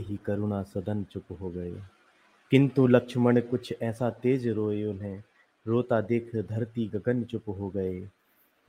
सुनते 0.00 0.12
ही 0.12 0.18
करुणा 0.24 0.62
सदन 0.62 1.04
चुप 1.04 1.38
हो 1.40 1.50
गए 1.50 1.74
किंतु 2.50 2.86
लक्ष्मण 2.86 3.40
कुछ 3.40 3.74
ऐसा 3.82 4.10
तेज 4.10 4.48
रोए 4.48 4.84
उन्हें। 4.84 5.22
रोता 5.66 6.00
देख 6.00 6.36
धरती 6.36 6.88
गगन 6.88 7.24
चुप 7.24 7.48
हो 7.48 7.70
गए। 7.70 8.10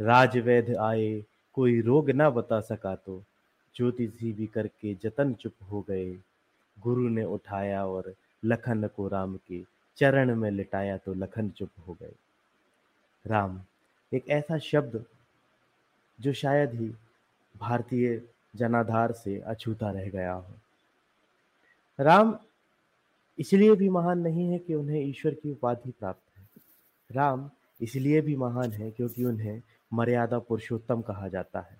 राजवैध 0.01 0.75
आए, 0.75 1.23
कोई 1.53 1.81
रोग 1.81 2.09
ना 2.11 2.29
बता 2.29 2.59
सका 2.59 2.95
तो। 2.95 3.23
ज्योतिषी 3.75 4.33
भी 4.33 4.47
करके 4.47 4.93
जतन 4.93 5.33
चुप 5.33 5.53
हो 5.71 5.81
गए। 5.81 6.17
गुरु 6.79 7.09
ने 7.09 7.23
उठाया 7.23 7.85
और 7.85 8.13
लखन 8.45 8.87
को 8.87 9.07
राम 9.07 9.37
के 9.37 9.63
चरण 9.97 10.35
में 10.35 10.51
लिटाया 10.51 10.97
तो 10.97 11.13
लखन 11.13 11.49
चुप 11.49 11.69
हो 11.87 11.93
गए। 11.93 12.13
राम, 13.27 13.61
एक 14.13 14.29
ऐसा 14.29 14.57
शब्द 14.57 15.05
जो 16.21 16.33
शायद 16.33 16.73
ही 16.73 16.93
भारतीय 17.57 18.21
जनाधार 18.55 19.11
से 19.11 19.39
अछूता 19.39 19.91
रह 19.91 20.09
गया 20.09 20.33
हो। 20.33 20.53
राम 21.99 22.37
इसलिए 23.39 23.75
भी 23.75 23.89
महान 23.89 24.19
नहीं 24.19 24.51
है 24.51 24.59
कि 24.59 24.73
उन्हें 24.75 25.01
ईश्वर 25.01 25.33
की 25.33 25.51
उपाधि 25.51 25.91
प्राप्त 25.91 26.37
है। 26.37 26.47
राम 27.11 27.49
इसलिए 27.81 28.21
भी 28.21 28.35
महान 28.35 28.71
है 28.71 28.91
क्योंकि 28.91 29.25
उन्हें 29.25 29.61
मर्यादा 29.93 30.39
पुरुषोत्तम 30.39 31.01
कहा 31.01 31.27
जाता 31.27 31.59
है। 31.59 31.77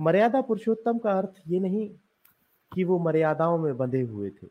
मर्यादा 0.00 0.40
पुरुषोत्तम 0.40 0.98
का 0.98 1.12
अर्थ 1.12 1.42
ये 1.48 1.60
नहीं 1.60 1.88
कि 2.74 2.84
वो 2.84 2.98
मर्यादाओं 2.98 3.58
में 3.58 3.76
बंधे 3.76 4.02
हुए 4.02 4.30
थे। 4.30 4.46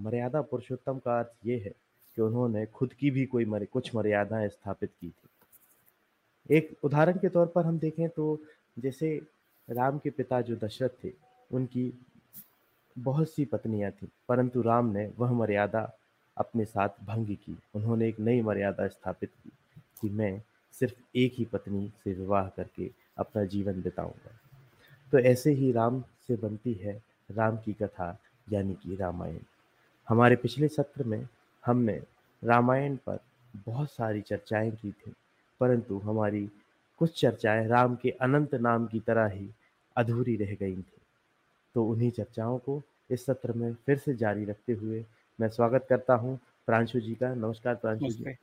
मर्यादा 0.00 0.42
पुरुषोत्तम 0.42 0.98
का 0.98 1.18
अर्थ 1.18 1.46
ये 1.46 1.58
है 1.58 1.74
कि 2.16 2.22
उन्होंने 2.22 2.66
खुद 2.66 2.92
की 2.92 3.10
भी 3.10 3.26
कोई 3.26 3.44
मर, 3.44 3.64
कुछ 3.64 3.94
मर्यादाएँ 3.94 4.48
स्थापित 4.48 4.90
की 5.00 5.08
थी। 5.08 6.56
एक 6.56 6.76
उदाहरण 6.84 7.18
के 7.18 7.28
तौर 7.28 7.46
पर 7.46 7.64
हम 7.64 7.78
देखें 7.78 8.08
तो 8.08 8.42
जैसे 8.78 9.20
राम 9.70 9.98
के 9.98 10.10
पिता 10.10 10.40
जो 10.40 10.56
दशरथ 10.56 11.04
थे 11.04 11.12
उनकी 11.50 11.92
बहुत 13.00 13.30
सी 13.30 13.44
पत्नियाँ 13.44 13.90
थीं, 13.90 14.08
परंतु 14.28 14.62
राम 14.62 14.86
ने 14.86 15.12
वह 15.18 15.32
मर्यादा 15.32 15.98
अपने 16.36 16.64
साथ 16.64 16.88
भंग 17.04 17.26
की। 17.26 17.58
उन्होंने 17.74 18.08
एक 18.08 18.20
नई 18.20 18.42
मर्यादा 18.42 18.88
स्थापित 18.88 19.30
की 19.44 19.50
कि 20.00 20.10
मैं 20.10 20.42
सिर्फ़ 20.72 20.94
एक 21.16 21.32
ही 21.34 21.44
पत्नी 21.44 21.92
से 22.04 22.12
विवाह 22.12 22.48
करके 22.48 22.90
अपना 23.18 23.44
जीवन 23.44 23.82
बिताऊँगा। 23.82 24.30
तो 25.12 25.18
ऐसे 25.18 25.52
ही 25.52 25.72
राम 25.72 26.04
से 26.26 26.36
बनती 26.36 26.72
है 26.72 27.02
राम 27.30 27.56
की 27.56 27.72
कथा, 27.72 28.18
यानी 28.52 28.74
कि 28.74 28.96
रामायण। 28.96 29.38
हमारे 30.08 30.36
पिछले 30.36 30.68
सत्र 30.68 31.04
में 31.04 31.28
हमने 31.66 32.02
रामायण 32.44 32.96
पर 32.96 33.18
बहुत 33.66 33.90
सारी 33.90 34.20
चर्चाएँ 34.20 34.70
की 34.70 34.92
थी, 34.92 35.12
परंतु 35.60 35.98
हमारी 35.98 36.50
कुछ 36.98 37.20
चर्चाएँ 37.20 37.66
राम 37.66 37.96
के 37.96 38.10
अनंत 38.10 38.54
नाम 38.54 38.86
की 38.86 39.00
तरह 39.00 39.26
ही 39.26 39.50
अधूरी 39.96 40.36
रह 40.36 40.54
गई 40.54 40.76
थी। 40.76 41.00
तो 41.74 41.84
उन्हीं 41.84 42.10
चर्चाओं 42.10 42.58
को 42.58 42.82
इस 43.10 43.24
सत्र 43.26 43.52
में 43.52 43.72
फिर 43.86 43.98
से 43.98 44.14
जारी 44.14 44.44
रखते 44.44 44.72
हुए 44.72 45.04
मैं 45.38 45.48
स्वागत 45.48 45.86
करता 45.88 46.14
हूँ 46.14 46.38
प्रांशु 46.68 47.00
जी 47.00 47.14
का। 47.14 47.34
नमस्कार 47.34 47.74
प्रांशु 47.74 48.08
जी। 48.08 48.34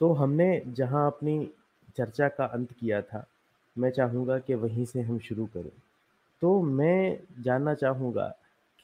तो 0.00 0.12
हमने 0.12 0.62
जहाँ 0.68 1.06
अपनी 1.06 1.38
चर्चा 1.96 2.28
का 2.28 2.44
अंत 2.46 2.72
किया 2.72 3.00
था 3.02 3.24
मैं 3.76 3.90
चाहूँगा 3.90 4.38
कि 4.38 4.54
वहीं 4.54 4.84
से 4.84 5.00
हम 5.00 5.18
शुरू 5.18 5.46
करें। 5.46 5.70
तो 6.42 6.60
मैं 6.62 7.18
जानना 7.42 7.74
चाहूँगा 7.74 8.26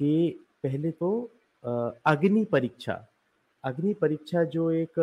कि 0.01 0.39
पहले 0.62 0.91
तो 0.91 1.11
अग्नि 2.06 2.45
परीक्षा। 2.45 3.05
अग्नि 3.65 3.93
परीक्षा 3.95 4.43
जो 4.47 4.71
एक 4.73 4.98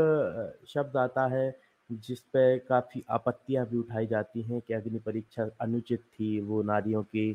शब्द 0.67 0.97
आता 0.97 1.25
है 1.27 1.55
जिस 1.89 2.19
पे 2.33 2.57
काफ़ी 2.59 3.03
आपत्तियाँ 3.09 3.65
भी 3.65 3.77
उठाई 3.77 4.07
जाती 4.07 4.41
हैं 4.41 4.61
कि 4.67 4.73
अग्नि 4.73 4.99
परीक्षा 4.99 5.49
अनुचित 5.61 6.01
थी 6.13 6.39
वो 6.41 6.61
नारियों 6.63 7.03
के 7.03 7.31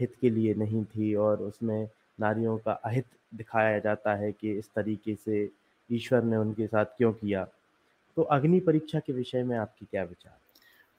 हित 0.00 0.14
के 0.20 0.30
लिए 0.30 0.54
नहीं 0.54 0.84
थी 0.84 1.14
और 1.14 1.42
उसमें 1.42 1.88
नारियों 2.20 2.56
का 2.58 2.72
अहित 2.72 3.06
दिखाया 3.34 3.78
जाता 3.78 4.14
है 4.14 4.32
कि 4.32 4.52
इस 4.58 4.68
तरीके 4.76 5.14
से 5.14 5.48
ईश्वर 5.90 6.22
ने 6.22 6.36
उनके 6.36 6.66
साथ 6.66 6.84
क्यों 6.96 7.12
किया। 7.12 7.44
तो 8.16 8.22
अग्नि 8.22 8.60
परीक्षा 8.60 8.98
के 8.98 9.12
विषय 9.12 9.42
में 9.42 9.56
आपकी 9.58 9.86
क्या 9.90 10.02
विचार? 10.04 10.38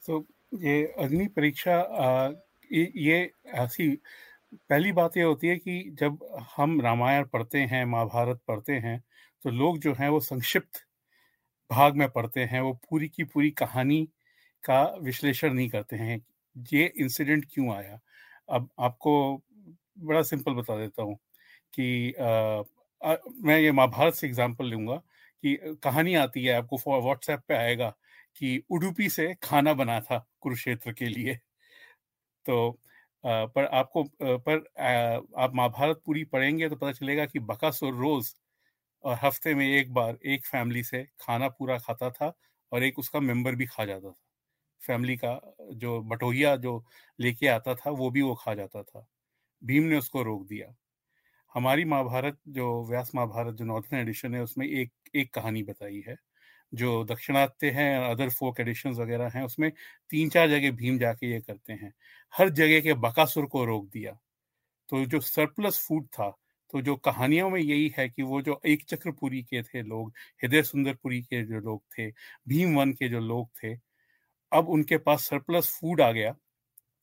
तो 0.07 0.25
ये 0.53 0.85
अग्नि 0.99 1.27
परीक्षा 1.27 1.75
ये 2.71 3.31
ऐसी 3.47 3.89
पहली 4.53 4.91
बात 4.91 5.17
यह 5.17 5.25
होती 5.25 5.47
है 5.47 5.57
कि 5.57 5.95
जब 5.99 6.17
हम 6.57 6.79
रामायण 6.81 7.25
पढ़ते 7.25 7.59
हैं, 7.59 7.83
महाभारत 7.85 8.39
पढ़ते 8.47 8.73
हैं 8.73 9.01
तो 9.45 9.49
लोग 9.49 9.77
जो 9.79 9.93
हैं 9.93 10.09
वो 10.09 10.19
संक्षिप्त 10.19 10.85
भाग 11.71 11.95
में 11.95 12.09
पढ़ते 12.09 12.43
हैं, 12.43 12.61
वो 12.61 12.73
पूरी 12.89 13.07
की 13.07 13.23
पूरी 13.23 13.49
कहानी 13.51 14.07
का 14.63 14.83
विश्लेषण 15.01 15.53
नहीं 15.53 15.69
करते 15.69 15.95
हैं। 15.95 16.19
ये 16.73 16.91
इंसिडेंट 16.97 17.45
क्यों 17.53 17.69
आया? 17.75 17.99
अब 18.51 18.69
आपको 18.79 19.13
बड़ा 19.99 20.21
सिंपल 20.23 20.53
बता 20.53 20.77
देता 20.77 21.03
हूँ 21.03 21.15
कि 21.73 22.13
आ, 22.13 22.63
आ, 23.01 23.15
मैं 23.41 23.59
ये 23.59 23.71
महाभारत 23.71 24.13
से 24.13 24.27
एग्जांपल 24.27 24.65
लूँगा 24.65 24.95
कि 25.43 25.55
कहानी 25.83 26.15
आती 26.15 26.45
है 26.45 26.53
आपको 26.53 27.01
व्हाट्सएप 27.01 27.41
पे 27.47 27.55
आएगा 27.55 27.89
कि 28.37 28.63
उडुपी 28.71 29.09
से 29.09 29.33
खाना 29.43 29.73
बना 29.73 29.99
था 30.01 30.25
कुरुक्षेत्र 30.41 30.93
के 30.93 31.07
लिए। 31.09 31.39
तो 32.45 32.55
आ, 33.23 33.45
पर 33.45 33.65
आपको 33.65 34.03
पर 34.23 34.57
आ, 34.79 35.43
आप 35.43 35.55
महाभारत 35.55 36.01
पूरी 36.05 36.23
पढ़ेंगे 36.25 36.69
तो 36.69 36.75
पता 36.75 36.91
चलेगा 36.91 37.25
कि 37.25 37.39
बकासुर 37.39 37.93
रोज 37.95 38.33
और 39.03 39.17
हफ़्ते 39.23 39.55
में 39.55 39.67
एक 39.67 39.93
बार 39.93 40.17
एक 40.25 40.45
फैमिली 40.47 40.83
से 40.83 41.03
खाना 41.21 41.49
पूरा 41.49 41.77
खाता 41.79 42.11
था 42.11 42.33
और 42.71 42.83
एक 42.83 42.99
उसका 42.99 43.19
मेंबर 43.21 43.55
भी 43.55 43.65
खा 43.67 43.85
जाता 43.85 44.11
था। 44.11 44.15
फैमिली 44.83 45.15
का 45.17 45.39
जो 45.75 45.99
बटोहिया 46.03 46.55
जो 46.57 46.83
लेके 47.19 47.47
आता 47.47 47.75
था, 47.75 47.89
वो 47.91 48.09
भी 48.11 48.21
वो 48.21 48.35
खा 48.35 48.53
जाता 48.55 48.83
था। 48.83 49.05
भीम 49.61 49.83
ने 49.83 49.97
उसको 49.97 50.23
रोक 50.23 50.47
दिया। 50.47 50.73
हमारी 51.55 51.85
महाभारत 51.85 52.37
जो 52.49 52.67
व्यास 52.89 53.11
महाभारत, 53.15 53.55
जो 53.55 53.65
नॉर्थन 53.65 53.97
एडिशन 53.97 54.35
है, 54.35 54.43
उसमें 54.43 54.67
एक 54.67 54.91
एक 55.15 55.33
कहानी 55.33 55.63
बताई 55.63 56.03
है, 56.07 56.15
जो 56.73 57.03
दक्षिणात्य 57.05 57.69
हैं 57.71 57.97
अदर 58.01 58.29
फोक 58.31 58.59
एडिशन 58.61 58.91
वगैरह 58.93 59.31
हैं, 59.35 59.43
उसमें 59.43 59.71
तीन 60.09 60.29
चार 60.29 60.49
जगह 60.49 60.71
भीम 60.73 60.99
जाके 60.99 61.31
ये 61.31 61.41
करते 61.41 61.73
हैं। 61.73 61.93
हर 62.33 62.49
जगह 62.51 62.81
के 62.81 62.93
बकासुर 63.01 63.45
को 63.47 63.65
रोक 63.65 63.89
दिया। 63.89 64.17
तो 64.89 65.05
जो 65.07 65.19
सरप्लस 65.21 65.79
फ़ूड 65.87 66.07
था 66.09 66.29
तो 66.73 66.81
जो 66.81 66.95
कहानियों 66.97 67.49
में 67.49 67.59
यही 67.61 67.91
है 67.97 68.07
कि 68.09 68.23
वो 68.23 68.41
जो 68.43 68.59
एक 68.67 68.83
चक्रपुरी 68.89 69.41
के 69.43 69.61
थे 69.63 69.81
लोग, 69.83 70.11
हृदय 70.43 70.63
सुंदरपुरी 70.63 71.21
के 71.23 71.43
जो 71.45 71.59
लोग 71.61 71.83
थे, 71.97 72.09
भीम 72.49 72.75
वन 72.77 72.93
के 72.93 73.09
जो 73.09 73.19
लोग 73.21 73.49
थे 73.63 73.75
अब 74.51 74.69
उनके 74.69 74.97
पास 74.97 75.27
सरप्लस 75.29 75.69
फ़ूड 75.79 76.01
आ 76.01 76.11
गया। 76.11 76.35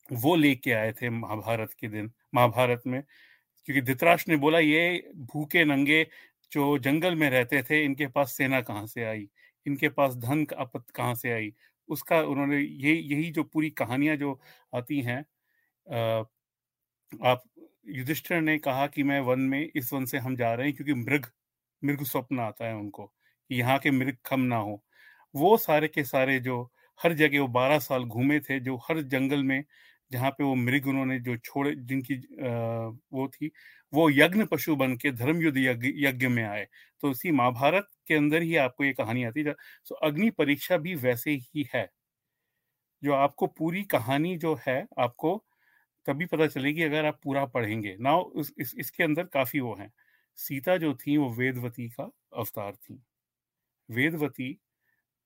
वो 0.09 0.35
लेके 0.35 0.71
आए 0.71 0.91
थे 0.93 1.09
महाभारत 1.09 1.73
के 1.79 1.87
दिन, 1.87 2.11
महाभारत 2.35 2.83
में। 2.87 3.01
क्योंकि 3.65 3.81
धृतराष्ट्र 3.81 4.31
ने 4.31 4.37
बोला, 4.37 4.59
ये 4.59 5.11
भूखे 5.33 5.63
नंगे 5.65 6.03
जो 6.51 6.77
जंगल 6.79 7.15
में 7.15 7.29
रहते 7.29 7.61
थे, 7.63 7.83
इनके 7.85 8.07
पास 8.07 8.33
सेना 8.37 8.61
कहाँ 8.61 8.85
से 8.87 9.03
आई? 9.03 9.27
इनके 9.65 9.89
पास 9.89 10.15
धन 10.15 10.45
आपत 10.57 10.89
कहाँ 10.95 11.15
से 11.15 11.31
आई? 11.33 11.53
उसका 11.89 12.21
उन्होंने 12.21 12.59
ये, 12.59 12.93
यही 12.93 13.31
जो 13.31 13.43
पूरी 13.43 13.69
कहानियाँ 13.71 14.15
जो 14.17 14.39
आती 14.75 15.01
हैं 15.01 15.19
आप, 15.87 17.43
युधिष्ठिर 17.87 18.41
ने 18.41 18.57
कहा 18.59 18.87
कि 18.87 19.03
मैं 19.03 19.19
वन 19.21 19.39
में, 19.41 19.71
इस 19.75 19.93
वन 19.93 20.05
से 20.05 20.17
हम 20.17 20.35
जा 20.35 20.53
रहे 20.53 20.67
हैं 20.67 20.75
क्योंकि 20.75 20.93
मृग 20.93 21.25
मृग 21.81 22.03
स्वप्न 22.03 22.39
आता 22.39 22.67
है 22.67 22.75
उनको 22.75 23.11
यहाँ 23.49 23.77
के 23.79 23.91
मृग 23.91 24.17
कम 24.25 24.39
ना 24.41 24.57
हो। 24.57 24.83
वो 25.35 25.57
सारे 25.57 25.87
के 25.87 26.03
सारे 26.03 26.39
जो 26.39 26.71
हर 26.99 27.13
जगह 27.15 27.41
वो 27.41 27.47
बारह 27.49 27.79
साल 27.81 28.03
घूमे 28.05 28.39
थे 28.41 28.59
जो 28.61 28.75
हर 28.89 29.01
जंगल 29.05 29.43
में 29.43 29.63
जहाँ 30.11 30.29
पे 30.31 30.43
वो 30.43 30.55
मृग 30.55 30.87
उन्होंने 30.87 31.19
जो 31.21 31.37
छोड़े 31.39 31.75
जिनकी 31.77 32.15
वो 33.13 33.27
थी 33.29 33.51
वो 33.93 34.09
यज्ञ 34.11 34.43
पशु 34.51 34.75
बन 34.75 34.95
के 34.97 35.11
धर्म 35.13 35.41
युद्ध 35.41 35.57
यज्ञ 35.97 36.27
में 36.29 36.43
आए। 36.45 36.67
तो 37.03 37.11
इसी 37.11 37.31
महाभारत 37.33 37.87
के 38.07 38.15
अंदर 38.15 38.41
ही 38.43 38.55
आपको 38.57 38.83
ये 38.83 38.93
कहानी 38.93 39.23
आती 39.25 39.43
है 39.43 39.53
तो 39.87 39.95
अग्नि 40.07 40.29
परीक्षा 40.33 40.77
भी 40.79 40.95
वैसे 40.97 41.31
ही 41.47 41.67
है। 41.75 41.87
जो 43.03 43.13
आपको 43.13 43.47
पूरी 43.49 43.83
कहानी 43.85 44.35
जो 44.37 44.53
है 44.67 44.85
आपको 44.99 45.35
तभी 46.05 46.25
पता 46.25 46.47
चलेगी 46.47 46.83
अगर 46.83 47.05
आप 47.05 47.19
पूरा 47.23 47.45
पढ़ेंगे। 47.47 47.95
ना 47.99 48.11
इस, 48.37 48.53
इस, 48.59 48.73
इसके 48.79 49.03
अंदर 49.03 49.23
काफ़ी 49.27 49.59
वो 49.59 49.75
हैं। 49.75 49.91
सीता 50.37 50.77
जो 50.77 50.93
थी 50.97 51.17
वो 51.17 51.29
वेदवती 51.33 51.87
का 51.91 52.09
अवतार 52.37 52.75
थी। 52.75 53.01
वेदवती 53.89 54.53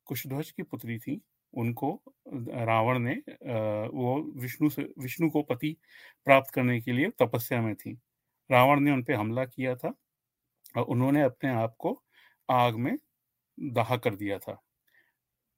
कुशध्वज 0.07 0.51
की 0.51 0.63
पुत्री 0.63 0.99
थी। 0.99 1.21
उनको 1.53 1.91
रावण 2.27 2.99
ने 2.99 3.13
वो 3.93 4.19
विष्णु 4.41 4.69
से, 4.69 4.81
विष्णु 4.99 5.29
को 5.29 5.41
पति 5.43 5.75
प्राप्त 6.27 6.53
करने 6.53 6.79
के 6.81 6.91
लिए 6.91 7.09
तपस्या 7.21 7.61
में 7.61 7.75
थी। 7.75 7.91
रावण 8.49 8.79
ने 8.79 8.91
उन 8.91 9.03
पर 9.03 9.13
हमला 9.13 9.45
किया 9.45 9.75
था 9.75 9.93
और 10.77 10.83
उन्होंने 10.85 11.21
अपने 11.21 11.49
आप 11.51 11.75
को 11.79 12.01
आग 12.49 12.75
में 12.77 12.97
दाह 13.57 13.95
कर 13.97 14.15
दिया 14.15 14.37
था। 14.39 14.61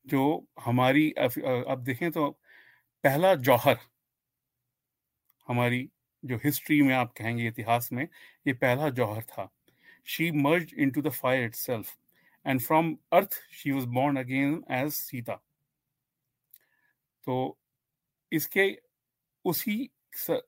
जो 0.06 0.46
हमारी 0.60 1.10
अब 1.12 1.84
देखें 1.86 2.10
तो 2.12 2.30
पहला 3.04 3.34
जौहर, 3.38 3.78
हमारी 5.48 5.90
जो 6.24 6.38
हिस्ट्री 6.44 6.82
में 6.82 6.94
आप 6.96 7.14
कहेंगे, 7.18 7.48
इतिहास 7.48 7.90
में, 7.94 8.08
ये 8.48 8.54
पहला 8.54 8.90
जौहर 8.92 9.24
था। 9.24 9.50
She 10.08 10.30
merge 10.34 10.74
in 10.74 10.92
to 10.92 11.02
the 11.02 11.10
fire 11.12 11.44
itself 11.56 11.96
and 12.46 12.62
from 12.62 12.96
earth 13.14 13.34
she 13.54 13.72
was 13.72 13.86
born 13.90 14.18
again 14.20 14.64
as 14.72 14.92
Sita 14.94 15.42
तो 17.28 17.58
इसके 18.32 18.70
उसी 19.46 19.90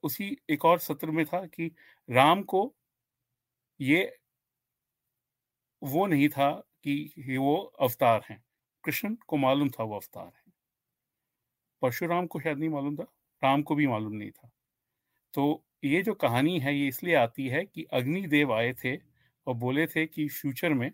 उसी 0.03 0.37
एक 0.49 0.65
और 0.65 0.79
सत्र 0.79 1.11
में 1.11 1.25
था 1.25 1.45
कि 1.45 1.71
राम 2.09 2.43
को 2.43 2.75
ये 3.79 4.17
वो 5.81 6.05
नहीं 6.05 6.27
था 6.29 6.51
कि 6.83 7.37
वो 7.37 7.55
अवतार 7.81 8.23
हैं। 8.29 8.43
कृष्ण 8.83 9.15
को 9.27 9.37
मालूम 9.37 9.69
था 9.69 9.83
वो 9.83 9.95
अवतार 9.95 10.25
है। 10.25 10.53
परशुराम 11.81 12.27
को 12.27 12.39
शायद 12.39 12.57
नहीं 12.57 12.69
मालूम 12.69 12.95
था, 12.97 13.03
राम 13.43 13.61
को 13.61 13.75
भी 13.75 13.87
मालूम 13.87 14.13
नहीं 14.13 14.31
था। 14.31 14.49
तो 15.33 15.63
ये 15.83 16.01
जो 16.03 16.13
कहानी 16.13 16.59
है, 16.59 16.75
ये 16.75 16.87
इसलिए 16.87 17.15
आती 17.15 17.47
है 17.47 17.65
कि 17.65 17.83
अग्निदेव 17.93 18.53
आए 18.53 18.73
थे 18.73 18.95
और 19.47 19.53
बोले 19.55 19.87
थे 19.87 20.05
कि 20.05 20.27
फ्यूचर 20.29 20.73
में 20.73 20.91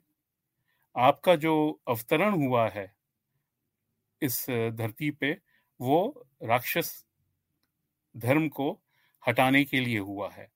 आपका 0.95 1.35
जो 1.35 1.81
अवतरण 1.87 2.45
हुआ 2.45 2.67
है 2.69 2.91
इस 4.21 4.45
धरती 4.49 5.11
पे 5.11 5.37
वो 5.81 6.27
राक्षस 6.43 7.05
धर्म 8.17 8.47
को 8.49 8.71
हटाने 9.27 9.63
के 9.63 9.79
लिए 9.79 9.99
हुआ 9.99 10.29
है। 10.31 10.47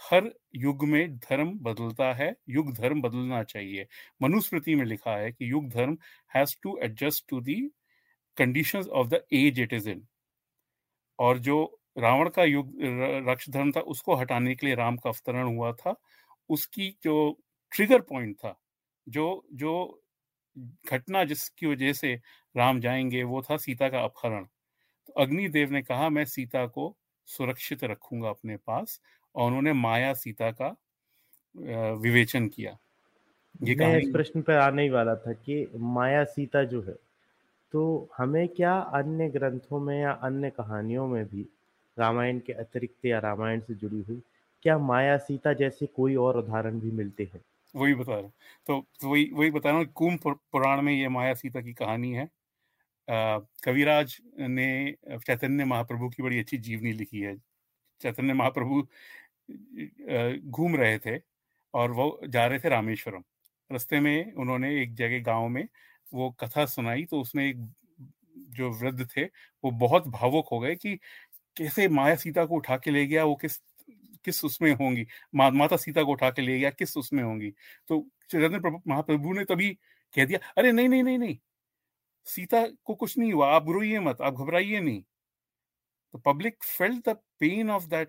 हर 0.00 0.32
युग 0.54 0.84
में 0.84 1.18
धर्म 1.18 1.58
बदलता 1.58 2.12
है, 2.12 2.36
युग 2.48 2.74
धर्म 2.74 3.02
बदलना 3.02 3.42
चाहिए। 3.42 3.86
मनुस्मृति 4.22 4.74
में 4.74 4.84
लिखा 4.86 5.16
है 5.16 5.32
कि 5.32 5.50
युग 5.50 5.68
धर्म 5.68 5.98
has 6.34 6.56
to 6.62 6.78
adjust 6.82 7.24
to 7.28 7.40
the 7.40 7.70
conditions 8.36 8.86
of 8.88 9.08
the 9.08 9.24
age 9.32 9.60
it 9.60 9.72
is 9.72 9.90
in 9.90 10.06
और 11.18 11.38
जो 11.38 11.80
रावण 11.98 12.28
का 12.28 12.44
युग, 12.44 12.72
रक्ष 13.28 13.50
धर्म 13.50 13.72
था, 13.72 13.80
उसको 13.80 14.14
हटाने 14.14 14.54
के 14.54 14.66
लिए 14.66 14.74
राम 14.74 14.96
का 14.96 15.10
अवतरण 15.10 15.46
हुआ 15.46 15.72
था। 15.72 15.94
उसकी 16.48 16.98
जो 17.02 17.38
ट्रिगर 17.72 18.00
पॉइंट 18.00 18.36
था, 18.36 18.60
जो 19.08 19.46
जो 19.52 20.02
घटना 20.90 21.24
जिसकी 21.24 21.66
वजह 21.66 21.92
से 21.92 22.20
राम 22.56 22.80
जाएँगे, 22.80 23.22
वो 23.22 23.42
था 23.42 23.56
सीता 23.56 23.88
का 23.88 24.00
अपहरण। 24.00 24.46
अग्निदेव 25.18 25.70
ने 25.72 25.82
कहा 25.82 26.08
मैं 26.08 26.24
सीता 26.26 26.66
को 26.66 26.94
सुरक्षित 27.28 27.84
रखूँगा 27.84 28.28
अपने 28.28 28.56
पास। 28.56 29.00
और 29.34 29.46
उन्होंने 29.46 29.72
माया 29.72 30.12
सीता 30.14 30.50
का 30.52 30.76
विवेचन 31.94 32.48
किया। 32.48 32.76
ये 33.62 33.74
मैं 33.74 33.98
इस 33.98 34.08
प्रश्न 34.08 34.42
पर 34.42 34.56
आने 34.56 34.82
ही 34.82 34.88
वाला 34.88 35.14
था 35.16 35.32
कि 35.32 35.66
माया 35.76 36.24
सीता 36.24 36.62
जो 36.64 36.82
है 36.82 36.96
तो 37.74 38.08
हमें 38.16 38.48
क्या 38.48 38.74
अन्य 38.94 39.28
ग्रंथों 39.28 39.80
में 39.80 39.98
या 40.00 40.12
अन्य 40.22 40.50
कहानियों 40.50 41.06
में 41.06 41.24
भी 41.24 41.46
रामायण 41.96 42.38
के 42.38 42.52
अतिरिक्त 42.52 43.06
या 43.06 43.18
रामायण 43.18 43.60
से 43.60 43.74
जुड़ी 43.74 44.02
हुई 44.08 44.20
क्या 44.62 44.78
माया 44.78 45.16
सीता 45.18 45.52
जैसे 45.52 45.86
कोई 45.86 46.14
और 46.16 46.36
उदाहरण 46.36 46.80
भी 46.80 46.90
मिलते 46.90 47.24
हैं? 47.24 47.40
वही 47.74 47.94
बता 47.94 48.14
रहा 48.14 48.30
तो, 48.66 48.80
तो 49.00 49.08
वही 49.08 49.30
वही 49.32 49.50
बता 49.50 49.70
रहा 49.70 49.78
हूँ 49.78 49.86
कुंभ 49.86 50.20
पुराण 50.52 50.82
में 50.82 50.92
ये 50.92 51.08
माया 51.08 51.34
सीता 51.34 51.60
की 51.60 51.72
कहानी 51.72 52.12
है। 52.12 52.28
कविराज 53.08 54.16
ने 54.40 54.94
चैतन्य 55.18 55.64
महाप्रभु 55.64 56.08
की 56.08 56.22
बड़ी 56.22 56.38
अच्छी 56.38 56.56
जीवनी 56.58 56.92
लिखी 56.92 57.20
है। 57.20 57.36
चैतन्य 58.00 58.34
महाप्रभु 58.34 58.82
घूम 60.50 60.76
रहे 60.76 60.98
थे 60.98 61.18
और 61.74 61.92
वो 61.92 62.20
जा 62.28 62.46
रहे 62.46 62.58
थे 62.60 62.68
रामेश्वरम। 62.68 63.24
रास्ते 63.70 64.00
में 64.00 64.32
उन्होंने 64.34 64.82
एक 64.82 64.94
जगह 64.96 65.22
गाँव 65.24 65.48
में 65.48 65.66
वो 66.12 66.30
कथा 66.40 66.66
सुनाई 66.66 67.04
तो 67.04 67.20
उसमें 67.20 67.44
एक 67.46 67.58
जो 68.50 68.70
वृद्ध 68.72 69.06
थे 69.16 69.24
वो 69.64 69.70
बहुत 69.72 70.08
भावुक 70.08 70.48
हो 70.52 70.58
गए 70.60 70.74
कि 70.76 70.96
कैसे 71.56 71.88
माया 71.90 72.16
सीता 72.16 72.44
को 72.46 72.56
उठा 72.56 72.76
के 72.78 72.90
ले 72.90 73.06
गया 73.06 73.24
वो 73.24 73.34
किस 73.36 73.58
किस 74.24 74.44
उसमें 74.44 74.72
होंगी? 74.72 75.06
मा, 75.34 75.50
माता 75.50 75.76
सीता 75.76 76.02
को 76.04 76.12
उठा 76.12 76.30
के 76.30 76.42
ले 76.42 76.58
गया 76.60 76.70
किस 76.72 76.96
उसमें 76.96 77.22
होंगी? 77.24 77.50
तो 77.88 78.06
चैतन्य 78.30 78.60
महाप्रभु 78.88 79.32
ने 79.34 79.44
तभी 79.46 79.70
कह 80.14 80.24
दिया 80.26 80.38
अरे 80.58 80.72
नहीं 80.72 80.88
नहीं 80.88 81.02
नहीं 81.04 81.18
नहीं 81.18 81.38
सीता 82.26 82.64
को 82.84 82.94
कुछ 82.94 83.16
नहीं 83.18 83.32
हुआ, 83.32 83.48
आप 83.50 83.68
रोइए 83.68 84.00
मत, 84.00 84.20
आप 84.22 84.34
घबराइए 84.34 84.80
नहीं। 84.80 85.02
तो 86.14 86.18
public 86.18 86.64
felt 86.66 87.08
the 87.08 87.16
pain 87.40 87.70
of 87.70 87.86
that 87.86 88.08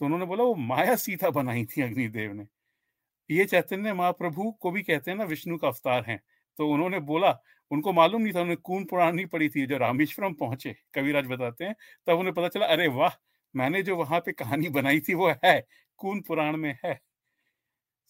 तो 0.00 0.04
उन्होंने 0.06 0.26
बोला, 0.26 0.44
वो 0.44 0.54
माया 0.56 0.96
सीता 0.96 1.30
बनाई 1.32 1.64
थी 1.66 1.82
अग्निदेव 1.82 2.32
ने। 2.32 2.46
ये 3.30 3.44
चैतन्य 3.46 3.92
महाप्रभु 3.94 4.50
को 4.52 4.70
भी 4.70 4.82
कहते 4.82 5.10
हैं 5.10 5.18
ना, 5.18 5.24
विष्णु 5.24 5.58
का 5.58 5.68
अवतार 5.68 6.04
है। 6.08 6.20
तो 6.58 6.68
उन्होंने 6.68 7.00
बोला, 7.02 7.30
उनको 7.70 7.92
मालूम 7.92 8.22
नहीं 8.22 8.34
था, 8.34 8.40
उन्हें 8.42 8.56
कून 8.58 8.84
पुराण 8.84 9.14
नहीं 9.14 9.26
पड़ी 9.26 9.48
थी 9.48 9.66
जो 9.66 9.78
रामेश्वरम 9.78 10.34
पहुँचे, 10.34 10.76
कविराज 10.94 11.26
बताते 11.26 11.64
हैं, 11.64 11.74
तब 12.06 12.18
उन्हें 12.18 12.34
पता 12.34 12.48
चला, 12.48 12.66
अरे 12.66 12.88
वाह, 12.90 13.12
मैंने 13.54 13.82
जो 13.82 13.96
वहाँ 13.96 14.20
पे 14.20 14.32
कहानी 14.34 14.68
बनाई 14.70 15.00
थी, 15.00 15.14
वो 15.14 15.30
है 15.44 15.60
कून 16.00 16.20
पुराण 16.22 16.56
में 16.56 16.74
है। 16.84 17.00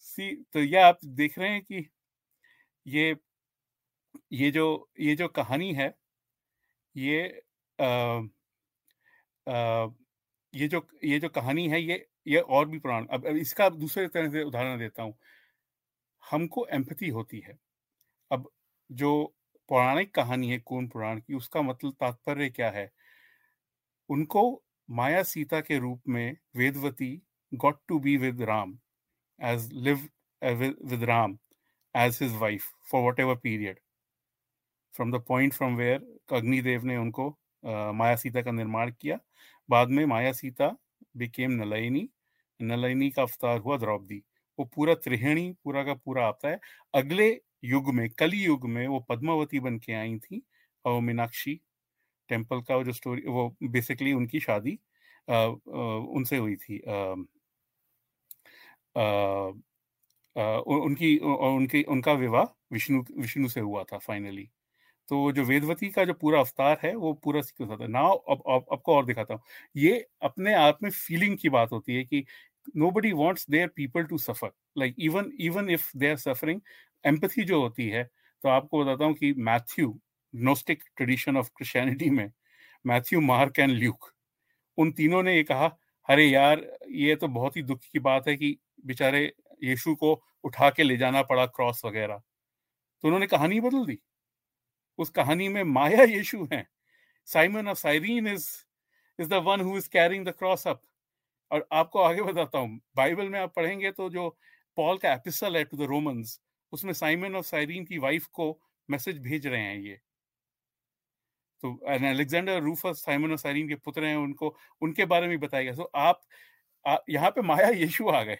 सी 0.07 0.29
तो 0.53 0.59
यह 0.59 0.85
आप 0.85 0.99
देख 1.05 1.37
रहे 1.39 1.49
हैं 1.49 1.61
कि 1.61 1.87
ये 2.85 3.13
ये 4.33 4.51
जो 4.51 4.89
ये 4.99 5.15
जो 5.15 5.27
कहानी 5.27 5.73
है 5.73 5.93
ये 6.95 7.27
आ, 7.79 7.85
आ, 9.47 9.87
ये 10.53 10.67
जो 10.67 10.87
ये 11.03 11.19
जो 11.19 11.29
कहानी 11.29 11.67
है 11.69 11.81
ये 11.81 12.05
ये 12.27 12.39
और 12.39 12.67
भी 12.69 12.79
पुराण 12.79 13.05
अब, 13.05 13.25
अब 13.25 13.35
इसका 13.37 13.69
दूसरे 13.69 14.07
तरह 14.07 14.29
से 14.31 14.43
उदाहरण 14.43 14.79
देता 14.79 15.03
हूँ। 15.03 15.13
हमको 16.23 16.65
एम्पति 16.73 17.09
होती 17.09 17.39
है। 17.39 17.57
अब 18.31 18.49
जो 18.89 19.11
पौराणिक 19.69 20.13
कहानी 20.15 20.49
है 20.51 20.59
कौन 20.59 20.87
पुराण 20.87 21.19
की 21.19 21.33
उसका 21.33 21.61
मतलब 21.61 21.93
तात्पर्य 21.99 22.49
क्या 22.49 22.69
है? 22.69 22.89
उनको 24.09 24.63
माया 24.89 25.23
सीता 25.23 25.59
के 25.61 25.77
रूप 25.79 26.01
में 26.07 26.37
Vedavati 26.57 27.11
got 27.51 27.79
to 27.87 27.99
be 27.99 28.15
with 28.17 28.41
Ram 28.41 28.77
as 29.39 29.69
live 29.73 30.07
with 30.41 31.03
Ram 31.03 31.37
as 31.95 32.19
his 32.21 32.35
wife 32.35 32.71
for 32.91 33.09
whatever 33.19 33.35
period. 33.35 33.79
From 34.93 35.11
the 35.11 35.15
point 35.27 35.53
from 35.53 35.75
where 35.75 36.19
Agnidev 36.31 36.85
ने 36.85 36.97
उनको 36.97 37.39
uh, 37.65 37.93
माया 37.93 38.15
सीता 38.15 38.41
का 38.41 38.51
निर्माण 38.51 38.91
किया। 38.91 39.19
बाद 39.69 39.89
में 39.89 40.05
माया 40.05 40.31
सीता 40.31 40.77
बिकेम 41.17 41.51
नलयनी 41.51 42.09
नलयनी 42.61 43.09
का 43.09 43.21
अवतार 43.21 43.59
हुआ 43.59 43.77
द्रौपदी। 43.77 44.23
वो 44.59 44.65
पूरा 44.65 44.95
त्रिहेणी 44.95 45.55
पूरा 45.63 45.83
का 45.83 45.93
पूरा 45.93 46.27
आता 46.27 46.49
है। 46.49 46.59
अगले 46.93 47.41
युग 47.63 47.93
में 47.93 48.09
कली 48.09 48.43
युग 48.43 48.65
में 48.69 48.87
वो 48.87 48.99
पद्मावती 48.99 49.59
बन 49.59 49.77
के 49.79 49.93
आई 49.93 50.19
थी 50.19 50.41
और 50.85 51.01
मीनाक्षी 51.01 51.61
टेंपल 52.29 52.61
का 52.61 52.83
जो 52.83 52.91
स्टोरी 52.91 53.21
वो 53.27 53.55
बेसिकली 53.63 54.13
उनकी 54.13 54.39
शादी 54.39 54.79
आ, 55.29 55.35
आ, 55.35 55.47
उनसे 56.09 56.37
हुई 56.37 56.55
थी। 56.55 56.79
आ, 56.79 57.15
आ, 58.97 59.03
आ, 60.37 60.57
उनकी 60.57 61.17
उनकी 61.17 61.83
उनका 61.83 62.13
विवाह 62.13 62.45
विष्णु 62.71 63.03
विष्णु 63.17 63.47
से 63.47 63.59
हुआ 63.59 63.83
था 63.83 63.97
फाइनली 63.97 64.49
तो 65.11 65.31
जो 65.31 65.43
वेदवती 65.43 65.89
का 65.89 66.03
जो 66.05 66.13
पूरा 66.13 66.39
अवतार 66.39 66.77
है, 66.83 66.95
वो 66.95 67.13
पूरा 67.15 67.41
सीक्वेंस 67.41 67.69
होता 67.71 67.83
है। 67.83 67.89
नाउ, 67.91 68.15
अब 68.15 68.43
आपको 68.73 68.95
और 68.95 69.05
दिखाता 69.05 69.33
हूँ। 69.33 69.41
ये 69.77 70.05
अपने 70.23 70.53
आप 70.55 70.77
में 70.83 70.89
फीलिंग 70.91 71.37
की 71.37 71.49
बात 71.49 71.71
होती 71.71 71.95
है 71.95 72.03
कि 72.05 72.23
nobody 72.91 73.11
wants 73.13 73.45
their 73.49 73.67
people 73.75 74.03
to 74.05 74.17
suffer 74.17 74.51
like 74.77 74.95
even 74.99 75.31
even 75.41 75.69
if 75.69 75.89
they 75.97 76.09
are 76.09 76.17
suffering 76.17 76.61
empathy 77.03 77.43
जो 77.45 77.61
होती 77.61 77.87
है 77.89 78.03
तो 78.43 78.49
आपको 78.49 78.83
बताता 78.83 79.05
हूँ 79.05 79.13
कि 79.15 79.33
Matthew 79.39 79.99
gnostic 80.33 80.83
tradition 80.97 81.37
of 81.37 81.49
Christianity 81.57 82.09
में 82.09 82.31
मैथ्यू 82.85 83.21
मार्क 83.21 83.59
एंड 83.59 83.71
ल्यूक 83.71 84.11
उन 84.77 84.91
तीनों 84.91 85.21
ने 85.23 85.35
ये 85.35 85.43
कहा, 85.43 85.67
अरे 86.09 86.25
यार, 86.25 86.65
ये 86.91 87.15
तो 87.15 87.27
बहुत 87.29 87.57
ही 87.57 87.61
दुख 87.63 87.79
की 87.93 87.99
बात 87.99 88.27
है 88.27 88.35
कि 88.37 88.57
बेचारे 88.85 89.23
यीशु 89.63 89.95
को 89.95 90.13
उठा 90.43 90.69
के 90.69 90.83
ले 90.83 90.97
जाना 90.97 91.21
पड़ा 91.23 91.45
क्रॉस 91.47 91.81
वगैरह। 91.85 92.17
तो 93.03 93.07
उन्होंने 93.07 93.27
कहानी 93.27 93.59
बदल 93.61 93.85
दी। 93.85 93.99
उस 94.99 95.09
कहानी 95.11 95.47
में 95.49 95.63
माया 95.65 96.03
यीशु 96.05 96.47
है। 96.53 96.65
Simon 97.27 97.67
of 97.67 97.77
Cyrene 97.77 98.27
is 98.27 98.47
is 99.19 99.29
the 99.29 99.33
one 99.45 99.61
who 99.61 99.77
is 99.77 99.89
carrying 99.89 100.25
the 100.25 100.33
cross 100.39 100.67
up. 100.67 100.81
और 101.51 101.67
आपको 101.73 101.99
आगे 101.99 102.21
बताता 102.23 102.59
हूँ 102.59 102.79
बाइबल 102.95 103.29
में 103.29 103.39
आप 103.39 103.53
पढ़ेंगे 103.55 103.91
तो 103.91 104.09
जो 104.09 104.29
पॉल 104.77 104.97
का 104.97 105.13
एपिसल 105.13 105.57
है 105.57 105.63
टू 105.63 105.77
द 105.77 105.87
रोमन्स 105.89 106.39
उसमें 106.73 106.93
साइमन 106.93 107.35
ऑफ़ 107.35 107.45
साइरीन 107.45 107.85
की 107.85 107.97
वाइफ 107.97 108.25
को 108.33 108.51
मैसेज 108.89 109.19
भेज 109.21 109.47
रहे 109.47 109.61
हैं 109.61 109.79
ये। 109.79 109.99
तो 111.63 111.73
Alexander 111.87 112.61
Rufus 112.61 113.03
Simon 113.05 113.31
of 113.33 113.39
Cyrene 113.39 113.67
के 113.69 113.75
पुत्र 113.77 114.05
हैं 114.05 114.15
उनको 114.17 114.55
उनके 114.81 115.05
बारे 115.05 115.27
में 115.27 115.39
बताया 115.39 115.63
गया 115.63 115.73
तो 115.75 115.89
आप, 115.95 116.21
आप 116.85 117.05
यहाँ 117.09 117.31
पे 117.31 117.41
माया 117.41 117.69
यीशु 117.69 118.07
आ 118.09 118.23
गए। 118.23 118.37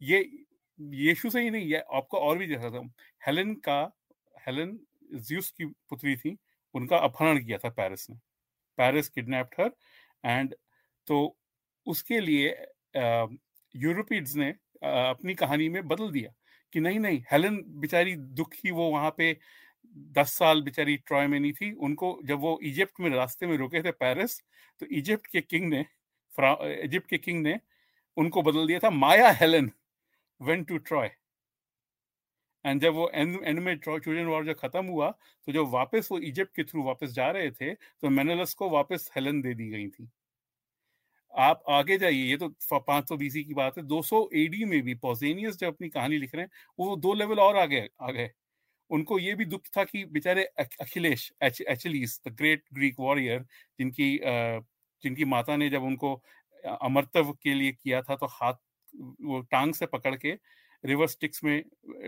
ये 0.00 0.18
यीशु 0.80 1.30
से 1.30 1.40
ही 1.42 1.50
नहीं 1.50 1.72
है 1.72 1.84
आपको 1.94 2.18
और 2.18 2.38
भी 2.38 2.46
देखा 2.46 2.70
था 2.70 2.88
हेलन 3.22 3.54
का 3.66 3.80
हेलन 4.46 4.78
ज्यूस 5.12 5.50
की 5.50 5.64
पुत्री 5.64 6.16
थी, 6.16 6.36
उनका 6.74 6.96
अपहरण 6.98 7.44
किया 7.44 7.58
था 7.58 7.68
पेरिस 7.70 8.08
ने। 8.10 8.16
पेरिस 8.78 9.08
किडनैप्ड 9.08 9.60
हर 9.60 9.70
एंड 10.24 10.54
तो 11.06 11.36
उसके 11.86 12.20
लिए 12.20 12.48
यूरोपियंस 13.74 14.34
ने 14.36 14.48
अपनी 14.82 15.34
कहानी 15.34 15.68
में 15.68 15.86
बदल 15.88 16.10
दिया 16.10 16.32
कि 16.72 16.80
नहीं 16.80 16.98
नहीं 17.00 17.22
हेलन 17.32 17.62
बेचारी 17.80 18.14
दुखी, 18.16 18.70
वो 18.70 18.90
वहाँ 18.90 19.14
पे 19.18 19.36
दस 19.94 20.32
साल 20.32 20.62
बेचारी 20.62 20.96
ट्रॉय 20.98 21.26
में 21.26 21.38
नहीं 21.40 21.52
थी। 21.52 21.70
उनको 21.72 22.18
जब 22.24 22.38
वो 22.40 22.58
इजिप्ट 22.62 23.00
में, 23.00 23.10
रास्ते 23.10 23.46
में 23.46 23.56
रुके 23.58 23.82
थे 23.82 23.90
पेरिस 23.92 24.40
तो 24.80 24.86
इजिप्ट 24.88 25.26
के 25.26 25.40
किंग 25.40 25.68
ने 25.68 25.84
इजिप्ट 26.84 27.08
के 27.08 27.18
किंग 27.18 27.42
ने 27.42 27.58
उनको 28.16 28.42
बदल 28.42 28.66
दिया 28.66 28.78
था, 28.78 28.90
maya 28.90 29.30
Helen 29.32 29.70
went 30.40 30.64
to 30.64 30.78
Troy 30.78 31.10
and 32.64 32.80
जब 32.82 32.94
वो 32.94 33.10
एंड 33.14 33.38
एंड 33.44 33.58
में 33.60 33.76
ट्रोजन 33.78 34.24
वॉर 34.26 34.46
जब 34.46 34.54
खत्म 34.58 34.84
हुआ 34.86 35.10
तो 35.48 35.52
जब 35.52 35.70
वापस 35.72 36.08
वो 36.12 36.18
इजिप्ट 36.20 36.54
के 36.56 36.64
थ्रू 36.64 36.82
वापस 36.84 37.10
जा 37.12 37.30
रहे 37.30 37.50
थे 37.52 37.74
तो 37.74 38.10
मेनेलस 38.10 38.54
को 38.54 38.70
वापस 38.70 39.10
हेलन 39.16 39.40
दे 39.42 39.54
दी 39.54 39.68
गई 39.70 39.88
थी। 39.88 40.08
आप 41.34 41.62
आगे 41.70 41.96
जाइए, 41.98 42.22
ये 42.22 42.36
तो 42.36 42.48
500 42.70 43.16
बीसी 43.18 43.42
की 43.44 43.54
बात 43.54 43.78
है 43.78 43.84
200 43.84 44.28
एडी 44.36 44.64
में 44.64 44.80
भी 44.82 44.94
पॉजेनियस 44.96 45.56
जब 45.58 45.66
अपनी 45.68 45.88
कहानी 45.88 46.18
लिख 46.18 46.34
रहे 46.34 46.44
हैं, 46.44 46.50
वो 46.78 46.96
दो 46.96 47.14
लेवल 47.14 47.40
और 47.40 47.56
आगे 47.56 47.88
आ 48.02 48.10
गए 48.10 48.30
उनको 48.90 49.18
ये 49.18 49.34
भी 49.34 49.44
दुख 49.46 49.62
था 49.76 49.84
कि 49.84 50.04
बेचारे 50.06 50.44
Achilles 50.60 51.32
Achilles 51.42 52.20
the 52.28 52.32
great 52.36 52.64
Greek 52.74 52.96
warrior 53.00 53.44
जिनकी 53.78 54.18
जिनकी 55.02 55.24
माता 55.26 55.56
ने 55.56 55.68
जब 55.70 55.82
उनको 55.84 56.14
अमरतव 56.82 57.32
के 57.42 57.54
लिए 57.54 57.72
किया 57.72 58.02
था 58.02 58.16
तो 58.16 58.26
हाथ 58.32 58.54
वो 59.22 59.40
टांग 59.50 59.74
से 59.74 59.86
पकड़ 59.86 60.14
के 60.16 60.32
रिवर 60.84 61.06
स्टिक्स 61.06 61.44
में 61.44 61.62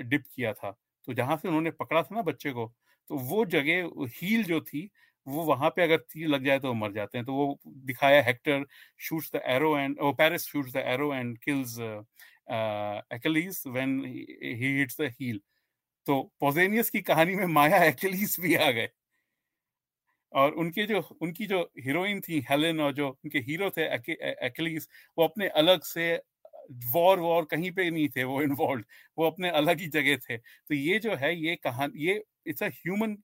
डिप 0.09 0.25
किया 0.35 0.53
था। 0.53 0.71
तो 1.07 1.15
जहाँ 1.15 1.37
से 1.37 1.49
उन्होंने 1.49 1.71
पकड़ा 1.71 2.03
था 2.03 2.15
ना 2.15 2.23
बच्चे 2.23 2.51
को 2.53 2.73
तो 3.11 3.17
वो 3.19 3.45
जगह 3.47 3.91
हील 4.17 4.45
जो 4.45 4.61
थी, 4.61 4.89
वो 5.27 5.43
वहाँ 5.45 5.71
पे 5.71 5.83
अगर 5.83 5.97
तीर 6.13 6.29
लग 6.29 6.45
जाए 6.45 6.59
तो 6.59 6.73
मर 6.75 6.93
जाते 6.93 7.19
हैं। 7.19 7.25
तो 7.27 7.35
वो 7.35 7.59
दिखाया 7.67 8.23
Hector 8.23 8.65
shoots 9.01 9.31
the 9.37 9.41
arrow 9.47 9.77
and, 9.79 9.99
oh, 10.01 10.13
Paris 10.13 10.47
shoots 10.47 10.73
the 10.73 10.77
arrow 10.77 11.15
and 11.15 11.39
kills 11.39 11.79
Achilles 13.15 13.63
when 13.67 14.05
he 14.07 14.79
hits 14.79 15.01
the 15.01 15.11
heel. 15.21 15.41
तो 16.07 16.23
पोजेनियस 16.41 16.91
की 16.91 17.01
कहानी 17.03 17.35
में 17.35 17.47
माया 17.47 17.85
एक्लीस 17.85 18.41
भी 18.41 18.55
आ 18.55 18.71
गए। 18.71 18.89
और 20.33 20.53
उनके 20.53 20.85
जो, 20.87 21.01
उनकी 21.23 21.47
जो 21.47 21.61
हीरोइन 21.79 22.21
थी 22.21 22.41
हेलेन 22.51 22.81
और 22.81 22.93
जो 22.93 23.09
उनके 23.09 23.39
हीरो 23.39 23.71
थे 23.71 23.85
एक्लीस, 24.47 24.89
वो 25.19 25.25
अपने 25.25 25.49
अलग 25.49 25.83
से 25.83 26.17
वॉर 26.95 27.21
वॉर 27.21 27.45
कहीं 27.51 27.71
पे 27.73 27.91
नहीं 27.91 28.09
थे 28.17 28.25
वो 28.25 28.41
इन्वॉल्व 28.43 28.85
वो 29.19 29.27
अपने 29.27 29.51
अलग 29.61 29.81
ही 29.81 29.87
जगह 29.89 30.17
थे। 30.29 30.37
तो 30.39 30.75
ये 30.75 30.99
जो 30.99 31.15
है, 31.17 31.35
ये 31.37 31.57
कहानी, 31.65 32.07
ये 32.07 32.23
it's 32.47 32.63
a 32.63 32.69
human 32.69 33.17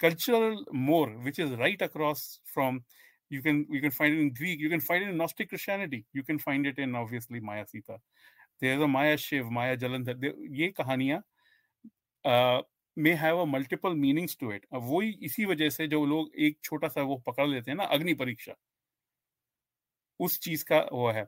cultural 0.00 0.64
more 0.76 1.10
which 1.24 1.40
is 1.40 1.52
right 1.56 1.82
across 1.82 2.22
from 2.54 2.80
you 3.30 3.42
can 3.42 3.64
you 3.72 3.80
can 3.82 3.90
find 3.90 4.18
in 4.20 4.30
Greek 4.32 4.60
you 4.62 4.70
can 4.70 4.80
find 4.80 5.08
in 5.08 5.14
gnostic 5.16 5.48
Christianity 5.48 6.04
you 6.16 6.22
can 6.22 6.38
find 6.38 6.66
it 6.66 6.78
in 6.80 6.96
obviously 6.96 7.40
maya 7.42 7.64
Sita 7.64 7.96
there 8.62 8.74
is 8.74 8.82
a 8.82 8.86
maya 8.88 9.16
Shiv 9.18 9.50
maya 9.52 9.74
Jalandhar 9.76 10.32
ये 10.56 10.68
कहानियाँ 10.78 11.22
may 12.96 13.12
have 13.14 13.38
a 13.40 13.44
multiple 13.46 13.94
meanings 13.96 14.36
to 14.40 14.52
it 14.52 14.66
अब 14.74 14.82
वही 14.84 15.10
इसी 15.22 15.44
वजह 15.44 15.70
से 15.70 15.86
जो 15.88 16.04
लोग 16.06 16.30
एक 16.40 16.58
छोटा 16.64 16.88
सा 16.88 17.02
वो 17.02 17.16
पकड़ 17.26 17.46
लेते 17.48 17.70
हैं 17.70 17.76
ना, 17.78 17.84
अग्नि 17.86 18.14
परीक्षा, 18.14 18.54
उस 20.20 20.38
चीज़ 20.40 20.64
का 20.64 20.78
वो 20.92 21.10
है। 21.10 21.26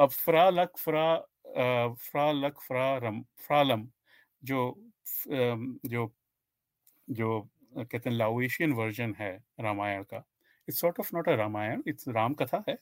अब 0.00 0.10
फ्रा 0.10 0.48
लक 0.50 0.76
फ्रा 0.78 1.04
आ, 1.04 1.88
फ्रा 1.94 2.30
लक 2.32 2.60
फ्रा 2.60 2.96
रम 2.98 3.22
फ्रालम 3.46 3.86
जो 4.42 4.60
जो 5.28 6.10
जो 7.08 7.40
कहते 7.76 8.10
हैं 8.10 8.16
लाओशियन 8.16 8.72
वर्जन 8.72 9.14
है 9.18 9.32
रामायण 9.60 10.02
का 10.02 10.24
it's 10.68 10.80
sort 10.80 11.00
of 11.00 11.10
not 11.16 11.28
a 11.28 11.34
Ramayan 11.34 11.82
it's 11.88 12.08
Ram 12.08 12.34
Katha 12.34 12.62
है 12.68 12.76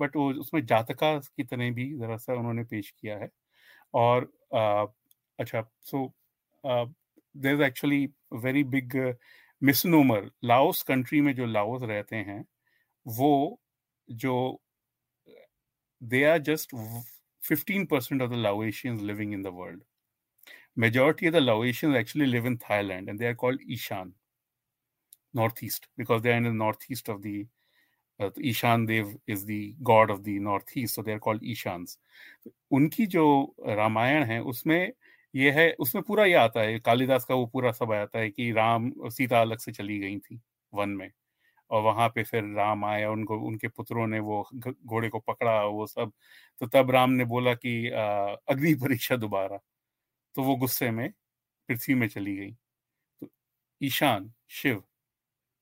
बट 0.00 0.16
वो 0.16 0.32
उसमें 0.40 0.64
जातका 0.66 1.18
की 1.18 1.44
तरह 1.44 1.70
भी 1.72 1.92
जरा 1.98 2.16
सा 2.16 2.34
उन्होंने 2.34 2.64
पेश 2.64 2.90
किया 2.90 3.18
है 3.18 3.30
और 3.94 4.30
आ, 4.54 4.86
अच्छा 5.38 5.62
so 5.82 6.06
there 6.64 7.54
is 7.54 7.62
actually 7.62 8.06
very 8.34 8.64
big 8.64 8.96
misnomer 9.62 10.30
Laos 10.44 10.82
country 10.82 11.20
में 11.20 11.34
जो 11.34 11.46
लाओस 11.46 11.82
रहते 11.82 12.16
हैं 12.16 12.44
वो 13.06 13.60
जो 14.08 14.34
they 16.02 16.24
are 16.24 16.38
just 16.50 16.74
15% 17.42 18.22
of 18.22 18.30
the 18.30 18.38
Laotians 18.38 19.02
living 19.02 19.32
in 19.32 19.42
the 19.42 19.52
world. 19.52 19.82
Majority 20.76 21.28
of 21.28 21.32
the 21.32 21.40
Laotians 21.40 21.96
actually 21.96 22.26
live 22.26 22.46
in 22.46 22.58
Thailand 22.58 23.08
and 23.08 23.18
they 23.18 23.26
are 23.26 23.38
called 23.44 23.60
Ishan. 23.68 24.14
northeast 25.34 25.88
because 25.96 26.22
they 26.22 26.30
are 26.30 26.36
in 26.36 26.44
the 26.44 26.52
northeast 26.52 27.08
of 27.08 27.22
the 27.22 27.46
uh, 28.20 28.30
Ishan 28.50 28.86
Dev 28.86 29.14
is 29.28 29.44
the 29.46 29.76
god 29.90 30.10
of 30.10 30.20
the 30.20 30.28
north 30.42 30.72
east 30.78 30.94
so 30.94 31.02
they 31.02 31.12
are 31.12 31.18
called 31.26 31.42
Ishans 31.50 31.98
उनकी 32.78 33.06
जो 33.06 33.24
रामायण 33.68 34.24
है 34.30 34.40
उसमें 34.52 34.92
ये 35.34 35.50
है 35.50 35.70
उसमें 35.80 36.02
पूरा 36.04 36.24
ये 36.24 36.34
आता 36.34 36.60
है 36.60 36.78
कालिदास 36.78 37.24
का 37.24 37.34
वो 37.34 37.46
पूरा 37.52 37.72
सब 37.72 37.92
आता 37.92 38.18
है 38.18 38.30
कि 38.30 38.50
राम 38.52 38.90
सीता 39.16 39.40
अलग 39.40 39.58
से 39.58 39.72
चली 39.72 39.98
गई 39.98 40.18
थी 40.18 40.40
वन 40.72 40.88
में 40.88 41.10
और 41.70 41.82
वहाँ 41.82 42.08
पे 42.10 42.22
फिर 42.24 42.44
राम 42.56 42.84
आए 42.84 43.04
उनको, 43.06 43.38
उनके 43.40 43.68
पुत्रों 43.68 44.06
ने 44.08 44.18
वो 44.20 44.42
घोड़े 44.56 45.08
को 45.10 45.18
पकड़ा 45.20 45.62
वो 45.64 45.86
सब। 45.88 46.12
तो 46.60 46.66
तब 46.68 46.90
राम 46.92 47.10
ने 47.12 47.24
बोला 47.26 47.54
कि 47.56 47.76
अग्नि 47.90 48.74
परीक्षा 48.82 49.16
दोबारा। 49.18 49.58
तो 50.34 50.42
वो 50.44 50.56
गुस्से 50.58 50.90
में 50.92 51.10
पृथ्वी 51.68 51.94
में 51.96 52.08
चली 52.08 52.36
गई। 52.36 52.52
तो 53.22 53.28
ईशान, 53.80 54.32
शिव 54.52 54.82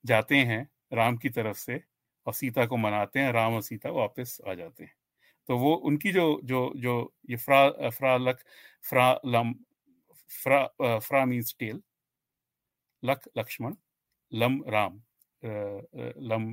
जाते 0.05 0.37
हैं 0.45 0.69
राम 0.95 1.17
की 1.19 1.31
तरफ़ 1.31 1.59
से 1.59 1.81
और 2.27 2.35
सीता 2.35 2.67
को 2.67 2.77
मनाते 2.79 3.21
हैं, 3.21 3.33
राम 3.33 3.55
और 3.55 3.63
सीता 3.63 3.91
वापस 3.93 4.39
आ 4.49 4.55
जाते 4.55 4.85
हैं। 4.85 4.95
तो 5.49 5.59
वो, 5.59 5.75
उनकी 5.77 6.13
जो 6.13 6.41
जो 6.45 6.73
जो 6.79 6.95
ये 7.31 7.37
Phra 7.39 7.69
Phra 7.91 8.17
Lak, 8.19 8.39
Phra 8.85 9.13
Lam, 9.27 9.55
Phra 10.35 10.65
Phra 11.01 11.25
means 11.27 11.57
tell, 11.61 11.83
Lak, 13.03 13.29
Lakshman, 13.39 13.75
Lam, 14.33 14.63
Ram 14.69 15.01
Lam 15.47 16.45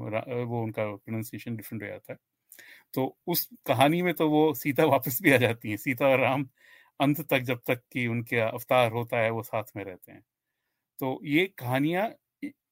वो 0.46 0.64
उनका 0.64 0.86
प्रोनाउंसिएशन 0.88 1.56
डिफरेंट 1.58 1.84
हो 1.84 1.88
जाता 1.90 2.14
है। 2.14 2.20
तो 2.94 3.06
उस 3.28 3.50
कहानी 3.68 4.02
में 4.04 4.14
तो 4.16 4.30
वो 4.30 4.54
सीता 4.56 4.86
वापस 4.88 5.20
भी 5.24 5.32
आ 5.34 5.38
जाती 5.40 5.72
है। 5.72 5.78
सीता 5.80 6.08
और 6.08 6.20
राम 6.20 6.48
अंत 7.00 7.22
तक, 7.24 7.40
जब 7.42 7.62
तक 7.68 7.82
कि 7.94 8.08
उनके 8.08 8.40
अवतार 8.42 8.92
होता 8.94 9.20
है, 9.20 9.30
वो 9.32 9.44
साथ 9.44 9.64
में 9.78 9.84
रहते 9.86 10.12
हैं। 10.12 10.22
तो 11.00 11.20
ये 11.28 11.46
कहानियाँ 11.60 12.10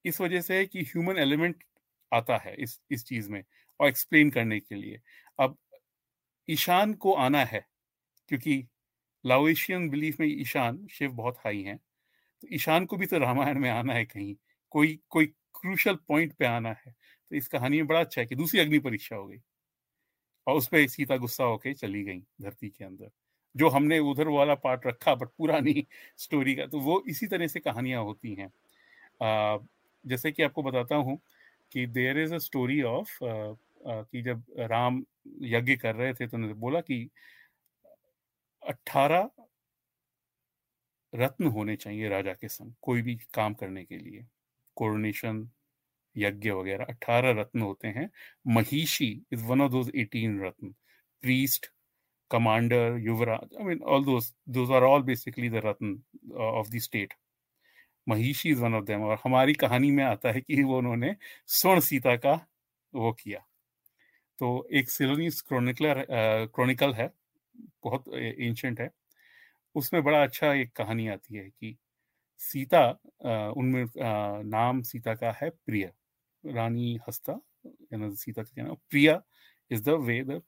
इस 0.05 0.21
वजह 0.21 0.41
से 0.41 0.57
है 0.57 0.65
कि 0.67 0.81
ह्यूमन 0.83 1.17
एलिमेंट 1.19 1.63
आता 2.11 2.37
है 2.39 2.55
इस 2.57 2.79
इस 2.91 3.05
चीज़ 3.05 3.29
में 3.31 3.43
और 3.79 3.87
एक्सप्लेन 3.87 4.29
करने 4.31 4.59
के 4.61 4.75
लिए। 4.75 4.99
अब 5.39 5.57
ईशान 6.47 6.93
को 6.95 7.13
आना 7.15 7.43
है, 7.45 7.65
क्योंकि 8.29 8.63
लाओशियन 9.25 9.89
बिलीफ 9.89 10.19
में 10.19 10.27
ईशान, 10.29 10.87
शिव 10.91 11.11
बहुत 11.13 11.37
हाई 11.39 11.61
हैं। 11.63 11.77
तो 12.43 12.47
ईशान 12.53 12.85
को 12.85 12.97
भी 12.97 13.05
तो 13.07 13.19
रामायण 13.19 13.59
में 13.59 13.69
आना 13.71 13.93
है 13.93 14.05
कहीं। 14.05 14.35
कोई 14.71 14.99
कोई 15.09 15.33
क्रूशल 15.63 15.95
पॉइंट 16.07 16.33
पे 16.35 16.45
आना 16.47 16.69
है। 16.79 16.91
तो 16.91 17.35
इस 17.35 17.47
कहानी 17.49 17.77
में 17.77 17.87
बड़ा 17.87 17.99
अच्छा 17.99 18.21
है 18.21 18.27
कि 18.27 18.35
दूसरी 18.35 18.59
अग्नि 18.61 18.79
परीक्षा 18.81 19.15
हो 19.15 19.27
गई 19.27 19.41
और 20.47 20.55
उस 20.55 20.67
पर 20.67 20.87
सीता 20.87 21.15
गुस्सा 21.17 21.43
होके 21.43 21.73
चली 21.73 22.03
गई 22.03 22.19
धरती 22.41 22.69
के 22.69 22.83
अंदर, 22.85 23.09
जो 23.55 23.69
हमने 23.69 23.99
उधर 24.01 24.27
वाला 24.29 24.55
पार्ट 24.57 24.87
रखा 24.87 25.15
बट 25.15 25.29
पुरानी 25.37 25.85
स्टोरी 26.17 26.55
का। 26.55 26.65
तो 26.67 26.79
वो 26.81 27.03
इसी 27.07 27.27
तरह 27.27 27.47
से 27.47 27.59
कहानियाँ 27.61 28.03
होती 28.03 28.33
हैं। 28.35 28.51
जैसे 30.05 30.31
कि 30.31 30.43
आपको 30.43 30.63
बताता 30.63 30.95
हूँ 30.97 31.17
कि 31.71 31.85
there 31.89 32.17
is 32.19 32.33
a 32.33 32.37
story 32.39 32.81
of 32.85 33.17
कि 33.83 34.21
जब 34.21 34.43
राम 34.61 35.03
यज्ञ 35.45 35.75
कर 35.77 35.95
रहे 35.95 36.13
थे 36.13 36.27
तो 36.27 36.37
उन्होंने 36.37 36.55
बोला 36.59 36.81
कि 36.81 37.07
अट्ठारह 38.63 39.29
रत्न 41.13 41.47
होने 41.49 41.75
चाहिए 41.75 42.09
राजा 42.09 42.33
के 42.33 42.47
संग 42.49 42.73
कोई 42.81 43.01
भी 43.01 43.15
काम 43.33 43.53
करने 43.55 43.83
के 43.85 43.97
लिए। 43.97 44.25
कोरोनेशन 44.81 45.47
यज्ञ 46.15 46.51
वगैरह 46.51 46.85
अट्ठारह 46.89 47.31
रत्न 47.41 47.61
होते 47.61 47.87
हैं। 47.89 48.09
Mahishi 48.49 49.09
is 49.33 49.45
one 49.45 49.61
of 49.61 49.71
those 49.71 49.91
eighteen 49.97 50.41
ratna. 50.45 50.73
Priest 51.23 51.71
commander 52.31 52.97
yuvraj 53.01 53.55
I 53.59 53.65
mean 53.65 53.81
all 53.95 54.05
those 54.05 54.71
are 54.73 54.83
all 54.83 55.03
basically 55.03 55.49
the 55.49 55.61
ratna 55.65 55.99
of 56.39 56.69
the 56.71 56.79
state 56.81 57.13
mahishi 58.07 58.49
is 58.49 58.61
one 58.61 58.73
of 58.75 58.85
them 58.85 59.03
और 59.03 59.17
हमारी 59.25 59.53
कहानी 59.55 59.91
में 59.91 60.03
आता 60.03 60.31
है 60.31 60.41
कि 60.41 60.63
वो 60.63 60.77
उन्होंने 60.77 61.15
स्वर्ण 61.49 61.79
सीता 61.81 62.15
का 62.17 62.33
वो 62.93 63.11
किया। 63.13 63.39
तो 64.39 64.47
एक 64.73 64.89
सिलोनीस 64.91 65.41
क्रोनिकलर 65.41 66.05
क्रोनिकल 66.55 66.93
है, 66.93 67.09
बहुत 67.83 68.07
एंशंट 68.15 68.79
है। 68.81 68.89
उसमें 69.75 70.03
बड़ा 70.03 70.23
अच्छा 70.23 70.53
एक 70.53 70.71
कहानी 70.77 71.07
आती 71.07 71.35
है 71.35 71.49
कि 71.49 71.75
सीता 72.41 72.81
उनमें 73.53 73.85
नाम 74.49 74.81
सीता 74.83 75.13
का 75.15 75.31
है 75.41 75.49
प्रिय, 75.49 75.91
रानी 76.43 76.97
हस्ता 77.07 77.39
सीता 77.93 78.43
का 78.43 78.63
नाम, 78.63 78.75
Priya 78.91 79.21
is 79.71 79.83
the 79.83 79.89
way 80.01 80.21
the 80.25 80.41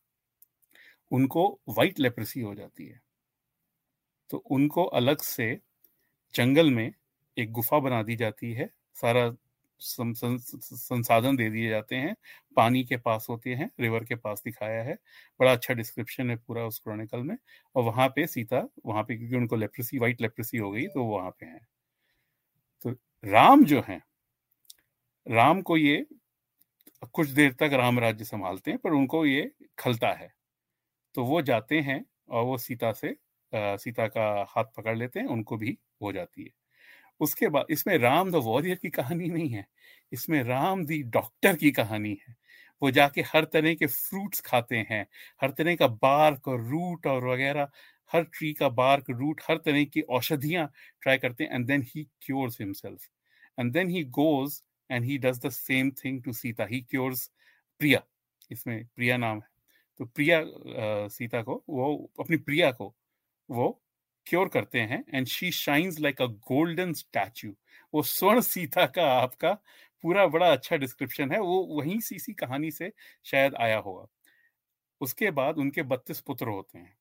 उनको 1.11 1.47
वाइट 1.69 1.99
लेप्रेसी 1.99 2.41
हो 2.41 2.53
जाती 2.55 2.85
है। 2.85 2.99
तो 4.31 4.37
उनको 4.51 4.83
अलग 4.93 5.21
से 5.23 5.53
जंगल 6.33 6.69
में 6.71 6.91
एक 7.37 7.51
गुफा 7.53 7.79
बना 7.79 8.01
दी 8.03 8.15
जाती 8.17 8.51
है, 8.53 8.69
सारा 8.95 9.31
संसाधन 9.79 11.35
दे 11.37 11.49
दिए 11.49 11.69
जाते 11.69 11.95
हैं, 11.97 12.15
पानी 12.57 12.83
के 12.85 12.97
पास 12.99 13.27
होते 13.29 13.55
हैं 13.55 13.69
रिवर 13.79 14.03
के 14.05 14.15
पास 14.17 14.41
दिखाया 14.45 14.83
है, 14.83 14.97
बड़ा 15.39 15.51
अच्छा 15.53 15.73
डिस्क्रिप्शन 15.75 16.29
है 16.29 16.35
पूरा 16.37 16.65
उस 16.67 16.79
क्रॉनिकल 16.79 17.23
में, 17.23 17.37
और 17.75 17.83
वहाँ 17.83 18.07
पे 18.15 18.27
सीता, 18.27 18.67
वहाँ 18.85 19.03
पे, 19.03 19.17
क्योंकि 19.17 19.35
उनको 19.37 19.55
लेप्रेसी 19.57 19.99
वाइट 19.99 20.21
लेप्रेसी 20.21 20.57
हो 20.59 20.71
गई 20.71 20.87
तो 20.89 21.05
वहाँ 21.07 21.31
पे 21.33 21.45
है। 21.47 21.59
राम 23.23 23.63
जो 23.65 23.81
है 23.87 24.01
राम 25.27 25.61
को 25.61 25.77
ये 25.77 26.05
कुछ 27.13 27.29
देर 27.29 27.51
तक 27.53 27.73
राम 27.73 27.99
राज्य 27.99 28.25
संभालते 28.25 28.71
हैं 28.71 28.79
पर 28.79 28.91
उनको 28.91 29.25
ये 29.25 29.51
खलता 29.79 30.11
है। 30.13 30.31
तो 31.15 31.25
वो 31.25 31.41
जाते 31.41 31.79
हैं 31.81 32.03
और 32.29 32.43
वो 32.45 32.57
सीता 32.57 32.91
से 32.93 33.09
आ, 33.53 33.75
सीता 33.77 34.07
का 34.07 34.25
हाथ 34.49 34.65
पकड़ 34.77 34.97
लेते 34.97 35.19
हैं 35.19 35.27
उनको 35.27 35.57
भी 35.57 35.77
हो 36.01 36.11
जाती 36.13 36.43
है। 36.43 36.49
उसके 37.21 37.49
बाद 37.49 37.67
इसमें 37.71 37.97
राम 37.99 38.31
द 38.31 38.35
वॉरियर 38.45 38.77
की 38.77 38.89
कहानी 38.91 39.29
नहीं 39.29 39.49
है 39.49 39.65
इसमें 40.11 40.43
राम 40.43 40.85
दी 40.85 41.01
डॉक्टर 41.11 41.55
की 41.57 41.71
कहानी 41.73 42.17
है। 42.27 42.35
वो 42.81 42.91
जाके 42.91 43.21
हर 43.27 43.45
तरह 43.45 43.75
के 43.75 43.87
फ्रूट्स 43.87 44.41
खाते 44.41 44.77
हैं 44.91 45.05
हर 45.41 45.51
तरह 45.51 45.75
का 45.75 45.87
बार्क 46.03 46.47
और 46.47 46.61
रूट 46.63 47.07
और 47.07 47.27
वगैरह 47.27 47.69
हर 48.13 48.23
ट्री 48.33 48.51
का 48.53 48.69
बार्क 48.71 49.09
रूट 49.11 49.41
हर 49.49 49.57
तरह 49.57 49.83
की 49.85 50.01
औषधियाँ 50.11 50.67
ट्राई 51.01 51.17
करते 51.17 51.43
हैं 51.43 51.51
and 51.53 51.65
then 51.67 51.83
he 51.87 52.03
cures 52.21 52.59
himself 52.61 53.09
and 53.57 53.71
then 53.73 53.89
he 53.89 54.03
goes 54.19 54.61
and 54.89 55.05
he 55.05 55.17
does 55.19 55.39
the 55.45 55.49
same 55.51 55.91
thing 56.03 56.21
to 56.23 56.33
Sita 56.33 56.65
he 56.65 56.81
cures 56.81 57.29
Priya 57.81 58.01
इसमें 58.51 58.85
प्रिया 58.87 59.17
नाम 59.17 59.37
है। 59.37 59.49
तो 59.99 60.05
प्रिया 60.05 60.41
सीता 61.09 61.41
को, 61.43 61.63
वो 61.69 62.11
अपनी 62.19 62.37
प्रिया 62.39 62.71
को, 62.71 62.93
वो 63.49 63.81
क्योर 64.27 64.47
करते 64.49 64.79
हैं 64.81 65.03
and 65.13 65.27
she 65.27 65.51
shines 65.53 65.99
like 65.99 66.21
a 66.21 66.25
golden 66.25 66.93
statue 66.93 67.53
वो 67.93 68.03
स्वर्ण 68.03 68.41
सीता 68.41 68.85
का 68.87 69.05
आपका 69.13 69.53
पूरा 70.03 70.25
बड़ा 70.27 70.51
अच्छा 70.51 70.77
डिस्क्रिप्शन 70.77 71.31
है। 71.31 71.39
वो 71.41 71.63
वहीं 71.71 71.99
सी 72.01 72.19
सी 72.19 72.33
कहानी 72.35 72.71
से 72.71 72.91
शायद 73.25 73.55
आया 73.57 73.77
होगा। 73.79 74.07
उसके 75.01 75.31
बाद 75.33 75.57
उनके 75.59 75.83
बत्तीस 75.85 76.19
पुत्र 76.21 76.47
होते 76.49 76.77
हैं। 76.79 76.95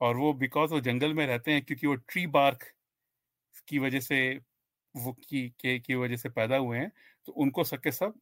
और 0.00 0.16
वो 0.16 0.32
बिकॉज़ 0.34 0.72
वो 0.72 0.80
जंगल 0.82 1.14
में 1.14 1.26
रहते 1.26 1.52
हैं, 1.52 1.62
क्योंकि 1.64 1.86
वो 1.86 1.94
ट्री 1.96 2.26
बार्क 2.28 2.64
की 3.68 3.78
वजह 3.78 4.00
से, 4.00 4.40
वो 4.94 5.12
की, 5.14 5.48
के, 5.50 5.78
की 5.80 5.94
वजह 5.96 6.16
से 6.16 6.28
पैदा 6.30 6.56
हुए 6.58 6.78
हैं 6.78 6.92
तो 7.28 7.32
उनको 7.34 7.64
सबके 7.64 7.92
सब 7.92 8.14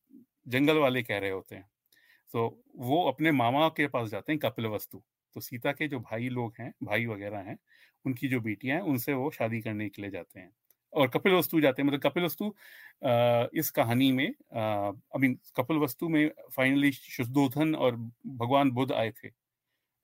जंगल 0.48 0.78
वाले 0.78 1.02
कह 1.04 1.18
रहे 1.18 1.30
होते 1.30 1.56
हैं। 1.56 1.68
तो 2.34 2.48
वो 2.78 3.02
अपने 3.08 3.32
मामा 3.32 3.68
के 3.70 3.86
पास 3.88 4.08
जाते 4.10 4.32
हैं 4.32 4.38
कपिल 4.40 4.66
वस्तु 4.68 5.02
तो 5.36 5.40
सीता 5.40 5.72
के 5.72 5.88
जो 5.88 5.98
भाई 6.00 6.28
लोग 6.30 6.54
हैं, 6.60 6.72
भाई 6.84 7.06
वगैरह 7.06 7.38
हैं, 7.40 7.58
उनकी 8.04 8.28
जो 8.28 8.40
बेटियाँ 8.40 8.76
हैं, 8.76 8.84
उनसे 8.84 9.12
वो 9.14 9.30
शादी 9.32 9.60
करने 9.62 9.88
के 9.90 10.02
लिए 10.02 10.10
जाते 10.10 10.40
हैं। 10.40 10.50
और 10.92 11.08
कपिल 11.08 11.34
वस्तु 11.34 11.60
जाते 11.60 11.82
हैं 11.82 11.88
मतलब 11.88 12.00
कपिल 12.02 12.24
वस्तु 12.24 12.54
इस 13.58 13.70
कहानी 13.72 14.10
में 14.12 14.26
आई 14.56 15.20
मीन 15.20 15.38
कपिल 15.56 15.78
वस्तु 15.78 16.08
में 16.08 16.30
फाइनली 16.56 16.92
शुद्धोधन 16.92 17.74
और 17.76 17.96
भगवान 17.96 18.70
बुद्ध 18.72 18.92
आए 18.92 19.10
थे। 19.12 19.30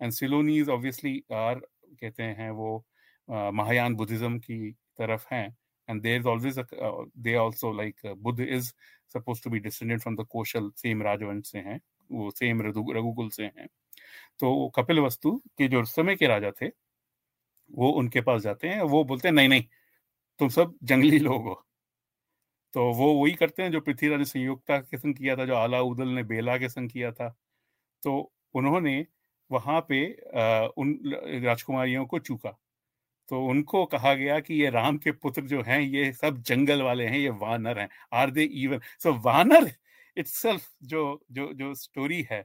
एंड 0.01 0.13
सिलोनीज 0.13 0.69
ऑब्वियसली 0.69 1.23
आर 1.33 1.61
कहते 1.93 2.23
हैं, 2.23 2.51
वो 2.51 2.85
महायान 3.29 3.95
बुद्धिज्म 3.95 4.39
की 4.39 4.71
तरफ़ 4.99 5.27
हैं। 5.33 5.47
And 5.89 6.03
there 6.03 6.21
is 6.21 6.27
always 6.29 6.59
they 6.59 7.35
also 7.37 7.73
like 7.77 8.07
Buddha 8.19 8.41
is 8.41 8.73
suppose 9.15 9.43
to 9.45 9.51
be 9.51 9.59
descended 9.61 10.01
from 10.01 10.17
the 10.17 10.27
Kaushal 10.31 10.71
same 10.77 11.03
राजवंश 11.03 11.51
से 11.51 11.59
हैं, 11.59 11.81
वो 12.11 12.31
सेम 12.31 12.63
रघुकुल 12.63 13.29
से 13.31 13.45
हैं। 13.45 13.67
तो 14.41 14.69
कपिल 14.77 15.01
वस्तु 15.01 15.37
के 15.59 15.69
जो 15.69 15.85
समय 15.87 16.17
के 16.17 16.27
राजा 16.27 16.51
थे, 16.61 16.69
वो 17.71 17.91
उनके 17.93 18.21
पास 18.21 18.43
जाते 18.43 18.69
हैं, 18.69 18.83
वो 18.83 19.03
बोलते 19.05 19.29
हैं, 19.29 19.35
नहीं 19.35 19.49
नहीं, 19.49 19.65
तुम 20.41 20.49
सब 20.49 20.75
जंगली 20.85 21.19
लोग 21.19 21.43
हो। 21.45 21.55
तो 22.75 22.83
वो 22.95 23.13
वही 23.15 23.33
करते 23.35 23.63
हैं 23.63 23.71
जो 23.73 23.81
पृथ्वीराज 23.81 24.19
ने 24.19 24.25
संयुक्ता 24.25 24.79
के 24.81 24.99
संग 24.99 25.15
किया 25.15 25.37
था, 25.37 25.45
जो 25.47 25.55
आला 25.55 25.81
उदल 25.83 26.09
ने 26.09 26.23
बेला 26.25 26.57
के 26.59 26.69
संग 26.69 26.91
किया 26.91 27.13
था। 27.13 27.29
तो 28.03 28.33
उन्होंने 28.55 29.07
वहाँ 29.53 29.81
पे 29.89 30.05
उन 30.79 30.99
राजकुमारियों 31.45 32.07
को 32.07 32.19
चूका। 32.19 32.59
तो 33.29 33.45
उनको 33.47 33.85
कहा 33.87 34.15
गया 34.15 34.41
कि 34.41 34.55
ये 34.55 34.71
राम 34.71 34.99
के 34.99 35.13
पुत्र 35.13 35.43
जो 35.43 35.63
हैं 35.63 35.81
ये 35.81 36.13
सब 36.13 36.43
जंगल 36.43 36.83
वाले 36.83 37.07
हैं 37.07 37.19
ये 37.19 37.29
वानर 37.29 37.79
हैं। 37.79 37.89
आर 38.13 38.31
दे 38.31 38.43
इवन 38.43 38.81
सो 39.03 39.13
वानर 39.13 39.71
इट्सल्फ 40.17 40.69
जो 40.83 41.23
जो 41.33 41.53
जो 41.53 41.75
स्टोरी 41.75 42.27
है 42.31 42.45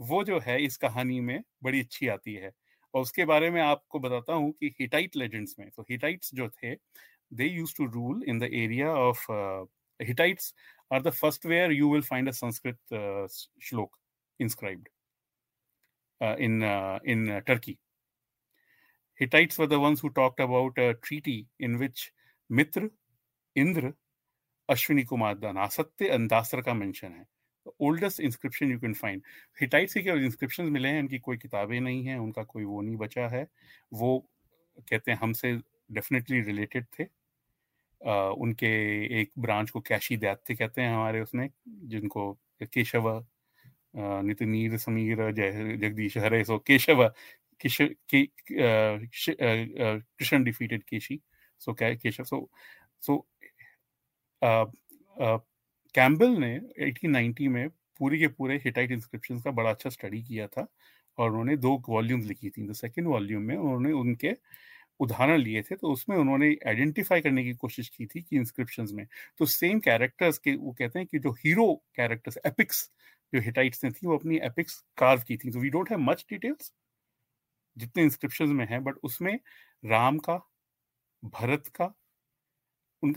वो 0.00 0.24
जो 0.24 0.38
है 0.38 0.62
इस 0.64 0.76
कहानी 0.76 1.20
में 1.20 1.42
बड़ी 1.62 1.80
अच्छी 1.80 2.08
आती 2.08 2.34
है। 2.34 2.52
और 2.94 3.02
उसके 3.02 3.24
बारे 3.24 3.50
में 3.50 3.60
आपको 3.62 3.98
बताता 3.98 4.32
हूँ 4.32 4.52
कि 4.52 4.74
हिटाइट 4.80 5.16
लेजेंड्स 5.16 5.56
में 5.58 5.68
तो 5.70 5.82
हिटाइट्स 5.90 6.34
जो 6.34 6.48
थे 6.48 6.74
they 7.32 7.44
use 7.44 7.74
to 7.76 7.84
rule 7.86 8.24
in 8.28 8.38
the 8.38 8.42
area 8.42 8.92
of 8.92 9.26
uh, 9.32 10.52
are 10.92 11.02
the 11.02 11.10
first 11.10 11.46
where 11.46 11.72
you 11.72 11.92
will 11.92 12.02
find 12.02 12.30
uh, 12.30 13.28
shlok 13.68 13.90
inscribed 14.40 14.88
uh, 14.88 14.99
in 16.20 16.62
uh, 16.62 16.98
in 17.04 17.30
uh, 17.30 17.40
Turkey. 17.40 17.78
Hittites 19.14 19.58
were 19.58 19.66
the 19.66 19.78
ones 19.78 20.00
who 20.00 20.10
talked 20.10 20.40
about 20.40 20.78
a 20.78 20.94
treaty 20.94 21.46
in 21.58 21.78
which 21.78 22.12
Mitra, 22.50 22.90
Indra, 23.54 23.92
Ashwini 24.68 25.06
Kumar 25.06 25.34
Nasatya 25.34 26.14
and 26.14 26.30
Dasra 26.30 26.62
का 26.64 26.74
mention 26.74 27.12
है 27.12 27.26
oldest 27.80 28.20
inscription 28.20 28.70
you 28.70 28.78
can 28.80 28.94
find 28.94 29.22
Hittite 29.60 29.90
से 29.90 30.02
केवल 30.02 30.24
inscription 30.24 30.64
मिले 30.64 30.88
हैं 30.88 31.00
उनकी 31.02 31.18
कोई 31.18 31.36
किताबें 31.36 31.80
नहीं 31.80 32.04
है 32.04 32.16
उनका 32.18 32.42
कोई 32.42 32.64
वो 32.64 32.80
नहीं 32.80 32.96
बचा 32.96 33.28
है। 33.28 33.46
वो 33.92 34.18
कहते 34.90 35.10
हैं 35.10 35.18
हमसे 35.18 35.52
डेफिनेटली 35.92 36.40
रिलेटेड 36.40 36.86
थे। 36.98 37.04
उनके 38.44 38.70
एक 39.20 39.30
ब्रांच 39.38 39.70
को 39.70 39.80
कैशी 39.80 40.16
दैत्य 40.16 40.54
कहते 40.54 40.82
हैं 40.82 40.94
हमारे 40.94 41.20
उसमें 41.20 41.48
जिनको 41.68 42.32
केशव 42.62 43.26
नितिनीर 43.94 44.76
समीर 44.78 45.30
जय 45.32 45.76
जगदीश 45.78 46.16
हरे 46.18 46.42
so 46.44 46.58
Keshav 46.66 47.08
Krishna 50.18 50.42
defeated 50.44 50.82
Keshi. 50.84 51.20
So 51.60 51.74
Keshav 51.82 52.24
so 52.24 52.48
so 53.02 53.18
Campbell 55.94 56.30
ने 56.40 56.54
1890 56.80 57.48
में 57.48 57.68
पूरी 58.00 58.18
के 58.18 58.28
पूरे 58.28 58.56
हिटाइट 58.64 58.90
इंस्क्रिप्शन 58.92 59.40
का 59.40 59.50
बड़ा 59.50 59.70
अच्छा 59.70 59.90
स्टडी 59.90 60.22
किया 60.22 60.46
था 60.48 60.66
और 61.18 61.30
उन्होंने 61.30 61.56
दो 61.56 61.76
वॉल्यूम्स 61.88 62.26
लिखी 62.26 62.50
थी। 62.50 62.66
द 62.68 62.72
सेकेंड 62.74 63.08
वॉल्यूम 63.08 63.42
में 63.42 63.56
उन्होंने 63.56 63.92
उनके 63.92 64.32
उदाहरण 65.00 65.38
लिए 65.38 65.62
थे 65.62 65.76
तो 65.76 65.92
उसमें 65.92 66.16
उन्होंने 66.16 66.48
आइडेंटिफाई 66.68 67.20
करने 67.20 67.44
की 67.44 67.52
कोशिश 67.54 67.88
की 67.88 68.06
थी 68.06 68.22
कि 68.22 68.36
इंस्क्रिप्शन 68.36 68.86
में 68.94 69.06
तो 69.38 69.46
सेम 69.46 69.78
कैरेक्टर्स 69.80 70.38
के, 70.38 70.54
वो 70.56 70.72
कहते 70.72 70.98
हैं 70.98 71.08
कि 71.08 71.18
जो 71.18 71.32
हीरो 71.34 71.74
कैरेक्टर्स 71.96 72.38
एपिक्स 72.46 72.90
जो 73.32 73.40
हिटाइट्स 73.40 73.84
ने 73.84 73.90
थी, 73.90 74.06
वो 74.06 74.16
अपनी 74.16 74.36
एपिक्स 74.44 74.82
कार्व 74.98 75.22
की 75.28 75.36
थी। 75.36 75.50
तो 75.50 75.60
we 75.60 75.68
don't 75.70 75.90
have 75.90 75.98
much 76.00 76.24
details 76.30 76.72
जितने 77.76 78.02
इंस्क्रिप्शन 78.02 78.48
में 78.50 78.66
है 78.70 78.80
बट 78.80 78.96
उसमें 79.02 79.38
राम 79.84 80.18
का, 80.18 80.36
भरत 81.22 81.66
का, 81.74 81.92
उन 83.02 83.14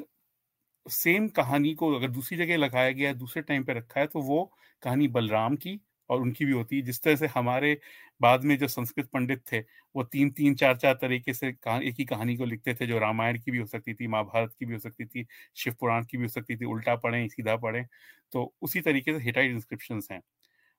सेम 0.86 1.28
कहानी 1.30 1.74
को 1.76 1.92
अगर 1.96 2.10
दूसरी 2.10 2.38
जगह 2.38 2.58
लगाया 2.58 2.92
गया, 2.92 3.14
दूसरे 3.14 3.42
टाइम 3.44 3.64
पे 3.64 3.74
रखा 3.74 4.00
है 4.00 4.08
तो 4.08 4.22
वो 4.22 4.44
कहानी 4.84 5.08
बलराम 5.08 5.56
की 5.56 5.80
और 6.10 6.22
उनकी 6.22 6.46
भी 6.46 6.52
होती 6.52 6.76
है। 6.76 6.82
जिस 6.82 7.02
तरह 7.04 7.16
से 7.16 7.28
हमारे 7.28 7.80
बाद 8.22 8.44
में 8.44 8.58
जो 8.58 8.68
संस्कृत 8.68 9.10
पंडित 9.14 9.42
थे, 9.52 9.60
वो 9.96 10.04
तीन 10.04 10.32
तीन, 10.32 10.56
चार 10.56 10.78
चार 10.78 10.94
तरीके 10.94 11.34
से 11.34 11.48
एक 11.48 11.96
ही 12.00 12.06
कहानी 12.06 12.36
को 12.38 12.46
लिखते 12.46 12.74
थे, 12.74 12.88
जो 12.88 13.00
रामायण 13.00 13.40
की 13.42 13.52
भी 13.52 13.58
हो 13.58 13.66
सकती 13.66 13.94
थी, 13.94 14.08
महाभारत 14.08 14.54
की 14.60 14.66
भी 14.66 14.74
हो 14.74 14.80
सकती 14.80 15.06
थी, 15.06 15.26
शिव 15.56 15.76
पुराण 15.80 16.06
की 16.06 16.18
भी 16.18 16.24
हो 16.24 16.30
सकती 16.30 16.56
थी, 16.58 16.66
उल्टा 16.66 16.96
पढ़े 16.96 17.28
सीधा 17.30 17.56
पढ़े 17.56 17.86
तो 18.32 18.54
उसी 18.62 18.82
तरीके 18.82 19.18
से 19.20 19.24
हिटाइट 19.24 19.52
इंस्क्रिप्शन 19.52 20.02
हैं। 20.12 20.22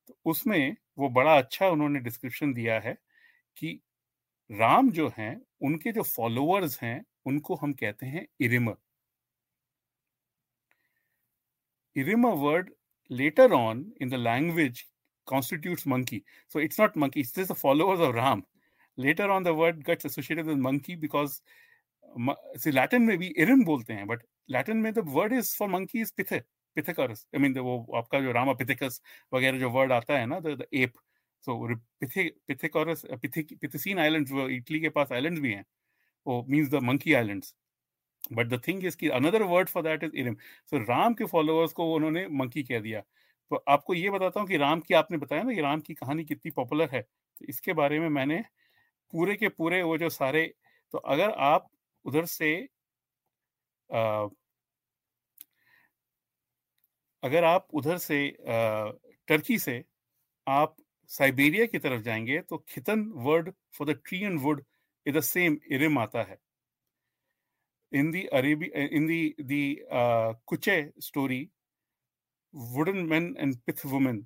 तो 0.09 0.19
उसमें 0.25 0.77
वो 0.99 1.09
बड़ा 1.09 1.39
अच्छा 1.39 1.69
उन्होंने 1.69 2.01
डिस्क्रिप्शन 2.01 2.53
दिया 2.55 2.81
है 2.81 2.97
कि 3.57 3.81
राम 4.51 4.91
जो 4.91 5.13
हैं, 5.19 5.41
उनके 5.63 5.93
जो 5.93 6.03
फॉलोअर्स 6.03 6.83
हैं, 6.83 7.05
उनको 7.27 7.55
हम 7.55 7.73
कहते 7.73 8.07
हैं 8.07 8.27
इरिम 8.41 8.75
इरिम 11.97 12.27
word 12.27 12.71
later 13.11 13.47
on 13.55 13.81
in 14.01 14.09
the 14.09 14.19
language 14.19 14.79
constitutes 15.27 15.87
monkey. 15.87 16.25
So 16.49 16.59
it's 16.59 16.79
not 16.79 16.97
monkey, 16.97 17.21
it's 17.21 17.33
just 17.33 17.49
the 17.49 17.55
followers 17.55 18.01
of 18.01 18.15
Ram. 18.15 18.45
Later 18.97 19.31
on, 19.31 19.43
the 19.43 19.55
word 19.55 19.85
gets 19.85 20.05
associated 20.05 20.47
with 20.47 20.59
monkey 20.59 20.95
because 20.95 21.43
see, 22.57 22.71
Latin 22.71 23.07
में 23.07 23.17
भी 23.19 23.33
इरम 23.39 23.65
बोलते 23.65 23.93
हैं 23.95 24.07
but 24.07 24.23
Latin 24.49 24.83
में 24.83 24.93
the 24.95 25.03
word 25.03 25.33
is 25.33 25.55
for 25.55 25.69
monkey 25.69 26.01
is 26.01 26.13
pithe, 26.13 26.43
pithecarus. 26.77 27.27
I 27.35 27.39
mean 27.39 27.53
the 27.53 27.63
वो 27.63 27.87
आपका 27.97 28.21
जो 28.21 28.33
रामा 28.33 28.53
पिथिकस 28.63 29.01
वगैरह 29.35 29.59
जो 29.59 29.71
word 29.71 29.93
आता 29.93 30.19
है 30.19 30.27
ना 30.27 30.41
ape. 30.73 30.95
So 31.41 31.59
pithe, 32.01 32.31
pithecarus, 32.49 33.05
Pithecine 33.21 33.99
islands 33.99 34.31
वो 34.31 34.49
इटली 34.49 34.81
के 34.81 34.89
पास 34.89 35.09
islands 35.09 35.41
भी 35.41 35.53
हैं. 35.53 35.65
वो 36.27 36.47
means 36.49 36.71
the 36.71 36.81
monkey 36.81 37.15
islands. 37.15 37.55
But 38.33 38.47
the 38.49 38.61
thing 38.67 38.85
is 38.85 38.97
कि 38.97 39.09
another 39.17 39.43
word 39.43 39.69
for 39.69 39.83
that 39.83 40.05
is 40.05 40.13
Iram 40.17 40.35
so 40.71 40.79
Ram 40.85 41.15
के 41.15 41.25
फॉलोअर्स 41.25 41.73
को 41.73 41.95
उन्होंने 41.95 42.27
मंकी 42.41 42.63
कह 42.63 42.81
दिया 42.81 43.03
तो 43.55 43.63
आपको 43.69 43.95
ये 43.95 44.11
बताता 44.11 44.41
हूँ 44.41 44.49
कि 44.49 44.57
राम 44.57 44.81
की 44.81 44.95
आपने 44.95 45.19
बताया 45.19 45.43
ना 45.43 45.53
कि 45.55 45.61
राम 45.61 45.81
की 45.81 45.95
कहानी 45.95 46.25
कितनी 46.25 46.51
पॉपुलर 46.51 46.89
है। 46.93 47.01
तो 47.03 47.45
इसके 47.49 47.73
बारे 47.73 48.01
में 48.01 48.09
मैंने 48.09 48.43
पूरे 49.13 49.35
के 49.37 49.49
पूरे 49.49 49.83
वो 49.83 49.99
जो 49.99 50.09
सारे 50.11 50.43
तो 50.95 50.99
अगर 50.99 51.31
आप 51.45 51.69
उधर 52.05 52.25
से 52.27 52.51
आ, 53.91 54.27
अगर 57.23 57.45
आप 57.45 57.69
उधर 57.75 57.99
से 57.99 58.19
टर्की 59.29 59.59
से 59.59 59.83
आप 60.47 60.77
साइबेरिया 61.11 61.67
की 61.67 61.79
तरफ़ 61.79 62.03
जाएँगे 62.03 62.41
तो 62.41 62.59
Khitan 62.69 63.11
word 63.17 63.53
for 63.79 63.93
the 63.93 63.99
tree 64.07 64.21
and 64.23 64.41
wood 64.41 64.65
is 65.07 65.17
the 65.19 65.21
same 65.23 65.59
इरिम 65.73 65.99
आता 65.99 66.23
है। 66.23 66.39
इन 67.93 68.11
दी 68.11 68.25
अरेबी 68.33 68.67
in 68.67 69.07
the 69.07 69.65
Kuche 69.93 70.79
story 71.01 71.49
wooden 72.55 72.97
man 73.09 73.35
and 73.39 73.57
pith 73.67 73.85
women 73.87 74.25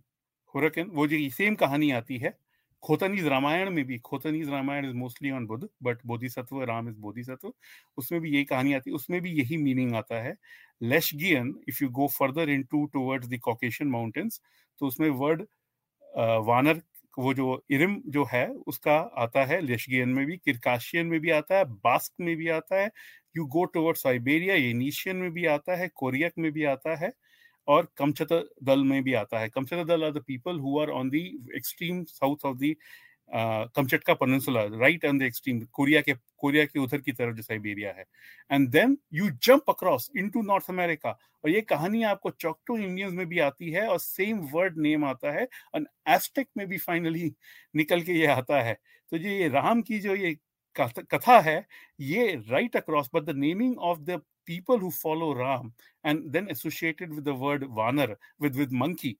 हुरकन 0.54 0.90
वो 0.94 1.06
जो 1.06 1.18
सेम 1.32 1.54
कहानी 1.56 1.90
आती 1.92 2.18
है 2.18 2.36
खोतनीज 2.82 3.26
रामायण 3.28 3.70
में 3.70 3.84
भी 3.86 3.98
Khotanese 4.00 4.48
Ramayan 4.50 4.86
is 4.88 4.94
mostly 4.96 5.30
on 5.30 5.46
Buddha 5.46 5.68
but 5.84 5.98
Bodhisattva 6.06 6.62
Ram 6.64 6.88
is 6.88 6.96
Bodhisattva 7.00 7.52
उसमें 7.98 8.20
भी 8.20 8.30
यही 8.34 8.44
कहानी 8.44 8.72
आती 8.74 8.90
है 8.90 8.94
उसमें 8.96 9.20
भी 9.22 9.30
यही 9.32 9.56
मीनिंग 9.58 9.94
आता 9.96 10.20
है। 10.22 10.34
Lezgian 10.84 11.54
if 11.68 11.82
you 11.84 11.88
go 11.92 12.06
further 12.18 12.50
in 12.50 12.62
to 12.72 12.84
towards 12.94 13.28
the 13.28 13.38
Caucasian 13.44 13.90
mountains 13.90 14.40
तो 14.80 14.86
उसमें 14.86 15.08
वर्ड 15.12 15.42
वानर, 16.46 16.80
वो 17.16 17.32
जो 17.34 17.64
इरिम 17.70 17.96
जो 18.08 18.24
है, 18.32 18.46
उसका 18.68 18.96
आता 19.18 19.44
है। 19.46 19.60
लेशगियन 19.62 20.08
में 20.10 20.24
भी 20.26 20.36
किरकाशियन 20.38 21.06
में 21.06 21.20
भी 21.20 21.30
आता 21.32 21.58
है 21.58 21.64
बास्क 21.66 22.12
में 22.22 22.36
भी 22.36 22.48
आता 22.50 22.80
है। 22.80 22.90
यू 23.36 23.44
गो 23.48 23.64
टुवर्ड 23.66 23.96
साइबेरिया 23.98 24.54
एनीशियन 24.66 25.16
में 25.16 25.30
भी 25.32 25.46
आता 25.48 25.76
है 25.76 25.88
कोरियक 25.96 26.32
में 26.38 26.50
भी 26.52 26.64
आता 26.66 26.96
है। 27.04 27.12
और 27.68 27.88
कमचत 27.98 28.32
दल 28.64 28.84
में 28.84 29.02
भी 29.04 29.14
आता 29.14 29.38
है। 29.38 29.48
दल 29.48 30.04
are 30.04 30.12
the 30.12 30.22
people 30.26 30.58
who 30.60 30.78
are 30.80 30.90
on 30.90 31.10
the 31.10 31.14
extreme 31.56 32.02
south 32.04 32.46
of 32.46 32.56
the 32.58 32.74
Kamchatka 33.76 34.14
peninsula 34.14 34.62
right 34.72 35.04
on 35.04 35.18
the 35.18 35.22
extreme 35.22 35.60
Korea 35.72 36.00
के 36.00 36.12
कोरिया 36.38 36.64
के 36.64 36.78
उधर 36.80 36.98
की 36.98 37.12
तरफ़ 37.12 37.34
जो 37.36 37.42
साइबेरिया 37.42 37.92
है। 37.92 38.04
And 38.50 38.68
then 38.70 38.96
you 39.14 39.28
jump 39.44 39.70
across 39.70 40.10
into 40.16 40.42
North 40.42 40.70
America 40.70 41.10
और 41.44 41.50
ये 41.50 41.60
कहानी 41.62 42.02
आपको 42.04 42.30
चौकटो 42.30 42.76
इंडियंस 42.78 43.12
में 43.14 43.26
भी 43.28 43.38
आती 43.40 43.70
है 43.70 43.86
और 43.88 43.98
सेम 43.98 44.38
वर्ड 44.54 44.78
नेम 44.78 45.04
आता 45.04 45.32
है। 45.32 45.46
और 45.74 45.86
एस्टेक 46.08 46.48
में 46.56 46.66
भी 46.68 46.78
फाइनली 46.78 47.32
निकल 47.76 48.02
के 48.02 48.12
ये 48.12 48.26
आता 48.28 48.62
है। 48.62 48.74
तो 49.12 49.16
ये 49.18 49.48
राम 49.48 49.82
की 49.82 49.98
जो 50.00 50.14
ये 50.14 50.36
कथा 50.76 51.38
है, 51.40 51.64
ये 52.00 52.34
right 52.48 52.76
across 52.76 53.10
but 53.14 53.22
the 53.22 53.36
naming 53.36 53.78
of 53.80 54.00
the 54.00 54.20
people 54.48 54.78
who 54.78 54.90
follow 54.90 55.34
Ram 55.34 55.72
and 56.04 56.32
then 56.32 56.50
associated 56.50 57.14
with 57.14 57.24
the 57.24 57.34
word 57.34 57.64
Vanar, 57.78 58.16
with, 58.40 58.56
with 58.56 58.72
monkey, 58.72 59.18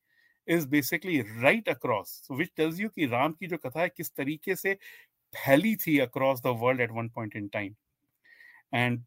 is 0.49 0.65
basically 0.67 1.23
right 1.43 1.67
across. 1.69 2.21
So 2.25 2.35
which 2.35 2.55
tells 2.57 2.79
you 2.81 2.89
कि 2.91 3.07
राम 3.07 3.33
की 3.41 3.47
जो 3.47 3.57
कथा 3.67 3.81
है 3.81 3.89
किस 3.89 4.15
तरीके 4.17 4.55
से 4.57 4.75
फैली 5.33 5.75
थी 5.77 5.99
across 6.07 6.41
the 6.41 6.55
world 6.55 6.81
at 6.81 6.91
one 6.91 7.11
point 7.11 7.35
in 7.35 7.51
time. 7.51 7.77
And 8.73 9.03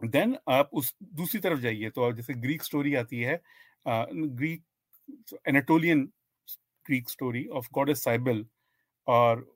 then 0.00 0.36
आप 0.48 0.70
उस 0.72 0.94
दूसरी 1.20 1.40
तरफ़ 1.40 1.60
जाइए 1.60 1.90
तो 1.90 2.12
जैसे 2.12 2.34
ग्रीक 2.46 2.62
स्टोरी 2.62 2.94
आती 2.94 3.20
है 3.20 3.40
Greek 3.86 4.62
Anatolian 5.48 6.08
Greek 6.86 7.10
story 7.10 7.46
of 7.58 7.68
goddess 7.74 8.02
Cybele 8.04 8.44
और 9.06 9.46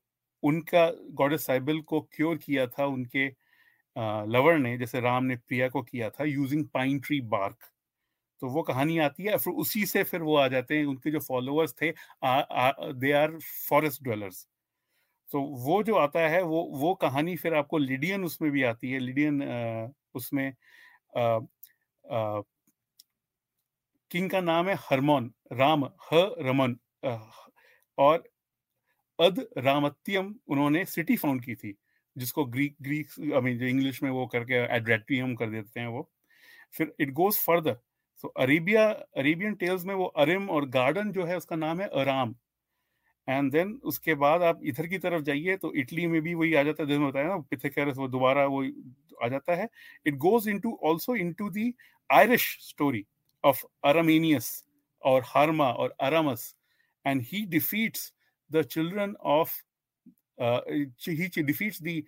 उनका 0.43 0.91
गॉडेस 1.21 1.47
साइबल 1.47 1.81
को 1.91 2.01
क्योर 2.17 2.37
किया 2.39 2.67
था 2.67 2.87
उनके 2.87 3.29
लवर 4.29 4.59
ने, 4.59 4.77
जैसे 4.79 5.01
राम 5.01 5.25
ने 5.25 5.37
प्रिया 5.39 5.69
को 5.69 5.83
किया 5.83 6.11
था 6.11 6.25
यूजिंग 6.25 6.65
पाइन 6.75 6.99
ट्री 7.01 7.21
बार्क 7.29 7.71
तो 8.43 8.49
वो 8.49 8.63
कहानी 8.63 8.99
आती 9.01 9.23
है, 9.25 9.37
फिर 9.39 9.53
उसी 9.55 9.85
से 9.87 10.03
फिर 10.05 10.23
वो 10.23 10.37
आ 10.37 10.47
जाते 10.49 10.77
हैं, 10.79 10.85
उनके 10.87 11.11
जो 11.11 11.21
फॉलोअर्स 11.21 11.75
थे 11.83 11.91
दे 12.23 13.13
आर 13.15 13.39
फॉरेस्ट 13.69 14.03
ड्वेलर्स 14.03 14.47
तो 15.29 15.41
वो 15.41 15.83
जो 15.83 15.95
आता 15.97 16.21
है, 16.29 16.43
वो 16.43 16.63
वो 16.75 16.95
कहानी 16.95 17.37
फिर 17.37 17.55
आपको 17.55 17.79
लिडियन 17.79 18.25
उसमें 18.25 18.51
भी 18.53 18.63
आती 18.65 18.91
है 18.91 18.99
लिडियन 18.99 19.43
उसमें 20.15 20.53
किंग 24.11 24.31
का 24.31 24.41
नाम 24.41 24.69
है 24.69 24.75
हरमोन, 24.81 25.31
राम, 25.53 25.85
ह, 25.85 26.23
रमन 26.41 26.77
और 27.99 28.23
अद 29.19 29.47
रामत्यम 29.59 30.35
उन्होंने 30.49 30.85
सिटी 30.85 31.17
फाउंड 31.17 31.45
की 31.45 31.55
थी। 31.55 31.75
जिसको 32.19 32.45
ग्रीक 32.47 32.77
ग्रीक 32.83 33.11
आई 33.35 33.41
मीन 33.41 33.59
जो 33.59 33.67
इंग्लिश 33.67 34.03
में 34.03 34.11
वो 34.11 34.27
करके 34.27 34.55
एड्रेट्रियम 34.77 35.35
कर 35.35 35.51
देते 35.51 35.81
हैं 35.81 35.87
वो। 35.89 36.09
फिर 36.75 36.93
it 37.01 37.13
goes 37.15 37.37
further 37.39 37.77
so 38.25 38.29
Arabia 38.39 38.89
Arabian 39.19 39.55
tales 39.55 39.85
में 39.85 39.95
वो 39.95 40.05
अरिम 40.19 40.49
और 40.51 40.69
गार्डन 40.71 41.13
जो 41.13 41.25
है 41.25 41.37
उसका 41.37 41.57
नाम 41.57 41.81
है 41.81 41.89
अराम 41.95 42.35
एंड 43.29 43.51
देन 43.53 43.73
उसके 43.85 44.15
बाद 44.17 44.43
आप 44.43 44.61
इधर 44.65 44.87
की 44.87 44.99
तरफ़ 44.99 45.23
जाइए 45.23 45.57
तो 45.57 45.73
इटली 45.75 46.07
में 46.07 46.21
भी 46.23 46.35
वही 46.35 46.55
आ 46.55 46.63
जाता 46.63 46.83
है। 46.83 46.89
जैसे 46.89 47.05
बताया 47.05 47.29
ना 47.29 47.37
पिथेकरस 47.51 47.97
वो 47.97 48.09
दोबारा 48.09 48.47
वो 48.47 48.63
आ 49.23 49.29
जाता 49.29 49.55
है। 49.55 49.69
It 50.07 50.15
goes 50.17 50.49
into 50.49 50.79
also 50.87 51.17
into 51.17 51.51
the 51.51 51.73
Irish 52.11 52.47
story 52.63 53.05
of 53.45 53.63
Aramenius 53.85 54.51
और 55.03 55.23
हारमा 55.27 55.71
और 55.73 55.95
Aramus 56.01 56.55
and 57.05 57.23
he 57.23 57.45
defeats 57.47 58.13
the 58.51 58.63
children 58.67 59.15
of 59.33 59.55
he 60.39 61.43
defeats 61.43 61.83
the 61.83 62.03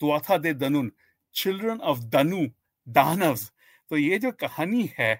Tuatha 0.00 0.36
De 0.36 0.54
Danann 0.54 0.92
children 1.34 1.78
of 1.78 1.98
Danu 1.98 2.46
दानव्स 2.86 3.52
तो 3.90 3.96
ये 3.96 4.18
जो 4.18 4.30
कहानी 4.32 4.90
है 4.98 5.14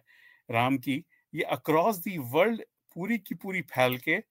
राम 0.51 0.79
की 0.79 1.05
ये 1.35 1.43
अक्रॉस 1.43 1.97
दी 1.97 2.19
वर्ल्ड 2.19 2.63
पूरी 2.97 3.19
की 3.19 3.35
पूरी 3.35 3.61
फैल 3.63 3.97
के 3.99 4.23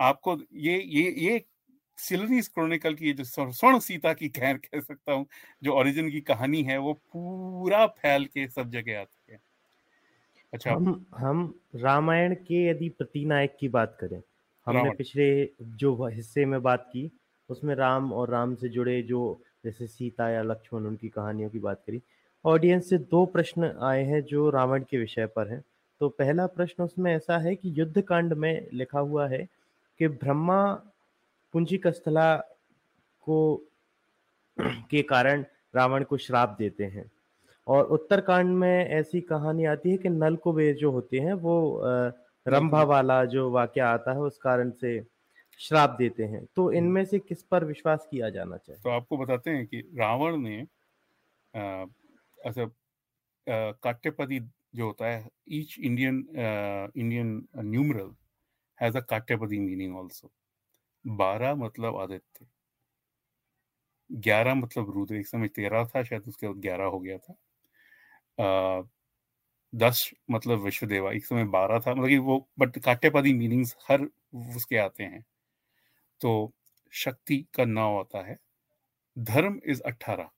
आपको 0.00 0.38
ये 0.52 0.82
ये 0.82 1.10
ये 1.10 1.44
सिलनीस 1.98 2.48
क्रॉनिकल 2.48 2.94
की 2.94 3.06
ये 3.06 3.12
जो 3.12 3.24
स्वर्ण 3.24 3.78
सीता 3.78 4.12
की 4.12 4.28
खैर 4.28 4.56
कह 4.56 4.80
सकता 4.80 5.12
हूँ 5.12 5.26
जो 5.62 5.72
ओरिजिन 5.72 6.10
की 6.10 6.20
कहानी 6.20 6.62
है 6.62 6.78
वो 6.78 6.92
पूरा 6.92 7.86
फैल 7.86 8.24
के 8.24 8.48
सब 8.48 8.70
जगह 8.70 9.00
आती 9.00 9.32
है। 9.32 9.40
अच्छा। 10.52 10.72
हम 10.72 11.06
हम 11.16 11.60
रामायण 11.76 12.34
के 12.34 12.70
यदि 12.70 12.88
प्रतिनायक 12.88 13.56
की 13.60 13.68
बात 13.68 13.96
करें 14.00 14.20
हमने 14.66 14.90
पिछले 14.90 15.28
जो 15.62 16.06
हिस्से 16.06 16.44
में 16.46 16.62
बात 16.62 16.90
की 16.92 17.10
उसमें 17.50 17.74
राम 17.74 18.12
और 18.12 18.30
राम 18.30 18.54
से 18.54 18.68
जुड़े 18.68 19.02
जो 19.02 19.40
जैसे 19.64 19.86
सीता 19.86 20.28
या 20.28 20.42
लक्ष्मण, 20.42 20.86
उनकी 20.86 21.08
कहानियों 21.08 21.50
की 21.50 21.58
बात 21.58 21.82
करी। 21.86 22.02
ऑडियंस 22.44 22.88
से 22.88 22.98
दो 22.98 23.26
प्रश्न 23.26 23.78
आए 23.82 24.04
हैं 24.04 24.22
जो 24.22 24.50
रावण 24.50 24.84
के 24.90 24.98
विषय 24.98 25.26
पर 25.26 25.48
हैं। 25.48 25.64
तो 26.00 26.08
पहला 26.08 26.46
प्रश्न 26.46 26.84
उसमें 26.84 27.14
ऐसा 27.14 27.38
है 27.38 27.54
कि 27.56 27.72
युद्ध 27.80 28.00
कांड 28.02 28.32
में 28.32 28.68
लिखा 28.72 28.98
हुआ 28.98 29.28
है 29.28 29.48
कि 29.98 30.08
ब्रह्मा 30.08 30.72
पुंजिक 31.52 31.86
कस्थला 31.86 32.36
को 33.22 33.56
के 34.60 35.02
कारण 35.02 35.44
रावण 35.76 36.04
को 36.04 36.16
श्राप 36.16 36.56
देते 36.58 36.84
हैं। 36.84 37.10
और 37.66 37.84
उत्तरकांड 37.84 38.50
में 38.50 38.86
ऐसी 38.86 39.20
कहानी 39.20 39.64
आती 39.64 39.90
है 39.90 39.96
कि 39.96 40.08
नल 40.08 40.36
को 40.36 40.52
वे 40.52 40.72
जो 40.74 40.90
होते 40.90 41.18
हैं 41.18 41.32
वो 41.32 41.82
रंभा 42.48 42.82
वाला 42.82 43.24
जो 43.24 43.50
वाक्य 43.50 43.80
आता 43.80 44.12
है 44.12 44.20
उस 44.20 44.38
कारण 44.38 44.70
से 44.70 44.98
श्राप 45.60 45.90
देते 45.90 46.24
हैं। 46.24 46.44
तो 46.56 46.66
हम्म। 46.66 46.76
इनमें 46.76 47.04
से 47.04 47.18
किस 47.18 47.42
पर 47.42 47.64
विश्वास 47.64 48.06
किया 48.10 48.30
जाना 48.30 48.56
चाहिए? 48.56 48.82
तो 48.82 48.90
आपको 48.90 49.16
बताते 49.16 49.50
हैं 49.50 49.66
कि 49.66 49.80
रावण 49.94 50.36
ने 50.36 50.66
काट्यपदी 53.48 54.40
जो 54.74 54.86
होता 54.86 55.06
है 55.06 55.28
each 55.48 55.78
Indian 55.78 56.16
Indian 56.96 57.46
numeral 57.58 58.14
has 58.80 58.96
a 58.98 59.00
काट्यपदी 59.00 59.58
meaning 59.58 59.96
also 59.96 60.30
बारह 61.06 61.54
मतलब 61.54 61.96
आदित्य 61.96 62.46
ग्यारह 64.12 64.54
मतलब 64.54 64.90
रुद्र 64.90 65.14
एक 65.14 65.26
समय 65.26 65.48
तेरह 65.48 65.84
था 65.84 66.02
शायद 66.02 66.22
उसके 66.28 66.46
बाद 66.48 66.56
ग्यारह 66.56 66.84
हो 66.84 66.98
गया 67.00 67.18
था। 67.18 67.34
uh, 68.40 68.88
दस 69.74 70.10
मतलब 70.30 70.58
विश्वदेवा 70.58 71.12
एक 71.12 71.24
समय 71.26 71.44
बारह 71.44 71.78
था 71.80 71.94
मतलब 71.94 72.08
कि 72.08 72.18
वो 72.18 72.48
बट 72.58 72.78
काट्यपदी 72.78 73.32
मीनिंग्स 73.34 73.76
हर 73.88 74.02
उसके 74.56 74.76
आते 74.76 75.04
हैं। 75.04 75.24
तो 76.20 76.52
शक्ति 76.92 77.36
का 77.54 77.64
नाव 77.64 77.98
आता 77.98 78.26
है। 78.26 78.36
धर्म 79.16 79.60
इज़ 79.66 79.82
अट्ठारह। 79.86 80.30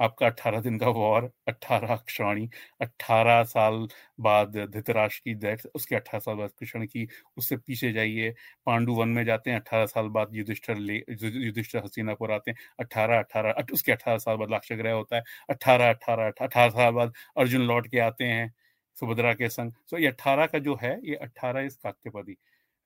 आपका 0.00 0.26
अट्ठारह 0.26 0.60
दिन 0.60 0.78
का 0.78 0.88
वॉर, 0.88 1.30
अट्ठारह 1.48 1.96
क्षणी, 1.98 2.48
अट्ठारह 2.80 3.42
साल 3.44 3.86
बाद 4.20 4.56
धृतराष्ट्र 4.66 5.20
की 5.24 5.34
डेथ, 5.36 5.66
उसके 5.74 5.96
अट्ठारह 5.96 6.20
साल 6.20 6.36
बाद 6.36 6.50
कृष्ण 6.60 6.86
की, 6.86 7.06
उससे 7.36 7.56
पीछे 7.58 7.92
जाइए। 7.92 8.30
पांडु 8.66 8.94
वन 8.94 9.08
में 9.10 9.24
जाते 9.24 9.50
हैं, 9.50 9.58
अट्ठारह 9.60 9.86
साल 9.86 10.08
बाद 10.10 10.34
युधिष्ठर 10.34 10.76
ले 10.78 10.96
युधिष्ठर 11.38 11.84
हसीनापुर 11.84 12.32
आते 12.32 12.50
हैं, 12.50 12.58
अट्ठारह 12.80 13.18
अट्ठारह 13.18 13.64
उसके 13.72 13.92
अट्ठारह 13.92 14.18
साल 14.18 14.36
बाद 14.36 14.50
लाक्षाग्रह 14.50 14.92
होता 14.92 15.16
है, 15.16 15.22
अट्ठारह 15.50 15.88
अट्ठारह 15.90 16.26
अट्ठारह 16.28 16.70
साल 16.70 16.92
बाद 16.92 17.12
अर्जुन 17.38 17.62
लौट 17.62 17.88
के 17.88 17.98
आते 18.00 18.24
हैं, 18.24 18.52
सुभद्रा 18.96 19.34
के 19.34 19.48
संग। 19.50 19.72
सो 19.90 19.98
ये 19.98 20.06
अट्ठारह 20.08 20.46
का 20.46 20.58
जो 20.60 20.78
है, 20.82 20.98
ये 21.04 21.14
अट्ठारह 21.18 21.60
इस 21.62 21.76
कात्यपदी 21.78 22.36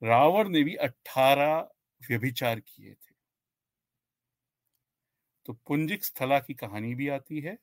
रावण 0.02 0.48
ने 0.48 0.62
भी 0.64 0.74
अट्ठारह 0.76 1.68
व्यभिचार 2.02 2.60
किए 2.60 2.92
थे। 2.92 3.14
तो 5.46 5.52
पुंजिक 5.66 6.04
स्थला 6.04 6.38
की 6.38 6.54
कहानी 6.54 6.94
भी 6.94 7.08
आती 7.08 7.40
है, 7.40 7.56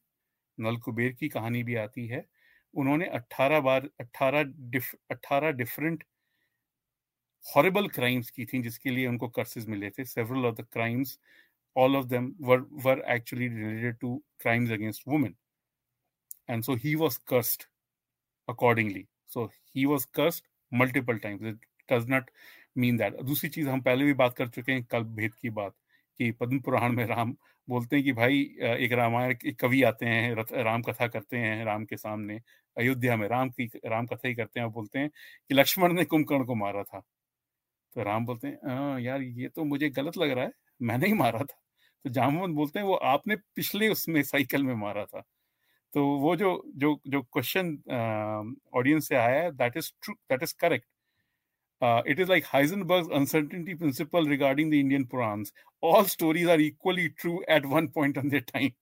नलकुबेर 0.57 1.13
की 1.13 1.29
कहानी 1.29 1.63
भी 1.63 1.75
आती 1.75 2.07
है। 2.07 2.25
उन्होंने 2.73 3.05
18 3.07 3.59
बार 3.59 3.89
18 3.99 4.43
डिफ 4.71 4.93
18 5.11 5.51
डिफरेंट 5.51 6.03
हॉरिबल 7.45 7.87
क्राइम्स 7.87 8.29
की 8.29 8.45
थी, 8.45 8.61
जिसके 8.61 8.89
लिए 8.89 9.07
उनको 9.07 9.29
कर्सेज 9.29 9.67
मिले 9.67 9.89
थे। 9.89 10.05
Several 10.05 10.45
of 10.45 10.55
the 10.55 10.65
crimes 10.73 11.19
all 11.75 11.95
of 11.95 12.05
them 12.05 12.33
were 12.41 12.59
were 12.85 13.03
actually 13.09 13.47
related 13.47 13.97
to 13.97 14.15
crimes 14.39 14.71
against 14.71 15.03
women 15.07 15.35
and 16.49 16.63
so 16.63 16.75
he 16.75 16.95
was 16.95 17.17
cursed 17.27 17.63
accordingly 18.47 19.05
so 19.27 19.45
he 19.75 19.85
was 19.85 20.05
cursed 20.05 20.45
multiple 20.71 21.17
times 21.17 21.43
it 21.43 21.65
does 21.91 22.09
not 22.09 22.29
mean 22.75 22.97
that 22.99 23.21
दूसरी 23.25 23.49
चीज़, 23.49 23.67
हम 23.69 23.81
पहले 23.81 24.05
भी 24.05 24.13
बात 24.15 24.33
कर 24.37 24.47
चुके 24.49 24.71
हैं 24.71 24.83
कल 24.85 25.03
भेद 25.15 25.33
की 25.35 25.49
बात, 25.51 25.73
कि 26.19 26.31
पद्म 26.33 26.59
पुराण 26.61 26.91
में 26.93 27.05
राम 27.07 27.35
बोलते 27.67 27.95
हैं 27.95 28.05
कि 28.05 28.11
भाई 28.13 28.39
एक 28.63 28.91
रामायण 28.93 29.31
एक 29.45 29.59
कवि 29.59 29.81
आते 29.83 30.05
हैं 30.05 30.63
राम 30.63 30.81
कथा 30.83 31.07
करते 31.07 31.37
हैं 31.37 31.63
राम 31.65 31.85
के 31.85 31.97
सामने, 31.97 32.39
अयोध्या 32.77 33.15
में 33.17 33.27
राम 33.29 33.49
की, 33.51 33.65
राम 33.85 34.05
कथा 34.07 34.27
ही 34.27 34.35
करते 34.35 34.59
हैं। 34.59 34.65
और 34.67 34.73
बोलते 34.73 34.99
हैं 34.99 35.09
कि 35.09 35.55
लक्ष्मण 35.55 35.93
ने 35.93 36.05
कुंभकर्ण 36.05 36.45
को 36.45 36.55
मारा 36.55 36.83
था। 36.83 36.99
तो 37.95 38.03
राम 38.03 38.25
बोलते 38.25 38.47
हैं 38.47 38.99
यार 39.01 39.21
ये 39.21 39.49
तो 39.49 39.63
मुझे 39.65 39.89
गलत 39.91 40.17
लग 40.17 40.31
रहा 40.31 40.45
है 40.45 40.51
मैंने 40.81 41.07
ही 41.07 41.13
मारा 41.15 41.39
था। 41.41 41.57
तो 42.05 42.09
जामवंत 42.11 42.55
बोलते 42.55 42.79
हैं, 42.79 42.85
वो 42.87 42.95
आपने 42.95 43.35
पिछले 43.55 43.87
उसमें 43.89 44.21
साइकिल 44.23 44.63
में 44.63 44.75
मारा 44.77 45.05
था। 45.05 45.21
तो 45.93 46.05
वो 46.19 46.35
जो 46.37 46.51
जो 46.77 46.99
जो 47.07 47.21
क्वेश्चन 47.23 47.67
ऑडियंस 48.75 49.07
से 49.09 49.15
आया 49.17 49.41
है 49.43 49.51
that 49.53 49.77
is 49.77 49.91
true 50.03 50.15
that 50.31 50.43
is 50.43 50.55
correct 50.61 50.85
uh, 51.83 52.01
it 52.05 52.19
is 52.23 52.29
like 52.29 52.45
Heisenberg's 52.45 53.09
uncertainty 53.19 53.75
principle 53.75 54.29
regarding 54.33 54.69
the 54.69 54.79
Indian 54.79 55.05
Purans. 55.05 55.51
All 55.81 56.05
stories 56.05 56.47
are 56.47 56.59
equally 56.59 57.09
true 57.09 57.43
at 57.47 57.65
one 57.65 57.89
point 57.89 58.17
on 58.17 58.29
their 58.29 58.45
time. 58.51 58.73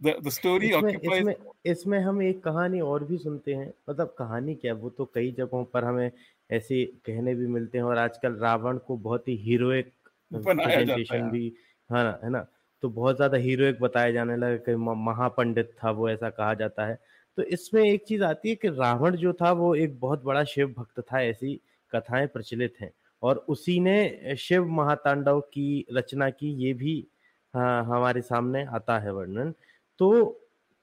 The, 0.00 0.14
the 0.22 0.30
story 0.30 0.70
इसमें, 0.70 0.92
occupies... 0.92 1.20
इसमें 1.20 1.34
इसमें 1.66 1.98
हम 2.00 2.22
एक 2.22 2.42
कहानी 2.42 2.80
और 2.80 3.04
भी 3.04 3.18
सुनते 3.18 3.54
हैं। 3.54 3.72
मतलब 3.90 4.14
कहानी 4.18 4.54
क्या 4.54 4.74
वो 4.74 4.90
तो 4.98 5.04
कई 5.14 5.30
जगहों 5.38 5.64
पर 5.72 5.84
हमें 5.84 6.10
ऐसे 6.58 6.84
कहने 7.06 7.34
भी 7.34 7.46
मिलते 7.54 7.78
हैं 7.78 7.84
और 7.84 7.98
आजकल 7.98 8.34
रावण 8.42 8.78
को 8.86 8.96
बहुत 9.06 9.28
ही 9.28 9.36
हीरोइक 9.46 9.92
प्रेजेंटेशन 10.34 11.30
भी 11.30 11.52
हाँ 11.90 12.20
है 12.24 12.30
ना? 12.30 12.46
तो 12.82 12.88
बहुत 12.88 13.16
ज़्यादा 13.16 13.38
हीरोइक 13.38 13.80
बताया 13.80 14.10
जाने 14.12 14.36
लगा 14.36 14.56
कि 14.66 14.74
महापंडित 14.76 15.70
था 15.84 15.90
वो 15.90 16.08
ऐसा 16.10 16.30
कहा 16.30 16.54
जाता 16.54 16.86
है। 16.86 16.98
तो 17.38 17.42
इसमें 17.42 17.82
एक 17.82 18.04
चीज़ 18.06 18.22
आती 18.24 18.48
है 18.48 18.54
कि 18.62 18.68
रावण 18.68 19.16
जो 19.16 19.32
था 19.40 19.52
वो 19.52 19.74
एक 19.74 19.98
बहुत 20.00 20.24
बड़ा 20.24 20.44
शिव 20.44 20.74
भक्त 20.78 21.00
था 21.12 21.22
ऐसी 21.22 21.60
कथाएँ 21.94 22.26
प्रचलित 22.26 22.74
हैं। 22.80 22.90
और 23.22 23.36
उसी 23.48 23.78
ने 23.80 24.36
शिव 24.38 24.66
महातांडव 24.70 25.40
की 25.40 25.86
रचना 25.92 26.28
की 26.30 26.52
ये 26.64 26.72
भी 26.74 27.06
हाँ, 27.54 27.84
हमारे 27.84 28.20
सामने 28.22 28.64
आता 28.66 28.98
है 28.98 29.12
वर्णन। 29.12 29.52
तो 29.98 30.10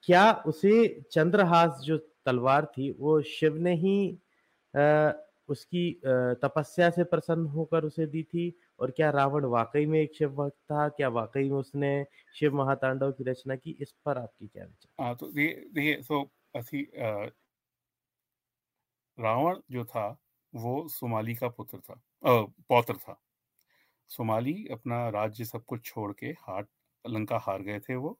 क्या 0.03 0.31
उसे 0.47 0.87
चंद्रहास 1.11 1.79
जो 1.83 1.97
तलवार 2.25 2.65
थी 2.77 2.89
वो 2.99 3.21
शिव 3.21 3.57
ने 3.57 3.73
ही 3.75 4.17
आ, 4.73 5.11
उसकी 5.49 6.01
तपस्या 6.41 6.89
से 6.89 7.03
प्रसन्न 7.03 7.45
होकर 7.47 7.83
उसे 7.85 8.05
दी 8.07 8.23
थी? 8.23 8.51
और 8.79 8.91
क्या 8.91 9.09
रावण 9.11 9.45
वाकई 9.45 9.85
में 9.85 9.99
एक 9.99 10.15
शिव 10.15 10.29
भक्त 10.35 10.55
था? 10.71 10.87
क्या 10.89 11.09
वाकई 11.09 11.49
में 11.49 11.57
उसने 11.57 12.05
शिव 12.35 12.55
महातांडव 12.55 13.11
की 13.11 13.23
रचना 13.23 13.55
की? 13.55 13.77
इस 13.81 13.91
पर 14.05 14.17
आपकी 14.17 14.47
क्या 14.47 14.63
विचार? 14.63 15.05
हाँ 15.05 15.15
तो 15.15 15.31
देखिए 15.31 15.95
तो 15.95 16.29
असी 16.55 16.81
रावण 19.17 19.59
जो 19.71 19.83
था 19.85 20.07
वो 20.55 20.87
सोमाली 20.89 21.35
का 21.35 21.47
पुत्र 21.49 21.79
था 21.79 22.01
पौत्र 22.69 22.95
था। 22.97 23.19
सोमाली 24.11 24.53
अपना 24.73 25.07
राज्य 25.11 25.45
सब 25.45 25.65
कुछ 25.65 25.85
छोड़ 25.85 26.11
के 26.13 26.27
हार 26.41 26.67
लंका 27.05 27.37
हार 27.39 27.61
गए 27.63 27.79
थे 27.79 27.95
वो। 27.97 28.17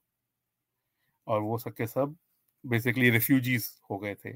और 1.27 1.41
वो 1.41 1.57
सबके 1.57 1.87
सब 1.87 2.15
बेसिकली 2.63 3.09
रिफ्यूजीज 3.09 3.69
हो 3.91 3.97
गए 3.97 4.15
थे। 4.15 4.31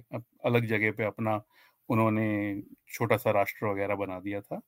अलग 0.45 0.65
जगह 0.65 0.91
पे 0.91 1.03
अपना 1.05 1.41
उन्होंने 1.89 2.25
छोटा 2.89 3.17
सा 3.17 3.31
राष्ट्र 3.31 3.65
वगैरह 3.65 3.95
बना 3.95 4.19
दिया 4.19 4.41
था। 4.41 4.61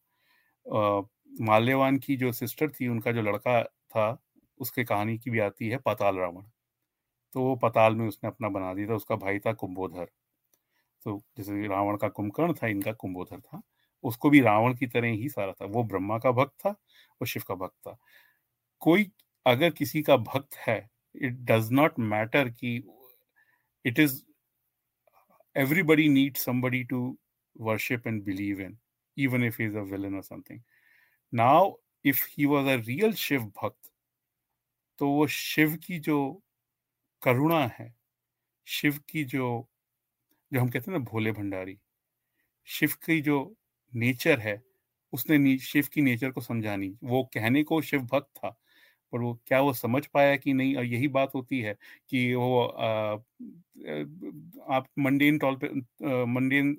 माल्यवान 1.42 1.98
की 2.00 2.16
जो 2.18 2.32
सिस्टर 2.34 2.70
थी, 2.72 2.88
उनका 2.88 3.12
जो 3.12 3.22
लड़का 3.22 3.64
था, 3.64 4.18
उसके 4.60 4.84
कहानी 4.86 5.18
की 5.20 5.30
भी 5.30 5.40
आती 5.40 5.70
है, 5.70 5.78
पाताल 5.78 6.18
रावण। 6.18 6.44
तो 7.36 7.44
वो 7.44 7.56
पताल 7.58 7.96
में 7.96 8.08
उसने 8.08 8.30
अपना 8.30 8.50
बना 8.50 8.74
दिया 8.74 8.88
था, 8.90 8.96
उसका 8.96 9.16
भाई 9.18 9.40
था 9.40 9.54
कुंभोधर। 9.56 10.08
तो 11.06 11.22
जैसे 11.38 11.68
रावण 11.68 11.98
का 11.98 12.08
कुंभकर्ण 12.10 12.54
था, 12.54 12.68
इनका 12.68 12.92
कुंभोधर 12.94 13.40
था, 13.40 13.62
उसको 14.04 14.30
भी 14.30 14.42
रावण 14.42 14.76
की 14.76 14.88
तरह 14.88 15.08
ही 15.08 15.30
सारा 15.30 15.54
था। 15.54 15.66
वो 15.66 15.84
ब्रह्मा 15.84 16.18
का 16.20 16.32
भक्त 16.32 16.54
था 16.66 16.70
वो 16.70 17.26
शिव 17.26 17.44
का 17.48 17.56
भक्त 17.56 17.76
था। 17.88 17.98
कोई 18.80 19.12
अगर 19.46 19.70
किसी 19.70 20.02
का 20.02 20.18
भक्त 20.18 20.56
है 20.58 20.90
इट 21.16 21.34
डज 21.34 21.72
नॉट 21.72 22.00
मैटर 22.00 22.50
कि 22.50 22.76
it 23.86 24.00
is 24.00 24.22
everybody 25.56 26.10
need 26.10 26.38
somebody 26.38 26.84
to 26.84 27.18
worship 27.62 28.08
and 28.08 28.24
believe 28.24 28.62
in 28.62 28.78
even 29.18 29.44
if 29.44 29.62
is 29.62 29.78
villain 29.78 30.16
और 30.16 30.24
something 30.24 30.62
now 31.34 31.72
if 32.06 32.26
he 32.30 32.46
was 32.46 32.68
a 32.68 32.76
real 32.76 33.14
Shiva 33.14 33.42
bhakt 33.64 33.92
तो 35.00 35.10
वो 35.10 35.28
शिव 35.28 35.76
की 35.76 36.00
जो 36.00 36.44
करुणा 37.22 37.68
है 37.80 37.94
शिव 38.68 39.00
की 39.10 39.24
जो 39.24 39.71
जो 40.52 40.60
हम 40.62 40.70
कहते 40.70 40.92
हैं 40.92 40.98
ना 40.98 41.04
भोले 41.06 41.32
भंडारी। 41.32 41.78
शिव 42.68 42.92
की 43.06 43.22
जो 43.22 43.38
नेचर 43.94 44.40
है 44.40 44.62
उसने 45.14 45.58
शिव 45.60 45.88
की 45.94 46.02
नेचर 46.02 46.32
को 46.32 46.42
समझानी 46.42 46.90
वो 47.06 47.24
कहने 47.34 47.64
को 47.66 47.82
शिव 47.84 48.02
भक्त 48.14 48.30
था 48.38 48.50
पर 49.14 49.20
वो 49.22 49.34
क्या 49.48 49.60
वो 49.62 49.74
समझ 49.74 50.06
पाया 50.08 50.36
कि 50.38 50.54
नहीं? 50.54 50.76
और 50.78 50.86
यही 50.86 51.08
बात 51.10 51.32
होती 51.36 51.60
है 51.62 51.74
कि 52.10 52.34
वो 52.36 52.62
आ, 52.64 53.18
आप 54.70 54.88
मंडेन 55.00 55.38
टॉल 55.40 55.58
पे 55.58 55.70
मंडेन 56.28 56.76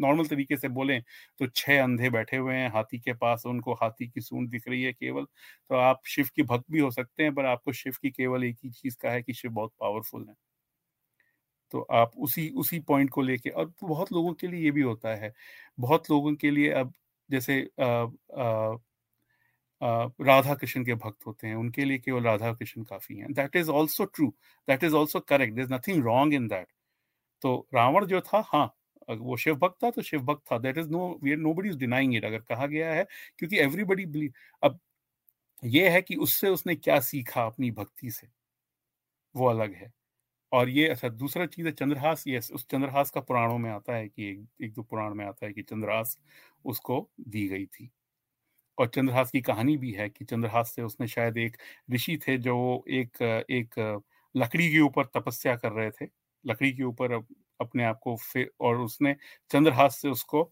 नॉर्मल 0.00 0.26
तरीके 0.28 0.56
से 0.56 0.68
बोलें 0.70 1.00
तो 1.40 1.46
छह 1.48 1.82
अंधे 1.82 2.10
बैठे 2.10 2.36
हुए 2.38 2.54
हैं 2.54 2.70
हाथी 2.72 2.98
के 3.00 3.14
पास 3.16 3.44
उनको 3.46 3.74
हाथी 3.76 4.08
की 4.08 4.20
सूंड 4.22 4.50
दिख 4.50 4.68
रही 4.68 4.82
है 4.82 4.92
केवल। 4.94 5.24
तो 5.70 5.76
आप 5.78 6.02
शिव 6.08 6.28
की 6.36 6.42
भक्त 6.44 6.64
भी 6.72 6.80
हो 6.80 6.90
सकते 6.92 7.22
हैं 7.22 7.34
पर 7.34 7.46
आपको 7.46 7.72
शिव 7.74 7.94
की 8.02 8.10
केवल 8.12 8.44
एक 8.44 8.56
ही 8.64 8.70
चीज़ 8.72 8.96
का 9.02 9.10
है 9.10 9.22
कि 9.22 9.34
शिव 9.34 9.52
बहुत 9.52 9.72
पावरफुल 9.80 10.26
है। 10.28 10.34
तो 11.72 11.80
आप 11.94 12.12
उसी 12.18 12.48
उसी 12.56 12.78
पॉइंट 12.82 13.10
को 13.10 13.22
लेके 13.22 13.50
और 13.50 13.72
बहुत 13.82 14.12
लोगों 14.12 14.32
के 14.34 14.46
लिए 14.46 14.64
ये 14.64 14.70
भी 14.70 14.82
होता 14.82 15.14
है 15.16 15.32
बहुत 15.78 16.10
लोगों 16.10 16.34
के 16.36 16.50
लिए 16.50 16.70
अब 16.74 16.92
जैसे 17.30 17.60
आ, 17.80 17.84
आ, 18.36 18.78
राधा 19.82 20.54
कृष्ण 20.54 20.84
के 20.84 20.94
भक्त 20.94 21.26
होते 21.26 21.46
हैं 21.46 21.54
उनके 21.56 21.84
लिए 21.84 21.98
केवल 21.98 22.22
राधा 22.22 22.52
कृष्ण 22.52 22.82
काफ़ी 22.84 23.16
हैं। 23.16 23.32
That 23.32 23.56
is 23.56 23.70
also 23.70 24.04
true 24.06 24.28
that 24.68 24.84
is 24.84 24.94
also 24.94 25.20
correct 25.22 25.54
there 25.56 25.62
is 25.62 25.72
nothing 25.74 26.04
wrong 26.04 26.34
in 26.34 26.48
that 26.48 26.66
तो 27.42 27.56
रावण 27.74 28.06
जो 28.06 28.20
था 28.22 28.42
हाँ 28.46 28.66
वो 29.10 29.36
शिव 29.36 29.56
भक्त 29.56 29.84
था 29.84 29.90
तो 29.90 30.02
शिव 30.02 30.22
भक्त 30.24 30.42
था 30.52 30.58
that 30.58 30.78
is 30.78 30.88
no 30.90 31.08
we 31.24 31.36
nobody 31.54 31.68
is 31.68 31.78
denying 31.78 32.14
it 32.16 32.24
अगर 32.24 32.40
कहा 32.42 32.66
गया 32.68 32.92
है 32.94 33.06
क्योंकि 33.38 33.58
एवरीबडी 33.60 34.06
बिलीव 34.06 34.32
अब 34.62 34.80
ये 35.62 35.88
है 35.90 36.02
कि 36.02 36.16
उससे 36.18 36.48
उसने 36.48 36.74
क्या 36.76 37.00
सीखा 37.02 37.44
अपनी 37.46 37.70
भक्ति 37.72 38.10
से 38.10 38.28
वो 39.34 39.46
अलग 39.46 39.74
है। 39.74 39.90
और 40.52 40.68
ये 40.68 40.86
अच्छा 40.88 41.08
दूसरा 41.10 41.46
चीज़ 41.46 41.66
है 41.66 41.72
चंद्रहास 41.72 42.24
ये 42.26 42.38
उस 42.38 42.66
चंद्रहास 42.70 43.10
का 43.10 43.20
पुराणों 43.20 43.58
में 43.58 43.70
आता 43.70 43.94
है 43.96 44.08
कि 44.08 44.28
एक, 44.30 44.46
एक 44.62 44.72
दो 44.72 44.82
पुराण 44.82 45.14
में 45.14 45.24
आता 45.26 45.46
है 45.46 45.52
कि 45.52 45.62
चंद्रहास 45.62 46.18
उसको 46.64 47.08
दी 47.20 47.46
गई 47.48 47.66
थी। 47.66 47.90
और 48.78 48.88
चंद्रहास 48.88 49.30
की 49.30 49.40
कहानी 49.42 49.76
भी 49.78 49.92
है 49.92 50.08
कि 50.10 50.24
चंद्रहास 50.24 50.72
से 50.74 50.82
उसने 50.82 51.06
शायद 51.08 51.38
एक 51.38 51.56
ऋषि 51.90 52.18
थे 52.28 52.36
जो 52.38 52.56
एक 52.90 53.22
एक 53.50 54.02
लकड़ी 54.34 54.70
के 54.72 54.80
ऊपर 54.80 55.06
तपस्या 55.16 55.56
कर 55.56 55.72
रहे 55.72 55.90
थे। 55.92 56.06
लकड़ी 56.44 56.72
के 56.72 56.82
ऊपर 56.84 57.12
अपने 57.60 57.84
आप 57.84 58.00
को 58.02 58.16
और 58.60 58.80
उसने 58.80 59.16
चंद्रहास 59.50 59.98
से 59.98 60.08
उसको 60.08 60.42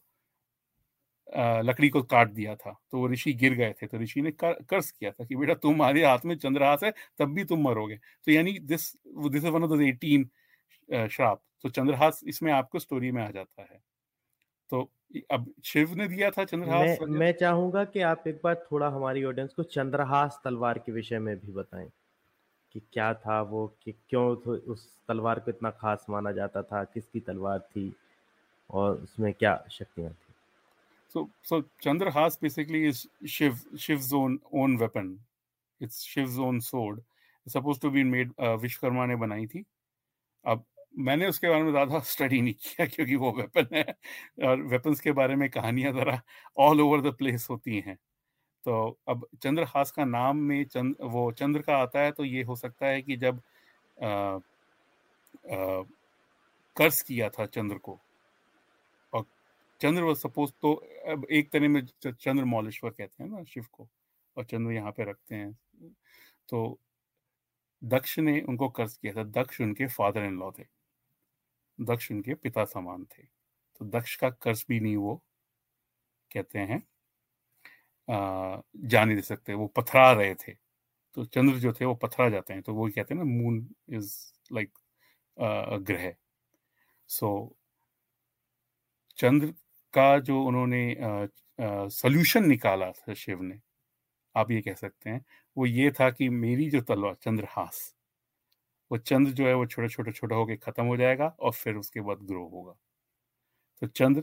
लकड़ी 1.32 1.88
को 1.88 2.02
काट 2.02 2.30
दिया 2.30 2.54
था 2.56 2.72
तो 2.92 2.98
वो 2.98 3.08
ऋषि 3.08 3.32
गिर 3.32 3.54
गए 3.54 3.72
थे 3.82 3.86
तो 3.86 3.98
ऋषि 3.98 4.20
ने 4.22 4.30
कर्ज 4.32 4.90
किया 4.90 5.10
था 5.10 5.24
कि 5.24 5.36
बेटा 5.36 5.54
तुम्हारे 5.54 6.04
हाथ 6.04 6.24
में 6.24 6.36
चंद्रहास 6.36 6.84
है 6.84 6.92
तब 7.18 7.34
भी 7.34 7.44
तुम 7.44 7.62
मरोगे। 7.64 7.96
तो 7.96 8.32
यानी 8.32 8.58
this 8.58 8.92
this 9.28 9.44
is 9.44 9.50
one 9.50 9.64
of 9.64 9.78
the 9.78 9.82
eighteen 9.82 10.28
shraap 11.08 11.42
तो 11.64 11.68
चंद्रहास 11.68 12.20
इसमें 12.24 12.52
आपको 12.52 12.78
स्टोरी 12.78 13.10
में 13.12 13.22
आ 13.22 13.30
जाता 13.30 13.62
है। 13.62 13.80
तो 14.70 14.90
अब 15.32 15.52
शिव 15.64 15.94
ने 15.94 16.08
दिया 16.08 16.30
था 16.30 16.44
चंद्रहास 16.44 16.98
मैं, 17.00 17.18
मैं 17.18 17.32
चाहूँगा 17.32 17.84
कि 17.84 18.00
आप 18.00 18.24
एक 18.28 18.40
बार 18.44 18.54
थोड़ा 18.72 18.88
हमारी 18.88 19.24
ऑडियंस 19.24 19.54
को 19.54 19.62
चंद्रहास 19.62 20.40
तलवार 20.44 20.78
के 20.78 20.92
विषय 20.92 21.18
में 21.18 21.36
भी 21.36 21.52
बताएँ 21.52 21.88
कि 22.74 22.80
क्या 22.92 23.14
था 23.14 23.42
वो 23.42 23.66
कि 23.84 23.92
क्यों 24.10 24.26
उस 24.72 24.88
तलवार 25.08 25.40
को 25.40 25.50
इतना 25.50 25.70
खास 25.70 26.06
माना 26.10 26.32
जाता 26.32 26.62
था 26.62 26.84
किसकी 26.84 27.20
तलवार 27.20 27.58
थी 27.58 27.92
और 28.70 28.96
उसमें 28.96 29.32
क्या 29.34 29.64
शक्तियाँ 29.70 30.12
थी। 30.12 30.27
So 31.18 31.28
so 31.44 31.60
Chandrahas 31.82 32.38
basically 32.42 32.86
is 32.88 33.06
Shiva 33.28 33.58
Shiva 33.78 34.16
own 34.16 34.38
own 34.54 34.76
weapon 34.76 35.18
it's 35.80 36.02
Shiva 36.04 36.40
own 36.42 36.60
sword 36.60 37.00
suppose 37.46 37.80
to 37.80 37.90
be 37.90 38.02
made 38.04 38.32
Vishwakarma 38.40 39.06
ने 39.06 39.16
बनाई 39.16 39.46
थी 39.46 39.64
अब 40.44 40.64
मैंने 40.98 41.26
उसके 41.26 41.48
बारे 41.48 41.62
में 41.62 41.70
ज़्यादा 41.70 41.98
स्टडी 42.00 42.40
नहीं 42.40 42.54
किया 42.54 42.86
क्योंकि 42.86 43.16
वो 43.16 43.32
वेपन 43.32 43.74
है 43.74 43.84
और 44.48 44.62
वेपन्स 44.62 45.00
के 45.00 45.12
बारे 45.12 45.36
में 45.36 45.48
कहानियाँ 45.50 45.92
ज़रा 45.92 46.20
ऑल 46.58 46.80
ओवर 46.80 47.00
द 47.00 47.14
प्लेस 47.14 47.46
होती 47.50 47.78
हैं 47.78 47.96
तो 48.64 48.98
अब 49.08 49.26
चंद्रहास 49.42 49.90
का 49.90 50.04
नाम 50.04 50.36
में 50.36 50.64
चंद 50.64 50.96
वो 51.02 51.30
चंद्र 51.32 51.60
का 51.60 51.76
आता 51.76 52.00
है 52.00 52.12
तो 52.12 52.24
ये 52.24 52.42
हो 52.42 52.56
सकता 52.56 52.86
है 52.86 53.02
कि 53.02 53.16
जब 53.16 53.40
आ, 53.96 54.08
आ, 54.08 54.40
कर्ज 56.76 57.00
किया 57.02 57.28
था 57.28 57.46
चंद्र 57.46 57.78
को 57.78 57.98
चंद्र 59.80 60.02
वो 60.02 60.14
सपोज़ 60.16 60.52
तो 60.62 60.72
एक 61.32 61.50
तरह 61.52 61.68
में 61.68 61.84
चंद्र 62.06 62.44
मौलेश्वर 62.46 62.90
कहते 62.90 63.22
हैं 63.22 63.30
ना 63.30 63.42
शिव 63.44 63.66
को, 63.72 63.88
और 64.36 64.44
चंद्र 64.44 64.72
यहाँ 64.72 64.92
पे 64.92 65.04
रखते 65.10 65.34
हैं। 65.34 65.52
तो 66.48 66.78
दक्ष 67.82 68.18
ने 68.18 68.40
उनको 68.42 68.68
कर्ज 68.70 68.96
किया 68.96 69.12
था। 69.14 69.24
दक्ष 69.32 69.60
उनके 69.60 69.86
फादर 69.88 70.24
इन 70.24 70.38
लॉ 70.38 70.50
थे। 70.52 70.64
दक्ष 71.78 72.10
उनके 72.12 72.34
पिता 72.36 72.64
समान 72.66 73.04
थे। 73.06 73.22
तो 73.80 73.84
दक्ष 73.86 74.16
का 74.16 74.30
कर्ज 74.32 74.64
भी 74.68 74.80
नहीं 74.80 74.96
वो, 74.96 75.14
कहते 76.30 76.58
हैं 76.60 76.82
जा 78.08 79.04
नहीं 79.04 79.16
दे 79.16 79.22
सकते। 79.22 79.54
वो 79.54 79.66
पथरा 79.76 80.10
रहे 80.12 80.34
थे। 80.36 80.52
तो 81.16 81.24
चंद्र 81.26 81.58
जो 81.58 81.72
थे 81.72 81.84
वो 81.84 81.94
पथरा 81.96 82.28
जाते 82.30 82.54
हैं। 82.54 82.62
तो 82.62 82.74
वो 82.74 82.88
कहते 82.88 83.14
हैं 83.14 83.18
ना 83.18 83.30
मून 83.32 83.66
इज़ 83.90 84.14
लाइक 84.52 84.78
ग्रह। 85.82 86.14
सो 87.08 87.28
चंद्र 89.18 89.52
का 89.94 90.18
जो 90.20 90.42
उन्होंने 90.42 90.82
सोल्यूशन 91.92 92.46
निकाला 92.46 92.90
था 92.92 93.14
शिव 93.16 93.42
ने, 93.42 93.60
आप 94.34 94.50
ये 94.50 94.60
कह 94.62 94.74
सकते 94.76 95.10
हैं, 95.10 95.24
वो 95.56 95.66
ये 95.66 95.90
था 95.92 96.10
कि 96.12 96.28
मेरी 96.30 96.70
जो 96.70 96.80
तलवार 96.84 97.14
चंद्रहास 97.22 97.92
वो 98.90 98.98
चंद्र 99.00 99.30
जो 99.32 99.46
है 99.46 99.54
वो 99.54 99.66
छोटे 99.66 99.88
छोटे, 99.88 100.12
छोटा 100.12 100.36
होकर 100.36 100.56
खत्म 100.62 100.84
हो 100.86 100.96
जाएगा 100.96 101.26
और 101.40 101.52
फिर 101.54 101.76
उसके 101.76 102.00
बाद 102.02 102.18
ग्रो 102.24 102.44
होगा। 102.48 102.74
तो 103.82 103.86
चंद्र 103.88 104.22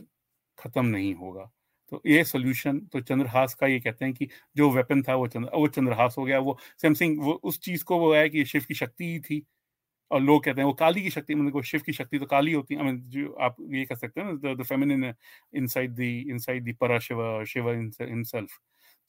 खत्म 0.58 0.84
नहीं 0.86 1.14
होगा। 1.14 1.50
तो 1.92 2.00
ये 2.06 2.24
सोल्यूशन 2.24 2.78
तो 2.92 3.00
चंद्रहास 3.00 3.54
का 3.54 3.66
ये 3.66 3.80
कहते 3.80 4.04
हैं 4.04 4.14
कि 4.14 4.28
जो 4.56 4.70
वेपन 4.70 5.02
था 5.02 5.14
वो 5.14 5.26
चंद्र, 5.28 5.50
वो 5.54 5.66
चंद्रहास 5.68 6.14
हो 6.18 6.24
गया, 6.24 6.38
वो 6.40 6.58
सैमसंग 6.82 7.20
वो 7.20 7.32
उस 7.44 7.60
चीज़ 7.60 7.84
को 7.84 7.98
वो 7.98 8.12
है 8.14 8.28
कि 8.30 8.44
शिव 8.46 8.64
की 8.68 8.74
शक्ति 8.74 9.04
ही 9.06 9.20
थी। 9.20 9.42
और 10.10 10.20
लोग 10.20 10.44
कहते 10.44 10.60
हैं, 10.60 10.66
वो 10.66 10.72
काली 10.74 11.02
की 11.02 11.10
शक्ति 11.10 11.34
मतलब 11.34 11.62
शिव 11.64 11.80
की 11.86 11.92
शक्ति 11.92 12.18
तो 12.18 12.26
काली 12.26 12.52
होती 12.52 12.74
है। 12.74 12.96
जो 13.10 13.32
आप 13.40 13.56
ये 13.70 13.84
कह 13.84 13.94
सकते 13.96 14.20
हैं 14.20 14.32
ना 14.34 14.54
the 14.54 14.64
feminine 14.64 15.12
inside 15.54 15.94
the 15.96 16.00
inside 16.30 16.64
the 16.64 16.74
Para 16.80 16.98
Shiva 17.00 17.44
Shiva 17.48 17.70
himself 17.70 18.58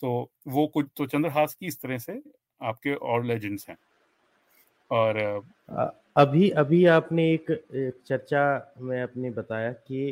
तो 0.02 0.10
वो 0.48 0.66
कुछ 0.68 0.88
तो 0.98 1.06
चंद्रहास 1.08 1.54
की 1.54 1.68
इस 1.68 1.82
तरह 1.82 1.98
से 1.98 2.22
आपके 2.62 2.94
और 2.94 3.26
लेजेंड्स 3.26 3.70
हैं। 3.70 3.78
और 4.92 5.18
अभी 6.16 6.50
अभी 6.60 6.86
आपने 6.88 7.24
एक 7.34 7.52
चर्चा 8.08 8.74
में 8.82 9.02
आपने 9.02 9.30
बताया 9.32 9.72
कि 9.72 10.08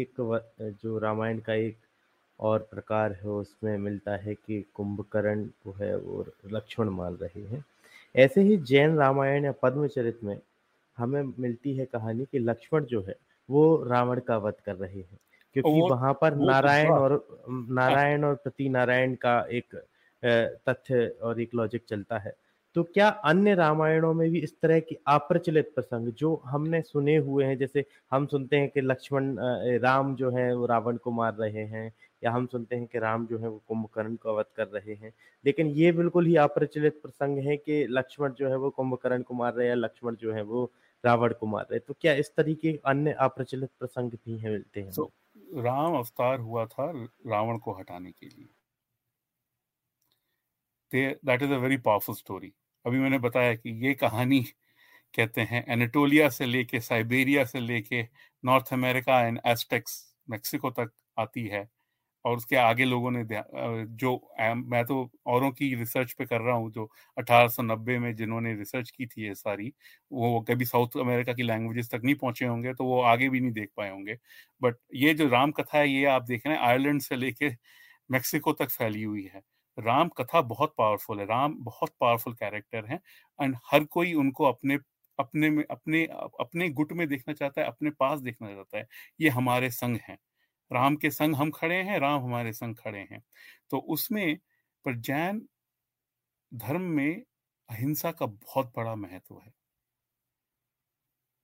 एक 0.00 0.20
जो 0.82 0.98
रामायण 0.98 1.38
का 1.38 1.54
एक 1.54 1.76
और 2.40 2.58
प्रकार 2.70 3.12
है, 3.12 3.28
उसमें 3.28 3.76
मिलता 3.78 4.16
है 4.16 4.34
कि 4.36 4.64
कुंभकर्ण 4.74 5.44
जो 5.44 5.72
है 5.80 5.96
वो 5.96 6.24
लक्ष्मण 6.52 6.88
मार 6.90 7.12
रहे 7.12 7.42
हैं। 7.46 7.64
ऐसे 8.14 8.40
ही 8.42 8.56
जैन 8.68 8.96
रामायण 8.98 9.44
या 9.44 9.52
पद्मचरित 9.62 10.20
में 10.24 10.38
हमें 10.96 11.22
मिलती 11.38 11.76
है 11.76 11.84
कहानी 11.86 12.24
कि 12.32 12.38
लक्ष्मण 12.38 12.84
जो 12.84 13.02
है 13.02 13.14
वो 13.48 13.64
रावण 13.84 14.20
का 14.20 14.36
वध 14.38 14.54
कर 14.66 14.76
रहे 14.76 15.00
हैं। 15.00 15.18
क्योंकि 15.54 15.82
वहाँ 15.82 16.12
पर 16.20 16.30
तो 16.30 16.44
नारायण 16.46 16.88
और 16.90 17.12
नारायण 17.50 18.24
और 18.24 18.34
प्रति 18.34 18.68
नारायण 18.68 19.14
का 19.16 19.38
एक 19.52 19.74
तथ्य 20.68 21.06
और 21.22 21.40
एक 21.40 21.54
लॉजिक 21.54 21.84
चलता 21.88 22.18
है। 22.18 22.34
तो 22.76 22.82
क्या 22.84 23.08
अन्य 23.08 23.54
रामायणों 23.54 24.12
में 24.14 24.28
भी 24.30 24.38
इस 24.40 24.54
तरह 24.60 24.80
की 24.80 24.96
अप्रचलित 25.08 25.72
प्रसंग 25.74 26.08
जो 26.14 26.34
हमने 26.46 26.80
सुने 26.82 27.16
हुए 27.16 27.44
हैं? 27.44 27.56
जैसे 27.58 27.84
हम 28.12 28.26
सुनते 28.26 28.56
हैं 28.56 28.68
कि 28.70 28.80
लक्ष्मण 28.80 29.34
राम 29.82 30.14
जो 30.16 30.30
है 30.30 30.54
वो 30.56 30.66
रावण 30.66 30.96
को 30.96 31.10
मार 31.10 31.34
रहे 31.34 31.64
हैं। 31.66 31.92
या 32.22 32.30
हम 32.30 32.46
सुनते 32.46 32.76
हैं 32.76 32.86
कि 32.86 32.98
राम 32.98 33.26
जो 33.26 33.38
है 33.38 33.48
वो 33.48 33.62
कुंभकर्ण 33.68 34.16
को 34.16 34.28
अवध 34.28 34.46
कर 34.56 34.66
रहे 34.68 34.94
हैं। 34.94 35.12
लेकिन 35.44 35.66
ये 35.66 35.92
बिल्कुल 35.92 36.26
ही 36.26 36.36
अप्रचलित 36.36 37.00
प्रसंग 37.02 37.38
है 37.38 37.56
कि 37.56 37.86
लक्ष्मण 37.90 38.32
जो 38.32 38.48
है 38.48 38.56
वो 38.56 38.70
कुंभकर्ण 38.70 39.22
को 39.22 39.34
मार 39.34 39.54
रहे 39.54 39.68
हैं 39.68 39.76
लक्ष्मण 39.76 40.16
जो 40.16 40.32
है 40.32 40.42
वो 40.42 40.72
रावण 41.04 41.32
को 41.32 41.46
मार 41.46 41.66
रहे 41.70 41.78
तो 41.78 41.94
क्या 42.00 42.12
इस 42.12 42.34
तरीके 42.36 42.80
अन्य 42.84 43.12
अप्रचलित 43.12 43.70
प्रसंग 43.78 44.10
भी 44.10 44.38
है 44.38 44.50
मिलते 44.50 44.80
हैं? 44.80 44.90
so, 44.90 45.06
राम 45.56 45.94
अवतार 45.94 46.40
हुआ 46.40 46.66
था 46.66 46.90
रावण 47.26 47.58
को 47.58 47.72
हटाने 47.72 48.10
के 48.10 48.26
लिए। 48.26 48.48
That 51.24 51.42
is 51.42 51.52
a 51.52 51.56
very 51.56 51.76
powerful 51.76 52.14
story 52.14 52.52
अभी 52.84 52.98
मैंने 52.98 53.18
बताया 53.18 53.54
कि 53.54 53.70
ये 53.86 53.94
कहानी 53.94 54.40
कहते 55.14 55.40
हैं 55.40 55.64
एनेटोलिया 55.68 56.28
से 56.28 56.46
लेके 56.46 56.80
साइबेरिया 56.80 57.44
से 57.44 57.60
लेके 57.60 58.02
North 58.44 58.72
America 58.72 59.20
and 59.20 59.40
Aztecs 59.46 60.14
Mexico 60.30 60.70
तक 60.70 60.90
आती 61.18 61.46
है। 61.46 61.68
और 62.24 62.36
उसके 62.36 62.56
आगे 62.58 62.84
लोगों 62.84 63.10
ने 63.10 63.24
जो 63.96 64.12
मैं 64.62 64.84
तो 64.86 64.96
औरों 65.28 65.50
की 65.52 65.74
रिसर्च 65.74 66.12
पे 66.14 66.26
कर 66.26 66.40
रहा 66.40 66.54
हूँ, 66.56 66.70
जो 66.72 66.88
1890 67.16 67.98
में 67.98 68.14
जिन्होंने 68.16 68.54
रिसर्च 68.56 68.90
की 68.90 69.06
थी 69.06 69.26
ये 69.26 69.34
सारी, 69.36 69.72
वो 70.10 70.40
कभी 70.48 70.64
साउथ 70.66 70.96
अमेरिका 71.00 71.32
की 71.34 71.42
लैंग्वेजेस 71.44 71.90
तक 71.92 72.00
नहीं 72.04 72.14
पहुँचे 72.16 72.46
होंगे 72.46 72.74
तो 72.74 72.84
वो 72.86 73.00
आगे 73.04 73.28
भी 73.28 73.40
नहीं 73.40 73.52
देख 73.52 73.70
पाए 73.76 73.90
होंगे। 73.90 74.18
बट 74.62 74.76
ये 74.96 75.14
जो 75.14 75.28
राम 75.28 75.50
कथा 75.52 75.78
है, 75.78 75.88
ये 75.90 76.04
आप 76.06 76.22
देख 76.24 76.46
रहे 76.46 76.56
हैं, 76.56 76.62
आयरलैंड 76.62 77.00
से 77.02 77.16
लेके 77.16 77.50
मेक्सिको 78.10 78.52
तक 78.54 78.70
फैली 78.70 79.02
हुई 79.04 79.24
है। 79.26 79.42
राम 79.78 80.08
कथा 80.18 80.40
बहुत 80.44 80.74
पावरफुल 80.78 81.18
है, 81.20 81.24
राम 81.26 81.54
बहुत 81.60 81.90
पावरफुल 82.00 82.34
कैरेक्टर 82.34 82.86
है, 82.86 83.00
एंड 83.38 83.56
हर 83.72 83.84
कोई 83.88 84.14
उनको 84.16 84.44
अपने 84.46 84.78
अपने 85.18 85.48
में, 85.50 85.64
अपने 85.66 86.04
अपने 86.40 86.68
गुट 86.70 86.92
में 86.94 87.06
देखना 87.08 87.34
चाहता 87.34 87.60
है, 87.60 87.66
अपने 87.68 87.90
पास 87.92 88.20
देखना 88.20 88.48
चाहता 88.48 88.78
है, 88.78 88.86
ये 89.20 89.28
हमारे 89.30 89.70
संग 89.72 89.98
हैं। 90.02 90.18
राम 90.70 90.96
के 90.96 91.10
संग 91.10 91.34
हम 91.34 91.50
खड़े 91.50 91.76
हैं 91.82 91.98
राम 92.00 92.22
हमारे 92.22 92.52
संग 92.52 92.76
खड़े 92.76 92.98
हैं। 93.10 93.22
तो 93.70 93.78
उसमें 93.88 94.38
पर 94.84 94.96
जैन 94.96 95.46
धर्म 96.52 96.82
में 96.90 97.22
अहिंसा 97.68 98.10
का 98.12 98.26
बहुत 98.26 98.72
बड़ा 98.76 98.94
महत्व 98.94 99.34
है। 99.36 99.52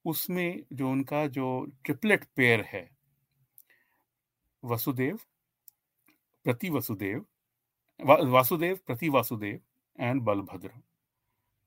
उसमें 0.04 0.64
जो 0.72 0.90
उनका 0.90 1.26
जो 1.26 1.46
ट्रिपलेट 1.84 2.24
पेयर 2.36 2.60
है 2.62 2.88
वसुदेव 4.62 5.18
प्रति 6.46 6.70
वसुदेव 6.70 7.24
वा, 8.00 8.16
वासुदेव 8.16 8.78
प्रति 8.86 9.08
वासुदेव 9.08 9.60
एंड 9.98 10.20
बलभद्र। 10.22 10.70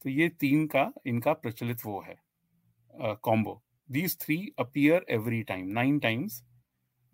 तो 0.02 0.10
ये 0.10 0.30
तीन 0.30 0.66
का 0.68 0.92
इनका 1.06 1.34
प्रचलित 1.34 1.86
वो 1.86 2.00
है 2.02 2.18
combo 3.24 3.62
these 3.90 4.18
three 4.20 4.38
appear 4.60 5.06
every 5.10 5.42
time 5.44 5.68
nine 5.68 6.00
times 6.00 6.44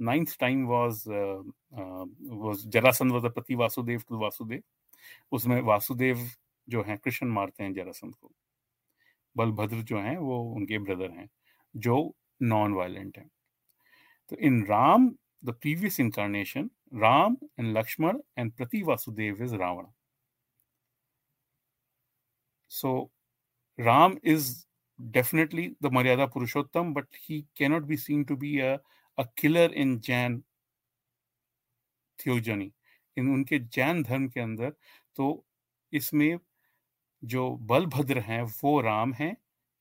ninth 0.04 0.38
time 0.38 0.64
was 0.68 1.06
uh, 1.08 1.42
uh, 1.80 2.06
was 2.44 2.66
Jarasandh 2.76 3.12
was 3.12 3.24
the 3.24 3.32
Prati 3.32 3.56
Vasudev 3.56 4.04
to 4.10 4.18
Vasudev 4.20 4.62
उसमें 5.32 5.60
वासुदेव 5.62 6.28
जो 6.70 6.84
हैं 6.84 6.98
कृष्ण 6.98 7.28
मारते 7.28 7.64
हैं 7.64 7.74
जरासंध 7.74 8.16
को। 8.16 8.32
बलभद्र 9.38 9.82
जो 9.82 10.00
हैं 10.00 10.18
वो 10.18 10.40
उनके 10.56 10.80
ब्रदर 10.80 11.12
हैं 11.12 11.30
जो 11.76 12.16
नॉन 12.42 12.74
वायलेंट 12.74 13.18
हैं। 13.18 13.30
तो 14.30 14.36
in 14.36 14.66
Ram 14.66 15.10
the 15.46 15.54
previous 15.62 16.00
incarnation 16.00 16.70
Ram 16.94 17.38
and 17.60 17.78
Lakshman 17.78 18.20
and 18.38 18.52
Prativasudeva 18.84 19.44
is 19.44 19.56
Ravana 19.56 19.86
so 22.70 23.12
Ram 23.80 24.18
is 24.24 24.54
definitely 25.00 25.76
the 25.82 25.90
Maryada 25.90 26.32
Purushottam, 26.32 26.94
but 26.94 27.06
he 27.28 27.46
cannot 27.58 27.88
be 27.88 27.98
seen 27.98 28.26
to 28.26 28.36
be 28.36 28.60
a 28.60 28.80
a 29.18 29.24
killer 29.38 29.74
in 29.76 30.00
Jain 30.02 30.42
theogony 32.20 32.72
in 33.18 33.34
उनके 33.34 33.60
जैन 33.76 34.04
धर्म 34.04 34.28
के 34.30 34.40
अंदर 34.40 34.74
तो 35.16 35.46
इसमें 35.94 36.38
जो 37.24 37.50
बलभद्र 37.64 38.20
हैं, 38.20 38.42
वो 38.42 38.80
राम 38.82 39.14
हैं 39.14 39.36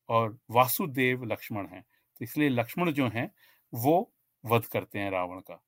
और 0.09 0.39
वासुदेव 0.51 1.25
लक्ष्मण 1.25 1.67
हैं। 1.69 1.83
तो 1.83 2.25
इसलिए 2.25 2.49
लक्ष्मण 2.49 2.91
जो 2.93 3.09
हैं, 3.09 3.31
वो 3.73 4.13
वध 4.45 4.67
करते 4.73 4.99
हैं 4.99 5.11
रावण 5.11 5.41
का, 5.41 5.61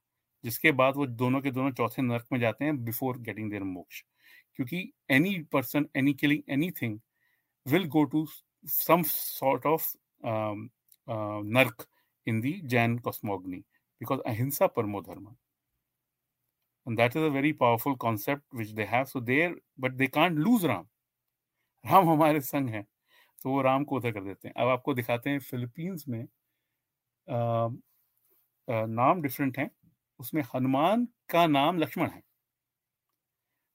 जिसके 0.44 0.72
बाद 0.72 0.96
वो 0.96 1.06
दोनों 1.08 1.40
के 1.40 1.50
दोनों 1.50 1.70
चौथे 1.72 2.02
नरक 2.02 2.26
में 2.32 2.38
जाते 2.40 2.64
हैं 2.64 2.84
बिफोर 2.84 3.18
गेटिंग 3.20 3.50
देयर 3.50 3.62
मोक्ष। 3.64 4.02
क्योंकि 4.58 4.92
any 5.10 5.38
person 5.52 5.86
any 5.96 6.14
killing 6.14 6.42
anything 6.52 6.98
will 7.66 7.86
go 7.88 8.04
to 8.06 8.26
some 8.66 9.02
sort 9.04 9.66
of 9.66 9.92
narak. 11.52 11.86
In 12.26 12.40
the 12.40 12.62
Jain 12.62 12.98
cosmogony 12.98 13.64
because 14.00 14.20
ahimsa 14.26 14.68
parmo 14.68 15.04
dharma. 15.04 15.30
And 16.86 16.98
that 16.98 17.16
is 17.16 17.22
a 17.22 17.30
very 17.30 17.52
powerful 17.52 17.96
concept 17.96 18.42
which 18.50 18.74
they 18.74 18.84
have. 18.84 19.08
So 19.08 19.20
there, 19.20 19.54
but 19.78 19.96
they 19.96 20.08
can't 20.08 20.38
lose 20.38 20.64
Ram. 20.64 20.86
Ram 21.84 22.08
हमारे 22.10 22.40
संग 22.40 22.68
है 22.68 22.86
तो 23.42 23.50
वो 23.50 23.62
राम 23.62 23.84
को 23.84 23.96
उधर 23.96 24.10
कर 24.10 24.20
देते 24.24 24.48
हैं 24.48 24.54
अब 24.58 24.68
आपको 24.68 24.94
दिखाते 24.94 25.30
हैं 25.30 25.38
फिलीपींस 25.38 26.04
में 26.08 26.22
आ, 27.28 27.36
आ, 27.36 28.86
नाम 28.86 29.20
डिफरेंट 29.22 29.58
हैं 29.58 29.70
उसमें 30.18 30.42
हनुमान 30.54 31.06
का 31.30 31.46
नाम 31.46 31.78
लक्ष्मण 31.78 32.10
है 32.10 32.22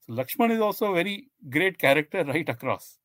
Lakshman 0.10 0.52
is 0.52 0.60
also 0.60 0.94
very 0.94 1.16
great 1.46 1.78
character 1.78 2.26
right 2.26 2.50
across 2.50 3.00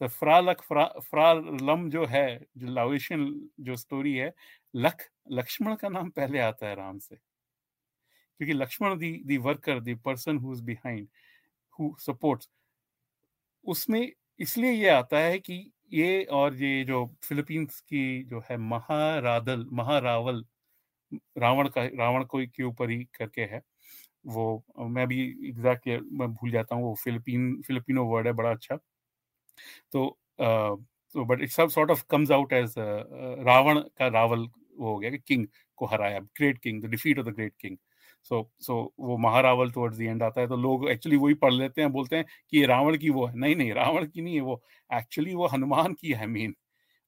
तो 0.00 0.08
फ्रा 0.08 0.38
लक, 0.40 0.60
फ्रा 0.62 0.84
फ्रा 1.10 1.32
लम 1.34 1.88
जो 1.90 2.06
है, 2.06 2.26
जो 2.56 2.66
लावेशियन 2.68 3.50
जो 3.60 3.76
स्टोरी 3.76 4.14
है 4.16 4.32
लख 4.74 5.08
लक्ष्मण 5.32 5.74
का 5.76 5.88
नाम 5.88 6.10
पहले 6.10 6.38
आता 6.40 6.68
है 6.68 6.74
राम 6.76 6.98
से। 6.98 7.18
क्योंकि 8.40 8.52
Lakshman 8.54 8.96
the 8.98 9.12
the 9.26 9.36
worker 9.38 9.80
the 9.80 9.94
person 10.04 10.38
who 10.38 10.52
is 10.52 10.62
behind 10.64 11.08
who 11.78 11.94
supports 12.00 12.46
उसमें 13.64 14.10
इसलिए 14.40 14.70
ये 14.72 14.88
आता 14.88 15.18
है 15.18 15.38
कि 15.38 15.54
ये 15.92 16.22
और 16.32 16.54
ये 16.54 16.84
जो 16.84 17.04
फिलीपींस 17.22 17.80
की 17.80 18.22
जो 18.24 18.40
है 18.50 18.56
महारादल, 18.58 19.66
महारावल, 19.72 20.44
रावण 21.38 21.68
का, 21.68 21.84
रावण 21.98 22.24
को 22.24 22.40
के 22.48 22.62
ऊपर 22.64 22.90
ही 22.90 23.04
करके 23.16 23.42
है, 23.44 23.62
वो, 24.26 24.64
मैं 24.80 25.06
भी 25.08 25.22
एग्जैक्ट 25.50 25.88
मैं 26.12 26.28
भूल 26.34 26.50
जाता 26.50 26.76
हूँ, 26.76 26.84
वो 26.84 26.94
फिलिपीन 27.04 27.62
फिलिपिनो 27.62 28.04
वर्ड 28.06 28.26
है, 28.26 28.32
बड़ा 28.34 28.50
अच्छा। 28.52 28.78
तो 29.92 30.18
तो 31.14 31.24
बट 31.24 31.40
इट 31.42 31.50
सब 31.50 31.68
sort 31.68 31.90
of 31.90 32.04
comes 32.10 32.30
out 32.30 32.52
as 32.52 32.74
Ravana 33.46 33.80
का 33.80 34.08
रावल 34.08 34.48
वो 34.78 34.92
हो 34.92 34.98
गया 34.98 35.10
कि 35.10 35.18
किंग 35.18 35.46
को 35.76 35.86
हराया 35.86 36.18
great 36.20 36.58
king 36.58 36.82
the 36.82 36.86
defeat 36.86 37.18
of 37.18 37.26
the 37.26 37.30
great 37.30 37.54
king 37.60 37.76
so 38.22 38.50
so 38.60 38.94
वो 38.98 39.16
महारावल 39.18 39.70
टुवर्ड्स 39.70 39.98
द 39.98 40.00
एंड 40.00 40.22
आता 40.22 40.40
है 40.40 40.48
तो 40.48 40.56
लोग 40.56 40.88
एक्चुअली 40.90 41.16
वही 41.16 41.34
पढ़ 41.34 41.52
लेते 41.52 41.80
हैं 41.80 41.92
बोलते 41.92 42.16
हैं 42.16 42.24
कि 42.50 42.58
ये 42.58 42.66
रावण 42.66 42.96
की 42.98 43.10
वो 43.10 43.26
है। 43.26 43.34
नहीं 43.36 43.56
नहीं 43.56 43.72
रावण 43.72 44.06
की 44.06 44.22
नहीं 44.22 44.34
है 44.34 44.40
वो 44.40 44.62
एक्चुअली 44.94 45.34
वो 45.34 45.46
हनुमान 45.46 45.94
की 45.94 46.12
है 46.12 46.26
मेन 46.26 46.54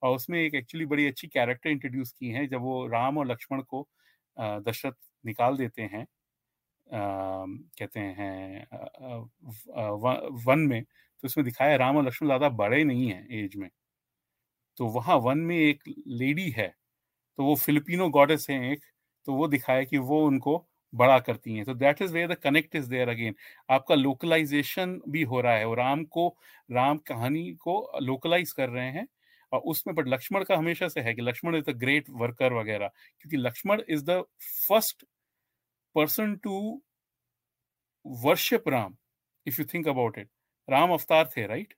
और 0.03 0.17
उसमें 0.17 0.41
एक 0.41 0.55
एक्चुअली 0.55 0.87
बड़ी 0.87 1.07
अच्छी 1.07 1.29
कैरेक्टर 1.29 1.71
इंट्रोड्यूस 1.71 2.13
की 2.13 2.29
है 2.29 2.47
जब 2.47 2.61
वो 2.61 2.87
राम 2.87 3.19
और 3.19 3.27
लक्ष्मण 3.27 3.63
को 3.63 3.89
दशरथ 4.41 4.93
निकाल 5.27 5.57
देते 5.57 5.83
हैं 5.83 6.03
आ, 6.03 7.45
कहते 7.79 8.01
हैं 8.01 8.67
आ, 8.73 9.17
व, 9.89 10.29
वन 10.47 10.59
में 10.59 10.85
तो 11.25 11.27
इसमें 11.27 11.45
दिखाया 11.45 11.77
राम 11.77 11.97
और 11.97 12.07
लक्ष्मण 12.07 12.29
ज़्यादा 12.29 12.49
बड़े 12.57 12.83
नहीं 12.85 13.09
है 13.09 13.27
एज 13.39 13.57
में। 13.57 13.69
तो 14.79 14.87
वहाँ 14.89 15.17
वन 15.19 15.39
में 15.41 15.57
एक 15.57 15.83
लेडी 16.09 16.49
है 16.51 16.75
तो 17.39 17.45
वो 17.45 17.55
फिलिपिनो 17.57 18.09
गॉडेस 18.11 18.47
है 18.51 18.57
एक 18.73 18.85
तो 19.27 19.35
वो 19.35 19.49
दिखाया 19.49 19.85
कि 19.85 19.99
वो 20.01 20.25
उनको 20.27 20.57
बड़ा 20.93 21.19
करती 21.21 21.55
हैं। 21.55 21.65
तो 21.65 21.75
that 21.75 22.03
is 22.03 22.13
where 22.13 22.29
the 22.29 22.37
connect 22.39 22.77
is 22.77 22.89
there 22.91 23.09
again 23.09 23.35
आपका 23.69 23.95
लोकलाइजेशन 23.95 25.01
भी 25.09 25.23
हो 25.23 25.41
रहा 25.41 25.55
है 25.55 25.67
और 25.67 25.77
राम 25.79 26.05
को, 26.07 26.29
राम 26.71 26.99
कहानी 27.09 27.51
को 27.61 27.99
लोकलाइज 28.03 28.53
कर 28.53 28.69
रहे 28.69 28.91
हैं 28.91 29.07
और 29.53 29.61
उसमें 29.67 29.95
बट 29.97 30.09
लक्ष्मण 30.09 30.45
का 30.45 30.57
हमेशा 30.57 30.89
से 30.89 31.01
है 31.01 31.15
कि 31.15 31.23
Lakshman 31.23 31.57
is 31.57 31.65
the 31.65 31.77
great 31.79 32.11
worker 32.13 32.53
वगैरह, 32.53 32.89
क्योंकि 33.21 33.37
Lakshman 33.37 33.83
is 33.89 34.05
the 34.05 34.23
first 34.69 35.05
person 35.97 36.35
to 36.37 36.81
worship 38.25 38.69
Ram 38.69 38.97
if 39.47 39.61
you 39.61 39.67
think 39.75 39.89
about 39.89 40.19
it 40.19 40.29
Ram 40.71 40.91
अवतार 40.93 41.31
थे 41.37 41.47
राइट 41.47 41.75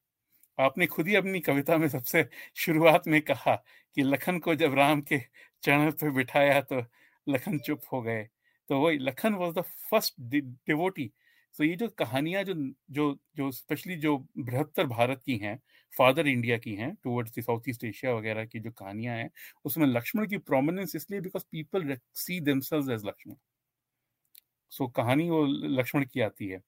आपने 0.59 0.86
खुद 0.88 1.09
ही 1.09 1.14
अपनी 1.16 1.40
कविता 1.43 1.76
में 1.78 1.88
सबसे 1.88 2.28
शुरुआत 2.57 3.09
में 3.09 3.20
कहा 3.22 3.55
कि 3.97 4.03
लखन 4.05 4.38
को 4.40 4.55
जब 4.57 4.74
राम 4.76 5.01
के 5.03 5.18
चरण 5.62 5.90
पे 5.93 6.11
बिठाया 6.12 6.61
तो 6.62 6.82
लखन 7.26 7.59
चुप 7.61 7.82
हो 7.93 8.03
गए। 8.03 8.24
तो 8.70 8.80
वही, 8.80 8.99
Lakhan 9.01 9.34
was 9.34 9.55
the 9.55 9.62
first 9.90 10.14
devotee 10.20 11.11
तो 11.55 11.64
ये 11.64 11.74
जो 11.76 11.88
कहानियाँ 11.90 12.43
जो 12.45 12.55
जो 12.90 13.05
जो 13.36 13.51
स्पेशली 13.53 13.97
जो 13.99 14.16
बृहत्तर 14.40 14.86
भारत 14.88 15.22
की 15.26 15.36
हैं 15.38 15.59
फादर 15.93 16.28
इंडिया 16.28 16.59
की 16.59 16.74
हैं 16.76 16.95
टुवर्ड्स 17.05 17.40
साउथ 17.40 17.68
ईस्ट 17.68 17.84
एशिया 17.84 18.14
वगैरह 18.14 18.45
की 18.47 18.61
जो 18.61 18.70
कहानियाँ 18.72 19.16
हैं, 19.16 19.30
उसमें 19.64 19.86
लक्ष्मण 19.88 20.26
की 20.28 20.38
प्रोमिनेंस 20.40 20.97
इसलिए 20.97 21.20
because 21.20 21.45
people 21.53 21.97
see 22.16 22.40
themselves 22.43 22.90
as 22.90 23.07
Lakshman. 23.07 23.34
So 24.72 24.86
कहानी 24.90 25.28
वो 25.30 25.45
लक्ष्मण 25.47 26.05
की 26.07 26.20
आती 26.22 26.49
है। 26.49 26.62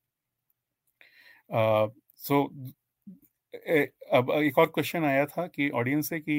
सो 2.25 2.35
so, 2.35 2.73
अब 4.13 4.31
एक 4.33 4.59
और 4.59 4.67
क्वेश्चन 4.67 5.05
आया 5.05 5.25
था 5.27 5.47
कि 5.47 5.69
ऑडियंस 5.71 6.09
से 6.09 6.19
कि 6.21 6.37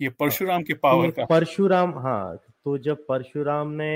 ये 0.00 0.08
परशुराम 0.10 0.62
के 0.62 0.74
पावर 0.74 1.10
तो 1.10 1.16
का। 1.16 1.24
परशुराम 1.26 1.92
हाँ 1.98 2.36
तो 2.64 2.76
जब 2.78 3.04
परशुराम 3.06 3.70
ने 3.72 3.94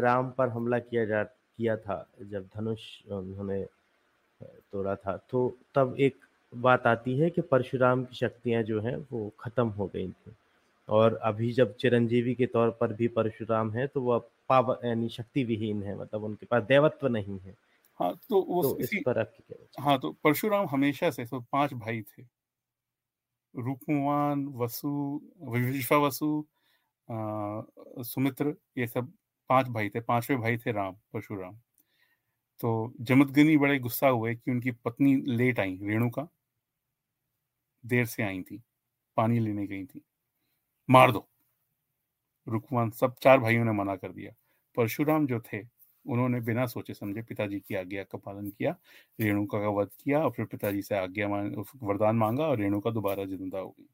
राम 0.00 0.30
पर 0.30 0.48
हमला 0.48 0.78
किया 0.78 1.04
जा 1.04 1.22
किया 1.22 1.76
था 1.76 2.06
जब 2.30 2.46
धनुष 2.56 2.80
उन्होंने 3.08 3.62
तोड़ा 4.40 4.94
था 4.96 5.16
तो 5.30 5.48
तब 5.74 5.94
एक 5.98 6.16
बात 6.52 6.86
आती 6.86 7.16
है 7.18 7.30
कि 7.30 7.40
परशुराम 7.42 8.04
की 8.04 8.16
शक्तियाँ 8.16 8.62
जो 8.62 8.80
हैं 8.80 8.96
वो 9.12 9.30
खत्म 9.40 9.68
हो 9.68 9.86
गई 9.94 10.08
थी। 10.08 10.34
और 10.88 11.14
अभी 11.24 11.52
जब 11.52 11.74
चिरंजीवी 11.76 12.34
के 12.34 12.46
तौर 12.46 12.70
पर 12.80 12.92
भी 12.92 13.08
परशुराम 13.10 13.70
है 13.72 13.86
तो 13.86 14.00
वह 14.02 14.20
पावर 14.48 14.86
यानी 14.86 15.08
शक्ति 15.08 15.44
विहीन 15.44 15.82
है 15.82 15.98
मतलब 15.98 16.24
उनके 16.24 16.46
पास 16.46 16.62
देवत्व 16.64 17.08
नहीं 17.08 17.38
है। 17.38 17.54
हाँ 18.00 18.12
तो 18.30 18.40
वो 18.44 18.62
तो 18.62 18.78
इसी, 18.80 18.96
इस 18.96 19.02
पर 19.06 19.18
आपकी 19.18 19.42
क्या 19.44 19.82
हाँ 19.84 19.98
तो 20.00 20.12
परशुराम 20.24 20.66
हमेशा 20.70 21.10
से 21.10 21.24
तो 21.26 21.40
पाँच 21.52 21.72
भाई 21.74 22.02
थे। 22.02 22.22
रूपवान 23.54 24.46
वसु 24.56 24.88
विश्वा 25.50 25.98
वसु 25.98 26.28
आ, 27.08 27.62
सुमित्र 28.04 28.54
ये 28.78 28.86
सब 28.86 29.12
पाँच 29.50 29.68
भाई 29.68 29.88
थे 29.90 30.00
पांचवे 30.02 30.36
भाई 30.36 30.56
थे 30.58 30.72
राम 30.72 30.94
परशुराम। 31.12 31.56
तो 32.60 32.92
जमदगनी 33.02 33.56
बड़े 33.58 33.78
गुस्सा 33.78 34.08
हुए 34.08 34.34
कि 34.36 34.50
उनकी 34.50 34.70
पत्नी 34.84 35.14
लेट 35.28 35.60
आई 35.60 35.78
रेणुका 35.82 36.28
देर 37.84 38.06
से 38.06 38.22
आई 38.22 38.42
थी 38.42 38.62
पानी 39.16 39.38
लेने 39.40 39.66
गई 39.66 39.84
थी। 39.86 40.02
मार 40.88 41.12
दो। 41.12 41.28
रुकमान 42.46 42.90
सब 42.92 43.14
चार 43.22 43.38
भाइयों 43.40 43.64
ने 43.64 43.72
मना 43.72 43.96
कर 43.96 44.12
दिया। 44.12 44.32
परशुराम 44.76 45.26
जो 45.26 45.40
थे 45.42 45.62
उन्होंने 46.06 46.40
बिना 46.42 46.66
सोचे 46.66 46.94
समझे 46.94 47.22
पिताजी 47.24 47.60
की 47.60 47.74
आज्ञा 47.76 48.02
का 48.04 48.18
पालन 48.20 48.50
किया 48.50 48.76
रेणुका 49.18 49.60
का 49.60 49.68
वध 49.72 49.88
किया 50.00 50.22
और 50.24 50.30
फिर 50.32 50.46
पिताजी 50.46 50.82
से 50.82 50.96
आज्ञा 50.96 51.28
वरदान 51.28 52.16
मांगा 52.16 52.46
और 52.46 52.58
रेणुका 52.58 52.90
दोबारा 52.92 53.24
ज़िंदा 53.26 53.58
हो 53.58 53.70
गई। 53.70 53.86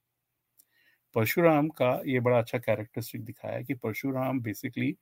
परशुराम 1.16 1.68
का 1.72 1.90
ये 2.06 2.20
बड़ा 2.20 2.38
अच्छा 2.38 2.58
कैरेक्टरिस्टिक 2.58 3.24
दिखाया 3.24 3.60
कि 3.62 3.74
Parshuram 3.76 4.40
basically 4.42 4.94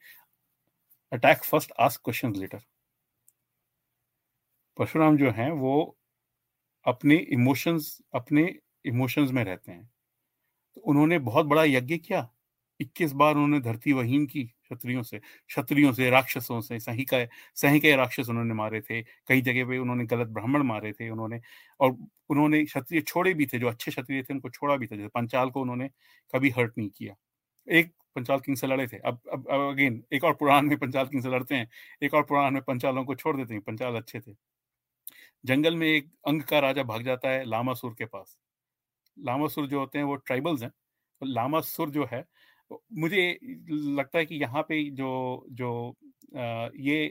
attack 1.13 1.45
first 1.45 1.73
ask 1.81 2.01
question 2.05 2.35
later 2.37 2.61
Parshuram 4.77 5.17
जो 5.17 5.31
हैं 5.31 5.51
वो 5.55 5.75
अपने 6.87 7.17
इमोशंस 7.33 7.99
अपने 8.15 8.43
इमोशंस 8.85 9.31
में 9.31 9.43
रहते 9.45 9.73
हैं। 9.73 9.85
तो 10.77 10.83
उन्होंने 10.83 11.19
बहुत 11.21 11.47
बड़ा 11.47 11.65
यज्ञ 11.65 11.99
किया 11.99 12.29
21 12.81 13.13
बार 13.15 13.35
उन्होंने 13.35 13.61
धरती 13.63 13.93
वहीन 13.95 14.27
की। 14.27 14.51
क्षत्रियों 14.71 15.03
से 15.03 15.19
क्षत्रियों 15.19 15.93
से, 15.93 16.11
राक्षसों 16.11 16.61
से, 16.61 16.79
सही 16.81 17.05
का 17.05 17.25
सही 17.57 17.81
के 17.81 17.95
राक्षस 17.97 18.29
उन्होंने 18.31 18.55
मारे 18.55 18.81
थे। 18.81 19.03
कई 19.29 19.41
जगह 19.43 19.65
पे 19.69 19.79
उन्होंने 19.79 20.05
गलत 20.07 20.29
ब्राह्मण 20.29 20.63
मारे 20.65 20.93
थे 20.93 21.09
उन्होंने 21.11 21.41
और 21.81 21.97
उन्होंने 22.31 22.65
क्षत्रिय 22.65 23.01
छोड़े 23.03 23.35
भी 23.35 23.47
थे, 23.47 23.59
जो 23.59 23.69
अच्छे 23.69 23.91
क्षत्रिय 23.91 24.23
थे, 24.23 24.35
उनको 24.35 24.51
छोड़ा 24.51 24.77
भी 24.77 24.87
था, 24.87 24.97
जैसे 24.97 25.09
पंचाल 25.09 25.51
को 25.51 25.61
उन्होंने 25.63 25.89
कभी 26.35 26.51
हर्ट 26.51 26.79
नहीं 26.79 26.91
किया। 26.91 27.15
एक 27.69 27.93
पंचाल 28.17 28.41
किंग 28.41 28.57
से 28.57 28.67
लड़े 28.67 28.87
थे। 28.89 28.99
अब 28.99 29.21
अब 29.33 29.47
अगेन 29.71 30.03
एक 30.13 30.25
और 30.25 30.35
पुराण 30.35 30.67
में 30.67 30.79
पंचाल 30.79 31.07
किंग 31.07 31.23
से 31.23 31.29
लड़ते 31.31 31.55
हैं, 31.55 31.69
एक 32.03 32.15
और 32.15 32.23
पुराण 32.25 32.51
में 32.51 32.63
पंचालों 32.63 33.05
को 33.05 33.15
छोड़ 33.15 33.37
देते 33.37 33.55
हैं, 33.55 33.63
पंचाल 33.63 33.97
अच्छे 33.97 34.21
थे। 34.21 34.35
जंगल 35.45 35.77
में 35.77 35.87
एक 35.89 36.11
अंग 36.29 36.43
का 36.43 36.59
राजा 36.59 36.83
भाग 36.83 37.03
जाता 37.03 37.31
है 37.31 37.45
लामासुर 37.45 37.95
के 37.95 38.05
पास। 38.05 38.39
लामासुर 39.17 39.67
जो 39.67 39.81
होते 39.81 39.99
हैं 39.99 40.05
वो 40.07 40.17
ट्राइबल्स 40.17 40.63
हैं। 40.63 40.73
लामासुर 41.23 41.91
जो 41.91 42.09
है 42.13 42.25
मुझे 42.93 43.39
लगता 43.71 44.19
है 44.19 44.27
कि 44.27 44.35
यहाँ 44.35 44.63
पे 44.63 44.91
जो 44.91 45.47
जो 45.51 45.71
आ, 46.37 46.69
ये 46.77 47.07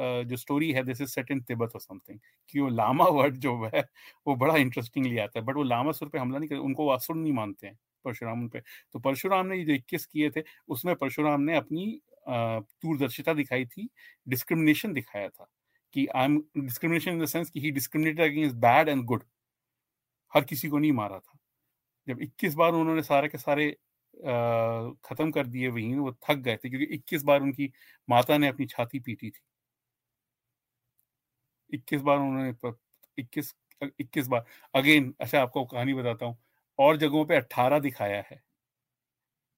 आ, 0.00 0.22
जो 0.22 0.36
स्टोरी 0.36 0.72
है 0.72 0.82
this 0.84 1.00
is 1.00 1.08
set 1.08 1.30
in 1.30 1.40
Tibet 1.42 1.70
और 1.74 1.80
समथिंग 1.80 2.18
कि 2.50 2.60
वो 2.60 2.68
लामा 2.68 3.04
वर्ड 3.18 3.36
जो 3.36 3.56
है 3.74 3.84
वो 4.26 4.36
बड़ा 4.36 4.56
इंटरेस्टिंगली 4.56 5.18
आता 5.18 5.38
है 5.40 5.44
बट 5.46 5.56
वो 5.56 5.62
लामासुर 5.62 6.08
पे 6.08 6.18
हमला 6.18 6.38
नहीं 6.38 6.48
करते 6.48 6.60
उनको 6.60 6.88
असुर 6.88 7.16
नहीं 7.16 7.32
मानते 7.32 7.66
हैं 7.66 7.78
परशुराम 8.04 8.48
पे। 8.48 8.60
तो 8.92 8.98
परशुराम 8.98 9.46
ने 9.46 9.64
जो 9.64 9.72
इक्कीस 9.72 10.06
किए 10.06 10.30
थे 10.30 10.42
उसमें 10.68 10.94
परशुराम 10.96 11.40
ने 11.40 11.56
अपनी 11.56 12.00
दूरदर्शिता 12.28 13.34
दिखाई 13.34 13.66
थी 13.66 13.88
डिस्क्रिमिनेशन 14.28 14.92
दिखाया 14.92 15.28
था 15.28 15.48
कि 15.94 16.06
I 16.06 16.24
am 16.24 16.38
discrimination 16.58 17.10
in 17.12 17.20
the 17.24 17.26
sense 17.26 17.50
कि 17.50 17.60
he 17.60 17.70
discriminated 17.70 18.32
against 18.32 18.56
bad 18.56 18.88
and 18.88 19.04
good 19.04 19.24
हर 20.32 20.44
किसी 20.44 20.68
को 20.68 20.78
नहीं 20.78 20.92
मारा 20.92 21.18
था। 21.18 21.38
जब 22.08 22.20
21 22.20 22.54
बार 22.54 22.72
उन्होंने 22.72 23.02
सारे 23.02 23.28
के 23.28 23.38
सारे 23.38 23.76
खत्म 24.16 25.30
कर 25.30 25.46
दिए, 25.46 25.68
वही 25.68 25.94
वो 25.94 26.12
थक 26.24 26.36
गए 26.38 26.56
थे, 26.56 26.68
क्योंकि 26.68 26.86
21 26.94 27.22
बार 27.24 27.40
उनकी 27.42 27.72
माता 28.08 28.38
ने 28.38 28.48
अपनी 28.48 28.66
छाती 28.66 29.00
पीटी 29.00 29.30
थी। 29.30 29.40
21 31.72 32.02
बार 32.02 32.18
उन्होंने 32.18 32.52
21 33.18 33.54
21 34.00 34.28
बार, 34.28 34.44
अगेन 34.74 35.14
अच्छा 35.20 35.40
आपको 35.42 35.64
कहानी 35.64 35.94
बताता 35.94 36.26
हूँ। 36.26 36.38
और 36.78 36.96
जगहों 36.96 37.24
पे 37.26 37.36
18 37.36 37.78
दिखाया 37.78 38.22
है। 38.30 38.40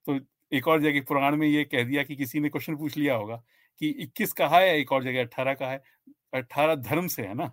तो 0.07 0.19
एक 0.53 0.69
और 0.69 0.81
जगह, 0.83 1.01
पुराण 1.09 1.37
में 1.37 1.47
ये 1.49 1.65
कह 1.65 1.85
दिया 1.85 2.03
कि 2.05 2.17
किसी 2.17 2.41
ने 2.41 2.49
क्वेश्चन 2.49 2.77
पूछ 2.77 2.97
लिया 2.97 3.15
होगा 3.15 3.37
कि 3.81 3.89
21 4.01 4.33
कहा 4.33 4.59
है, 4.59 4.79
एक 4.79 4.93
और 4.93 5.05
जगह 5.05 5.21
18 5.23 5.55
कहा 5.55 5.71
है? 5.73 5.83
18 6.35 6.75
धर्म 6.77 7.07
से 7.09 7.23
है 7.23 7.35
ना? 7.35 7.47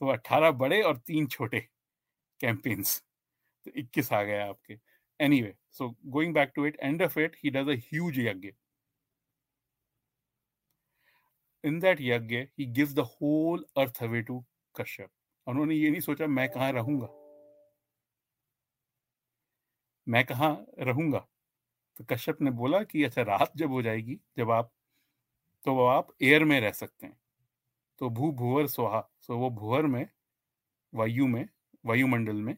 तो 0.00 0.08
18 0.08 0.50
बड़े 0.52 0.80
और 0.82 0.96
तीन 0.98 1.26
छोटे 1.26 1.60
कैंपेन्स। 2.40 2.98
तो 3.66 3.70
21 3.76 4.12
आ 4.12 4.22
गया 4.22 4.46
आपके। 4.48 4.74
Any 4.74 4.80
anyway 5.20 5.54
so 5.78 5.88
going 6.06 6.34
back 6.34 6.52
to 6.56 6.66
it 6.66 6.78
end 6.82 7.02
of 7.02 7.18
it 7.20 7.36
he 7.44 7.50
does 7.50 7.68
a 7.68 7.78
huge 7.88 8.18
yagya 8.18 8.52
in 11.64 11.78
that 11.80 11.98
yagya 12.00 12.36
he 12.58 12.66
gives 12.72 12.94
the 12.94 13.08
whole 13.12 13.64
earth 13.78 14.02
away 14.04 14.22
to 14.22 14.44
Kashyap 14.74 15.10
उन्होंने 15.46 15.74
ये 15.74 15.90
नहीं 15.90 16.00
सोचा, 16.00 16.26
मैं 16.26 16.48
कहाँ 16.50 16.72
रहूँगा? 16.72 17.08
मैं 20.06 20.24
कहाँ 20.24 20.66
रहूँगा? 20.78 21.18
तो 21.96 22.04
कश्यप 22.04 22.40
ने 22.42 22.50
बोला 22.50 22.82
कि 22.84 23.04
अच्छा 23.04 23.22
रात 23.22 23.52
जब 23.56 23.70
हो 23.70 23.82
जाएगी, 23.82 24.18
जब 24.38 24.50
आप 24.50 24.72
तो 25.66 25.78
आप 25.86 26.08
एयर 26.22 26.44
में 26.44 26.60
रह 26.60 26.72
सकते 26.72 27.06
हैं। 27.06 27.16
तो 28.00 28.10
भू 28.10 28.30
भूवर 28.32 28.66
सुहा 28.66 29.00
सो 29.20 29.36
वो 29.38 29.50
भूवर 29.50 29.86
में, 29.86 30.08
वायु 30.92 31.26
में, 31.26 31.48
वायुमंडल 31.84 32.42
में 32.42 32.56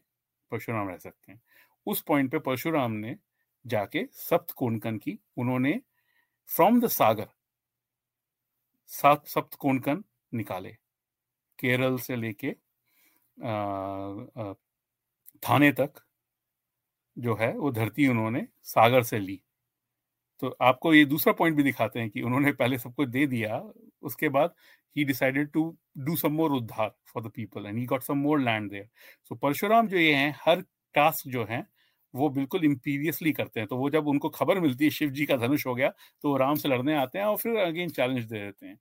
परशुराम 0.53 0.89
रह 0.89 0.99
सकते 0.99 1.33
हैं। 1.33 1.41
उस 1.87 2.01
पॉइंट 2.03 2.31
पे 2.33 2.39
परशुराम 2.41 2.93
ने 2.95 3.17
जाके 3.65 4.05
सप्त 4.13 4.53
कोणकन 4.53 4.99
की, 4.99 5.19
उन्होंने 5.37 5.81
फ्रॉम 6.51 6.81
द 6.81 6.87
सागर 6.89 7.27
सात, 8.91 9.27
सप्त 9.27 9.55
कोणकन 9.57 10.03
निकाले। 10.33 10.71
केरल 11.59 11.97
से 11.99 12.17
लेके 12.17 12.53
थाने 15.43 15.71
तक 15.73 16.01
जो 17.17 17.35
है, 17.35 17.53
वो 17.53 17.71
धरती 17.73 18.07
उन्होंने 18.09 18.47
सागर 18.65 19.03
से 19.03 19.19
ली। 19.19 19.41
तो 20.43 20.57
आपको 20.63 20.93
ये 20.95 21.05
दूसरा 21.05 21.33
पॉइंट 21.33 21.57
भी 21.57 21.63
दिखाते 21.63 22.01
हैं 22.01 22.11
कि 22.11 22.23
उन्होंने 22.23 22.53
पहले 22.53 22.79
सबको 22.79 23.07
दे 23.07 23.27
दिया, 23.27 23.59
उसके 24.03 24.29
बाद 24.29 24.55
he 24.97 25.05
decided 25.05 25.51
to 25.53 25.77
do 25.99 26.17
some 26.17 26.33
more 26.33 26.53
uddhar 26.53 26.95
for 27.07 27.23
the 27.23 27.31
people 27.37 27.67
and 27.67 27.79
he 27.79 27.85
got 27.87 28.03
some 28.03 28.19
more 28.19 28.41
land 28.41 28.71
there 28.71 28.89
so 29.31 29.35
Parshuram 29.37 29.89
जो 29.89 29.97
ये 29.97 30.15
हैं, 30.15 30.35
हर 30.41 30.65
टास्क 30.95 31.29
जो 31.29 31.45
है, 31.45 31.65
वो 32.15 32.29
बिल्कुल 32.31 32.65
इम्पीरियसली 32.65 33.33
करते 33.33 33.61
हैं। 33.61 33.69
तो 33.69 33.77
वो 33.77 33.91
जब 33.91 34.09
उनको 34.09 34.29
खबर 34.31 34.61
मिलती 34.61 34.85
है, 34.85 34.91
शिव 34.91 35.11
जी 35.11 35.27
का 35.27 35.37
धनुष 35.39 35.67
हो 35.67 35.75
गया 35.75 35.89
तो 36.25 36.31
वो 36.31 36.37
राम 36.39 36.57
से 36.57 36.69
लड़ने 36.69 36.95
आते 36.97 37.19
हैं 37.19 37.27
और 37.27 37.37
फिर 37.39 37.57
अगेन 37.59 37.91
चैलेंज 37.91 38.25
दे 38.25 38.39
देते 38.39 38.67
हैं। 38.67 38.79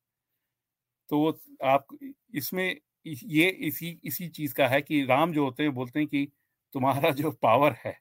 तो 1.10 1.20
वो 1.20 1.38
आप 1.66 1.88
इसमें 2.36 2.76
ये 3.06 3.48
इसी 3.68 3.90
इसी 4.06 4.28
चीज़ 4.30 4.54
का 4.54 4.68
है 4.68 4.82
कि 4.82 5.04
राम 5.06 5.34
जो 5.34 5.44
होते 5.46 5.64
हैं, 5.64 5.74
बोलते 5.74 6.00
हैं 6.00 6.08
कि 6.08 6.28
तुम्हारा 6.76 7.12
जो 7.12 7.32
पावर 7.44 7.76
है, 7.86 7.98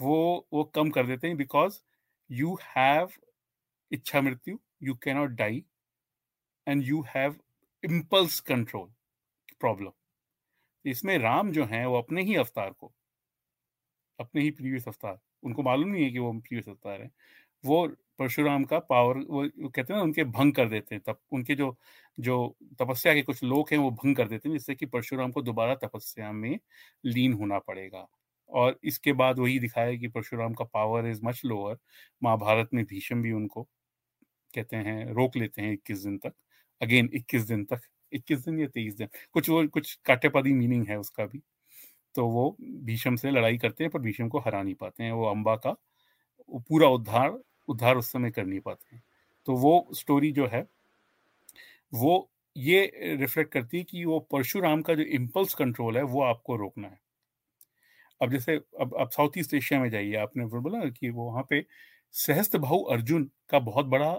वो 0.00 0.48
वो 0.52 0.64
कम 0.66 0.90
कर 0.90 1.06
देते 1.06 1.28
हैं 1.28 1.36
because 1.36 1.78
you 2.30 2.56
have 2.66 3.10
iccha 3.90 4.20
mrityu 4.20 4.58
you 4.82 4.94
cannot 5.04 5.30
die 5.32 5.64
and 6.66 6.82
you 6.84 7.04
have 7.08 7.36
impulse 7.82 8.40
control 8.42 8.88
problem 9.60 9.92
इसमें 10.84 11.16
राम 11.18 11.50
जो 11.52 11.64
है, 11.66 11.86
वो 11.86 11.98
अपने 11.98 12.22
ही 12.22 12.34
अवतार 12.36 12.70
को 12.70 12.92
अपने 14.18 14.42
ही 14.42 14.50
प्रीवियस 14.52 14.88
अवतार 14.88 15.18
उनको 15.42 15.62
मालूम 15.62 15.88
नहीं 15.90 16.04
है 16.04 16.10
कि 16.10 16.18
वो 16.18 16.32
प्रीवियस 16.34 16.68
अवतार 16.68 17.02
है। 17.02 17.10
वो 17.64 17.86
परशुराम 18.18 18.64
का 18.66 18.78
पावर, 18.80 19.18
वो 19.20 19.70
कहते 19.70 19.92
हैं 19.92 19.98
ना, 19.98 20.02
उनके 20.04 20.24
भंग 20.26 20.52
कर 20.54 20.68
देते 20.68 20.94
हैं 20.94 21.02
तब 21.06 21.18
उनके 21.32 21.54
जो 21.56 21.76
जो 22.18 22.36
तपस्या 22.80 23.14
के 23.14 23.22
कुछ 23.22 23.42
लोग 23.44 23.68
हैं 23.72 23.78
वो 23.80 23.90
भंग 23.92 24.16
कर 24.16 24.28
देते 24.28 24.48
हैं, 24.48 24.56
जिससे 24.56 24.74
कि 24.74 24.86
परशुराम 24.86 25.32
को 25.32 25.42
दोबारा 25.42 25.74
तपस्या 25.78 26.32
में 26.34 26.58
लीन 27.04 27.32
होना 27.34 27.58
पड़ेगा। 27.60 28.06
और 28.50 28.78
इसके 28.84 29.12
बाद 29.14 29.38
वही 29.38 29.58
दिखाया 29.60 29.96
कि 29.96 30.08
परशुराम 30.08 30.54
का 30.54 30.64
power 30.66 31.06
is 31.08 31.20
much 31.24 31.42
lower 31.46 31.78
Mahabharat 32.22 32.70
में 32.74 32.84
भीषम 32.86 33.22
भी 33.22 33.32
उनको 33.32 33.62
कहते 34.54 34.76
हैं, 34.78 35.06
रोक 35.14 35.36
लेते 35.36 35.62
हैं 35.62 35.72
इक्कीस 35.72 35.98
दिन 36.00 36.18
तक। 36.18 36.34
अगेन 36.80 37.10
इक्कीस 37.14 37.42
दिन 37.44 37.64
तक, 37.66 37.80
इक्कीस 38.12 38.40
दिन 38.40 38.60
या 38.60 38.68
तेईस 38.68 38.94
दिन, 38.96 39.08
कुछ 39.32 39.50
वो, 39.50 39.66
कुछ 39.68 39.94
काटेपदी 40.06 40.52
मीनिंग 40.54 40.86
है 40.88 40.98
उसका 41.00 41.26
भी। 41.26 41.42
तो 42.16 42.26
वो 42.28 42.56
भीषम 42.84 43.16
से 43.16 43.30
लड़ाई 43.30 43.58
करते 43.58 43.84
हैं, 43.84 43.90
पर 43.90 44.00
भीषम 44.00 44.28
को 44.28 44.38
हरा 44.40 44.62
नहीं 44.62 44.74
पाते 44.74 45.04
हैं, 45.04 45.12
वो 45.12 45.26
अम्बा 45.26 45.56
का 45.56 45.76
वो 46.48 46.60
पूरा 46.68 46.88
उद्धार 46.88 47.38
उद्धार 47.68 47.96
उस 47.96 48.12
समय 48.12 48.30
कर 48.30 48.44
नहीं 48.46 48.60
पाते 48.60 48.96
हैं। 48.96 49.02
तो 49.46 49.54
वो 49.56 49.88
स्टोरी 49.94 50.32
जो 50.32 50.46
है, 50.46 50.66
वो 51.92 52.30
ये 52.56 53.16
रिफ्लेक्ट 53.20 53.52
करती 53.52 53.78
है 53.78 53.84
कि 53.84 54.04
वो 54.04 54.18
परशुराम 54.32 54.82
का 54.82 54.94
जो 54.94 55.02
इम्पल्स 55.02 55.54
कंट्रोल 55.54 55.96
है, 55.96 56.02
वो 56.04 56.22
आपको 56.22 56.56
रोकना 56.56 56.88
है। 56.88 56.98
अब 58.20 58.30
जैसे, 58.32 58.56
अब 58.80 58.94
आप 59.00 59.10
साउथ 59.12 59.38
ईस्ट 59.38 59.54
एशिया 59.54 59.80
में 59.80 59.88
जाइए, 59.90 60.14
आपने 60.16 60.44
बोला 60.46 60.88
कि 60.90 61.10
वो 61.10 61.26
वहाँ 61.26 61.46
पे 61.50 61.64
सहस्त्र 62.14 62.58
भाऊ 62.58 62.82
अर्जुन 62.92 63.30
का 63.50 63.58
बहुत 63.60 63.86
बड़ा 63.86 64.12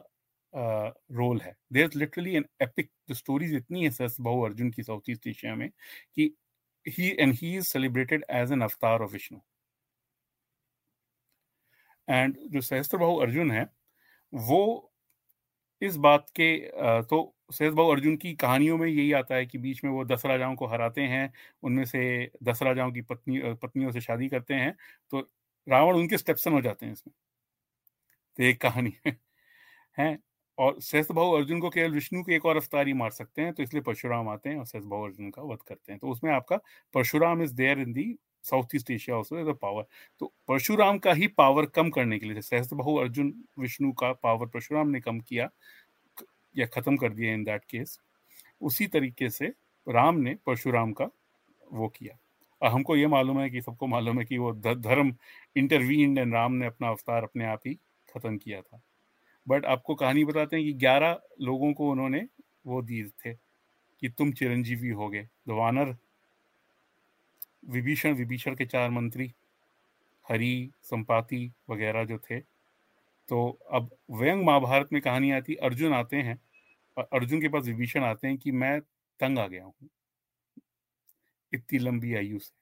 रोल 0.54 1.40
है। 1.42 1.56
There 1.74 1.86
is 1.86 1.98
literally 2.00 2.36
an 2.36 2.46
epic 2.62 2.90
stories 3.14 3.54
इतनी 3.56 3.84
है 3.84 3.90
सहस्त्र 3.92 4.24
भाऊ 4.24 4.42
अर्जुन 4.46 4.70
की 4.72 4.84
साउथ 4.84 5.10
ईस्ट 5.10 5.28
एशिया 5.28 5.56
में 5.56 5.70
कि 6.16 6.32
he 6.88 7.10
and 7.20 7.34
he 7.36 7.56
is 7.58 7.68
celebrated 7.68 8.26
as 8.32 8.52
an 8.52 8.62
avatar 8.62 9.02
of 9.02 9.12
Vishnu 9.12 9.40
and 12.08 12.38
जो 12.52 12.62
सहस्त्र 12.62 12.98
भाऊ 12.98 13.18
अर्जुन 13.22 13.52
है, 13.52 13.68
वो 14.34 14.92
इस 15.82 15.96
बात 15.98 16.30
के 16.40 16.56
तो 17.04 17.18
सहस्त्र 17.52 17.76
भाऊ 17.76 17.92
अर्जुन 17.92 18.16
की 18.18 18.34
कहानियों 18.36 18.78
में 18.78 18.88
यही 18.88 19.12
आता 19.14 19.36
है 19.36 19.46
कि 19.46 19.58
बीच 19.58 19.84
में 19.84 19.92
वो 19.92 20.06
दस 20.06 20.26
राजाओं 20.26 20.56
को 20.56 20.68
हराते 20.68 21.02
हैं, 21.04 21.32
उनमें 21.64 21.86
से 21.86 22.32
दस 22.44 22.64
राजाओं 22.64 22.92
की 22.92 23.02
पत्नी 23.04 23.40
पत्नियों 23.64 23.92
से 23.92 24.02
शादी 24.02 24.28
करते 24.30 24.54
हैं 24.56 24.76
तो 25.14 25.20
रावण 25.68 25.96
उनके 25.98 26.18
स्टेप्सन 26.18 26.54
हो 26.54 26.62
जाते 26.62 26.86
हैं 26.86 26.94
इसमें। 26.94 27.14
तो 28.38 28.44
एक 28.44 28.62
कहानी 28.62 28.94
है? 29.98 30.18
और 30.58 30.80
सहस्त्र 30.82 31.14
भाऊ 31.14 31.34
अर्जुन 31.34 31.60
को 31.60 31.70
केवल 31.70 31.92
विष्णु 31.92 32.24
के 32.24 32.36
एक 32.36 32.46
और 32.46 32.56
अवतार 32.56 32.88
ही 32.88 32.94
मार 32.94 33.10
सकते 33.12 33.42
हैं 33.42 33.54
तो 33.54 33.64
इसलिए 33.64 33.82
परशुराम 33.82 34.30
आते 34.30 34.50
हैं 34.50 34.58
और 34.58 34.66
सहस्त्र 34.66 34.90
भाऊ 34.90 35.06
अर्जुन 35.06 35.30
का 35.30 35.42
वध 35.42 35.58
करते 35.68 35.92
हैं। 35.92 36.00
तो 36.00 36.10
उसमें 36.10 36.32
आपका 36.32 36.58
Parshuram 36.94 37.42
is 37.44 37.54
there 37.56 37.80
in 37.80 37.94
the 37.94 38.16
South 38.44 38.76
East 38.76 38.92
Asia 38.92 39.18
also 39.18 39.40
is 39.40 39.52
power 39.62 39.86
तो 40.22 40.32
परशुराम 40.48 40.98
का 40.98 41.14
ही 41.14 41.28
पावर 41.28 41.66
कम 41.66 41.90
करने 41.90 42.20
के 42.20 42.26
लिए 42.26 42.42
सहस्त्र 42.42 42.76
बहु 42.76 42.96
अर्जुन, 42.96 43.34
विष्णु 43.60 43.92
का 43.92 44.12
पावर 44.14 44.48
परशुराम 44.48 44.88
ने 44.88 45.02
कम 45.02 45.20
किया, 45.20 45.50
या 46.56 46.66
खत्म 46.66 46.98
कर 46.98 47.10
दिया 47.10 47.34
इन 47.34 47.44
दैट 47.44 47.64
केस 47.64 48.00
उसी 48.62 48.88
तरीके 48.88 49.30
से 49.30 49.48
राम 49.88 50.20
ने 50.20 50.36
परशुराम 50.46 50.92
का 50.94 51.10
वो 51.74 51.88
किया। 51.88 52.18
और 52.62 52.72
हमको 52.72 52.96
ये 52.96 53.08
मालूम 53.08 53.40
है 53.40 53.50
कि, 53.50 53.62
सबको 53.62 53.88
मालूम 53.88 54.20
है 54.20 54.26
कि 54.26 54.38
वो 54.38 54.54
धर्म 54.54 55.16
इंटरवीन 55.56 56.18
एंड 56.18 56.34
राम 56.34 56.54
ने 56.54 56.66
अपना 56.66 56.90
अवतार 56.90 57.24
अपने 57.24 57.46
आप 57.46 57.62
ही 57.68 57.74
खत्म 58.10 58.38
किया 58.38 58.62
था। 58.62 58.82
बट 59.48 59.66
आपको 59.66 59.96
कहानी 59.96 60.24
बताते 60.26 60.56
हैं 60.56 60.66
कि 60.66 60.74
ग्यारह 60.74 61.22
लोगों 61.42 61.74
को 61.74 61.92
उन्होंने 61.92 62.28
वो 62.68 62.82
दिए 62.82 63.10
थे 63.10 63.34
कि 64.02 64.10
तुम 64.10 64.32
चिरंजीवी 64.32 64.90
हो 64.90 65.10
गए। 65.10 65.28
वानर 65.48 65.96
विभीषण 67.66 68.14
विभीषण 68.14 68.56
के 68.56 68.66
चार 68.66 68.90
मंत्री, 68.90 69.34
हरि, 70.30 70.72
संपाति 70.82 71.52
वगैरह 71.70 72.06
जो 72.06 72.18
थे। 72.18 72.40
तो 73.30 73.60
अब 73.72 73.98
व्यंग 74.12 74.46
महाभारत 74.46 74.90
में 74.94 75.02
कहानी 75.02 75.32
आती, 75.32 75.56
अर्जुन 75.56 75.94
आते 75.94 76.18
हैं 76.18 76.42
और 76.98 77.10
अर्जुन 77.14 77.42
के 77.42 77.48
पास 77.48 77.66
विभीषण 77.66 78.04
आते 78.04 78.28
हैं 78.28 78.38
कि 78.38 78.52
मैं 78.52 78.82
तंग 79.20 79.40
आ 79.40 79.48
गया 79.48 79.64
हूँ। 79.64 79.74
इतनी 81.54 81.80
लंबी 81.80 82.16
आयु 82.16 82.40
से। 82.40 82.56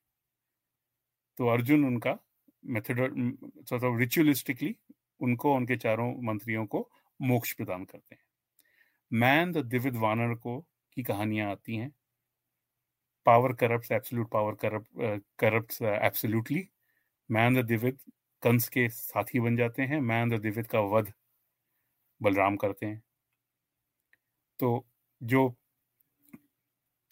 तो 1.38 1.47
अर्जुन 1.47 1.86
उनका 1.86 2.17
मेथड 2.65 2.97
रिचुअलिस्टिकली 3.73 4.75
उनको 5.20 5.53
उनके 5.55 5.76
चारों 5.76 6.22
मंत्रियों 6.22 6.66
को 6.66 6.91
मोक्ष 7.22 7.53
प्रदान 7.53 7.86
करते 7.86 8.16
हैं। 8.16 8.22
मैन 9.13 9.51
द 9.51 9.57
दिविद 9.57 9.95
वानर 9.95 10.36
को 10.36 10.66
की 10.93 11.03
कहानियाँ 11.03 11.51
आती 11.51 11.76
हैं। 11.76 11.95
Power 13.26 13.53
absolute 13.91 14.30
power 14.30 14.55
corrupt 14.55 14.88
uh, 15.01 15.20
corrupts 15.43 15.82
uh, 15.82 16.63
man 17.32 17.61
the 17.61 17.66
Dvivid 17.66 17.99
Kansa 18.43 18.70
के 18.70 18.89
साथी 18.89 19.39
बन 19.39 19.55
जाते 19.55 19.82
हैं। 19.82 20.01
मैन 20.01 20.30
द 20.30 20.41
दिविद 20.41 20.68
का 20.68 20.80
वध 20.80 21.13
बलराम 22.22 22.55
करते 22.55 22.86
हैं। 22.86 23.03
तो 24.59 24.88
जो 25.24 25.55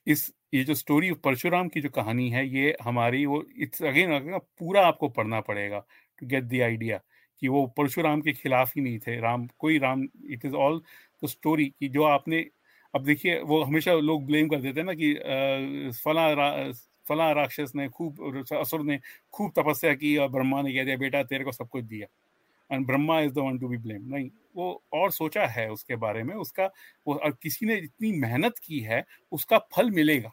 इस 0.07 0.33
ये 0.53 0.63
जो 0.63 0.75
स्टोरी 0.75 1.11
परशुराम 1.13 1.69
की 1.69 1.81
जो 1.81 1.89
कहानी 1.89 2.29
है 2.29 2.47
ये 2.47 2.77
हमारी 2.81 3.25
वो 3.25 3.43
इट्स 3.57 3.83
अगेन 3.83 4.39
पूरा 4.39 4.87
आपको 4.87 5.09
पढ़ना 5.09 5.41
पड़ेगा 5.41 5.85
टू 6.19 6.25
गेट 6.25 6.43
द 6.43 6.53
आइडिया 6.53 6.99
कि 7.41 7.47
वो 7.47 7.65
परशुराम 7.77 8.21
के 8.21 8.33
खिलाफ 8.33 8.71
ही 8.75 8.81
नहीं 8.81 8.99
थे। 8.99 9.19
राम 9.21 9.47
कोई 9.59 9.77
Ram 9.79 10.03
it 10.29 10.45
is 10.45 10.55
all 10.55 10.81
the 11.23 11.27
story 11.27 11.65
कि 11.79 11.89
जो 11.89 12.03
आपने 12.05 12.45
अब 12.93 13.03
देखिए 13.03 13.39
वो 13.41 13.61
हमेशा 13.63 13.93
लोग 13.93 14.25
ब्लेम 14.25 14.47
कर 14.49 14.61
देते 14.61 14.79
हैं 14.79 14.87
ना 14.87 14.93
कि 14.93 15.13
फला 16.03 16.31
रा, 16.33 16.71
फला 17.05 17.31
राक्षस 17.31 17.71
ने 17.75 17.87
खूब 17.89 18.45
असुर 18.53 18.83
ने 18.83 18.99
खूब 19.33 19.51
तपस्या 19.57 19.93
की 19.95 20.15
और 20.17 20.29
ब्रह्मा 20.29 20.61
ने 20.61 20.73
कह 20.73 20.83
दिया 20.83 20.97
बेटा 20.97 21.23
तेरे 21.23 21.43
को 21.43 21.51
सब 21.51 21.69
कुछ 21.69 21.83
दिया। 21.85 22.07
And 22.69 22.85
Brahma 22.87 23.19
is 23.21 23.33
the 23.33 23.37
one 23.37 23.57
to 23.59 23.67
be 23.67 23.77
blame 23.77 24.03
नहीं 24.15 24.29
वो 24.55 24.83
और 24.93 25.11
सोचा 25.11 25.45
है 25.47 25.69
उसके 25.71 25.95
बारे 25.95 26.23
में 26.23 26.35
उसका 26.35 26.65
वो 27.07 27.19
किसी 27.43 27.65
ने 27.65 27.75
इतनी 27.77 28.11
मेहनत 28.19 28.59
की 28.63 28.79
है 28.81 29.03
उसका 29.31 29.57
फल 29.75 29.89
मिलेगा। 29.91 30.31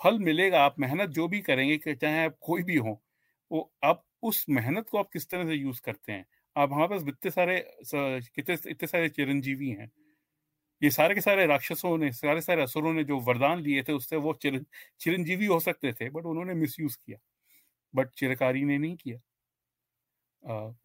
फल 0.00 0.18
मिलेगा 0.18 0.64
आप 0.64 0.74
मेहनत 0.80 1.10
जो 1.10 1.28
भी 1.28 1.40
करेंगे 1.40 1.94
चाहे 1.94 2.24
आप 2.24 2.36
कोई 2.40 2.62
भी 2.62 2.76
हो 2.76 3.00
वो 3.50 3.70
आप 3.84 4.02
उस 4.24 4.44
मेहनत 4.48 4.88
को 4.88 4.98
आप 4.98 5.10
किस 5.12 5.28
तरह 5.30 5.46
से 5.46 5.54
यूज़ 5.54 5.80
करते 5.82 6.12
हैं? 6.12 6.26
आप 6.56 6.72
हमारे 6.72 6.88
पास 6.88 7.08
इतने 7.08 7.30
सारे 7.30 7.58
कितने 8.34 8.56
इतने 8.70 8.86
सारे 8.86 9.08
चिरंजीवी 9.08 9.70
हैं। 9.70 9.90
ये 10.82 10.90
सारे 10.90 11.14
के 11.14 11.20
सारे 11.20 11.46
राक्षसों 11.46 11.98
ने 11.98 12.12
सारे 12.12 12.40
सारे 12.40 12.62
असुरों 12.62 12.92
ने 12.92 13.04
जो 13.04 13.18
वरदान 13.20 13.60
लिए 13.60 13.82
थे 13.82 13.92
उससे 13.92 14.16
वो 14.16 14.32
चिर, 14.42 14.64
चिरंजीवी 15.00 15.46
हो 15.46 15.60
सकते 15.60 15.92
थे 15.92 16.10
बट 16.10 16.24
उन्होंने 16.24 16.54
मिस 16.54 16.76
किया। 16.78 17.18
बट 17.94 18.10
चिरकारी 18.10 18.64
ने 18.64 18.78
नहीं 18.78 18.96
किया। 18.96 19.18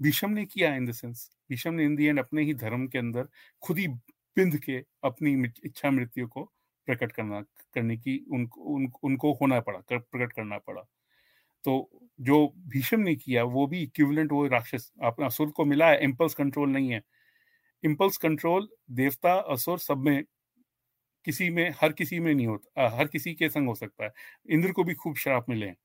भीषम 0.02 0.32
ने 0.32 0.46
किया 0.46 0.76
इन 0.76 0.86
द 0.86 0.92
सेंस। 0.92 1.30
भीषम 1.50 1.74
ने 1.74 1.86
इन 1.86 1.96
दी 1.96 2.06
एंड 2.06 2.20
अपने 2.20 2.44
ही 2.44 2.54
धर्म 2.54 2.88
के 2.88 2.98
अंदर 2.98 3.28
खुद 3.62 3.78
ही 3.80 3.88
बिंद 3.88 4.58
के 4.60 4.78
अपनी 5.04 5.34
इच्छा 5.66 5.92
मृत्यु 5.92 6.28
को 6.28 6.44
प्रकट 6.88 7.12
करना 7.12 7.42
करने 7.76 7.98
की 7.98 8.18
उनको 8.32 8.62
उन, 8.62 8.92
उनको 9.04 9.34
होना 9.34 9.60
पड़ा 9.62 9.80
कर, 9.80 10.00
प्रकट 10.00 10.34
करना 10.34 10.58
पड़ा। 10.58 10.84
तो 11.66 11.90
जो 12.22 12.46
भीषम 12.70 13.00
ने 13.00 13.16
किया 13.16 13.44
वो 13.46 13.66
भी 13.68 13.82
इक्विवेलेंट 13.84 14.32
वो 14.32 14.46
राक्षस 14.48 14.92
अपना 15.04 15.26
असुर 15.26 15.50
को 15.52 15.66
मिला 15.66 15.90
है 15.90 16.04
इम्पल्स 16.04 16.34
कंट्रोल 16.34 16.70
नहीं 16.70 16.92
है। 16.92 17.02
इम्पल्स 17.84 18.18
कंट्रोल 18.18 18.68
देवता 18.92 19.34
असुर 19.54 19.80
सब 19.80 19.98
में 19.98 20.24
किसी 21.26 21.50
में 21.50 21.70
हर 21.82 21.94
किसी 21.94 22.20
में 22.20 22.34
नहीं 22.34 22.48
होता 22.48 22.90
हर 22.98 23.08
किसी 23.08 23.34
के 23.34 23.50
संग 23.50 23.68
हो 23.68 23.76
सकता 23.76 24.04
है। 24.06 24.12
इंद्र 24.50 24.72
को 24.72 24.84
भी 24.84 24.94
खूब 24.94 25.16
श्राप 25.18 25.50
मिले 25.50 25.66
हैं। 25.66 25.78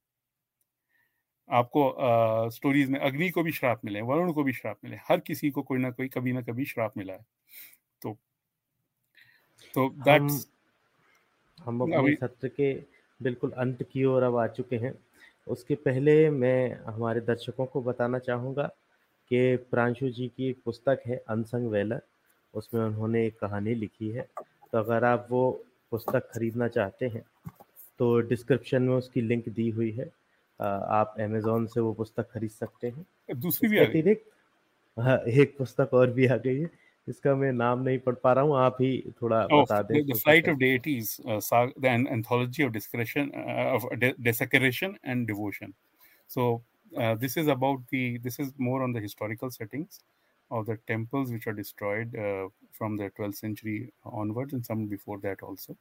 आपको 1.48 2.50
स्टोरीज 2.50 2.90
में 2.90 2.98
अग्नि 3.00 3.28
को 3.30 3.42
भी 3.42 3.52
श्राप 3.52 3.80
मिले 3.84 4.00
वरुण 4.02 4.32
को 4.32 4.42
भी 4.44 4.52
श्राप 4.52 4.78
मिले 4.84 4.96
हर 5.08 5.20
किसी 5.20 5.50
को 5.50 5.62
कोई 5.62 5.78
ना 5.78 5.90
कोई 5.90 6.08
कभी 6.08 6.32
ना 6.32 6.42
कभी 6.42 6.64
श्राप 6.64 6.96
मिला 6.96 7.12
है। 7.12 7.24
तो 8.02 8.16
तो 9.74 9.88
दैट्स 10.04 10.46
हम, 11.58 11.82
हम 11.82 11.92
अपने 11.92 12.14
सत्र 12.16 12.48
के 12.50 12.72
बिल्कुल 13.20 13.50
अंत 13.50 13.82
की 13.82 14.04
ओर 14.04 14.22
अब 14.22 14.36
आ 14.36 14.46
चुके 14.48 14.76
हैं। 14.76 14.92
उसके 15.47 15.74
पहले 15.76 16.30
मैं 16.30 16.74
हमारे 16.84 17.20
दर्शकों 17.22 17.66
को 17.66 17.80
बताना 17.82 18.18
चाहूँगा 18.20 18.66
कि 19.30 19.57
प्रांशु 19.70 20.09
जी 20.11 20.28
की 20.28 20.49
एक 20.49 20.59
पुस्तक 20.64 21.03
है 21.07 21.16
अनसंग 21.28 21.70
वेलर। 21.70 22.01
उसमें 22.55 22.80
उन्होंने 22.82 23.26
एक 23.26 23.38
कहानी 23.38 23.74
लिखी 23.74 24.09
है। 24.09 24.28
तो 24.72 24.78
अगर 24.78 25.05
आप 25.05 25.26
वो 25.30 25.51
पुस्तक 25.92 26.28
खरीदना 26.34 26.68
चाहते 26.68 27.09
हैं 27.09 27.22
तो 28.01 28.18
डिस्क्रिप्शन 28.20 28.82
में 28.82 28.95
उसकी 28.95 29.20
लिंक 29.20 29.49
दी 29.49 29.68
हुई 29.70 29.90
है। 29.90 30.11
आप 30.61 31.14
अमेजोन 31.20 31.66
से 31.66 31.80
वो 31.80 31.92
पुस्तक 31.92 32.30
खरीद 32.30 32.51
सकते 32.51 32.86
हैं। 32.88 33.40
दूसरी 33.40 33.68
भी 33.68 33.78
अतिरिक्त 33.78 34.30
हाँ 34.97 35.18
एक 35.18 35.57
पुस्तक 35.59 35.95
और 35.95 36.11
भी 36.11 36.26
आ 36.26 36.36
गई 36.36 36.61
है। 36.61 36.70
इसका 37.09 37.34
मैं 37.36 37.52
नाम 37.52 37.82
नहीं 37.82 37.98
पढ़ 38.07 38.14
पा 38.24 38.32
रहा 38.32 38.44
हूँ 38.44 38.57
आप 38.57 38.76
ही 38.80 38.92
थोड़ा 39.22 39.46
oh, 39.46 39.62
बता 39.62 39.80
दें 39.88 40.07
the 40.07 40.18
flight 40.20 40.48
of 40.48 40.59
deities 40.59 41.20
uh, 41.26 41.40
the 41.84 41.88
anthology 41.88 42.62
of 42.62 42.72
discretion 42.72 43.30
uh, 43.34 43.76
of 43.76 43.84
desecration 44.28 44.96
and 45.05 45.26
devotion 45.26 45.74
so 46.28 46.62
uh, 46.98 47.14
this 47.14 47.36
is 47.36 47.48
about 47.48 47.82
the 47.90 48.18
this 48.18 48.38
is 48.38 48.52
more 48.59 48.82
on 48.82 48.92
the 48.92 49.00
historical 49.00 49.50
settings 49.50 50.00
of 50.50 50.66
the 50.66 50.78
temples 50.86 51.30
which 51.30 51.46
are 51.46 51.52
destroyed 51.52 52.14
uh, 52.16 52.48
from 52.72 52.96
the 52.96 53.11
12th 53.18 53.36
century 53.36 53.92
onwards 54.05 54.52
and 54.52 54.64
some 54.64 54.86
before 54.86 55.18
that 55.18 55.42
also 55.42 55.76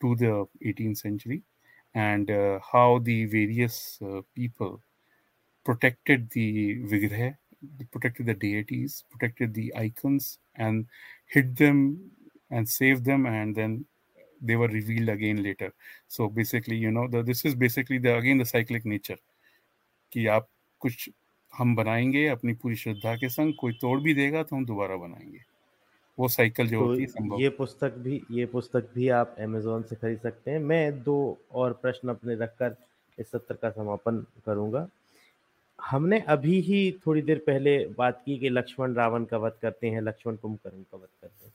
to 0.00 0.14
the 0.16 0.46
18th 0.64 0.98
century 0.98 1.42
and 1.94 2.30
uh, 2.30 2.58
how 2.72 2.98
the 2.98 3.24
various 3.26 3.98
uh, 4.02 4.20
people 4.34 4.80
protected 5.64 6.30
the 6.30 6.76
vigraha 6.92 7.34
protected 7.90 8.26
the 8.26 8.34
deities 8.34 9.04
protected 9.10 9.54
the 9.54 9.72
icons 9.76 10.38
and 10.56 10.86
hid 11.26 11.56
them 11.56 11.98
and 12.50 12.68
saved 12.68 13.04
them 13.04 13.26
and 13.26 13.54
then 13.56 13.84
they 14.40 14.56
were 14.56 14.68
revealed 14.68 15.08
again 15.08 15.42
later 15.42 15.72
so 16.08 16.28
basically 16.28 16.76
you 16.76 16.90
know 16.90 17.08
the, 17.08 17.22
this 17.22 17.44
is 17.44 17.54
basically 17.54 17.98
the 17.98 18.14
again 18.16 18.38
the 18.38 18.44
cyclic 18.44 18.84
nature 18.84 19.18
कि 20.12 20.26
आप 20.26 20.48
कुछ 20.80 21.08
हम 21.58 21.74
बनाएँगे 21.76 22.26
अपनी 22.28 22.52
पूरी 22.54 22.76
श्रद्धा 22.76 23.14
के 23.16 23.28
संग 23.28 23.54
कोई 23.60 23.72
तोड़ 23.80 24.00
भी 24.00 24.14
देगा 24.14 24.42
तो 24.42 24.56
हम 24.56 24.64
दोबारा 24.66 24.96
बनाएँगे 24.96 25.40
वो 26.18 26.28
साइकिल 26.28 26.68
जो 26.68 26.80
तो 26.80 26.86
होती 26.86 27.00
है 27.00 27.06
संभव 27.06 27.40
ये 27.40 27.48
पुस्तक 27.48 27.94
भी 28.04 28.22
ये 28.30 28.46
पुस्तक 28.46 28.90
भी 28.94 29.08
आप 29.20 29.36
अमेजोन 29.40 29.82
से 29.82 29.96
खरीद 29.96 30.18
सकते 30.18 30.50
हैं 30.50 30.58
मैं 30.58 31.02
दो 31.02 31.16
और 31.52 31.72
प्रश्न 31.82 32.08
अपने 32.08 32.34
रखकर 32.34 32.76
इस 33.18 33.30
सत्र 33.30 33.54
का 33.54 33.70
समापन 33.70 34.24
करूँगा 34.46 34.88
हमने 35.86 36.18
अभी 36.28 36.60
ही 36.60 36.90
थोड़ी 37.06 37.22
देर 37.22 37.38
पहले 37.38 37.78
बात 37.98 38.22
की 38.26 38.38
कि 38.38 38.48
लक्ष्मण 38.48 38.94
रावण 38.94 39.24
का 39.24 39.38
वध 39.38 39.52
करते 39.62 39.88
हैं 39.90 40.00
लक्ष्मण 40.02 40.36
कुंभकर्ण 40.36 40.82
का 40.82 40.96
वध 40.98 41.08
करते 41.22 41.46
हैं। 41.46 41.52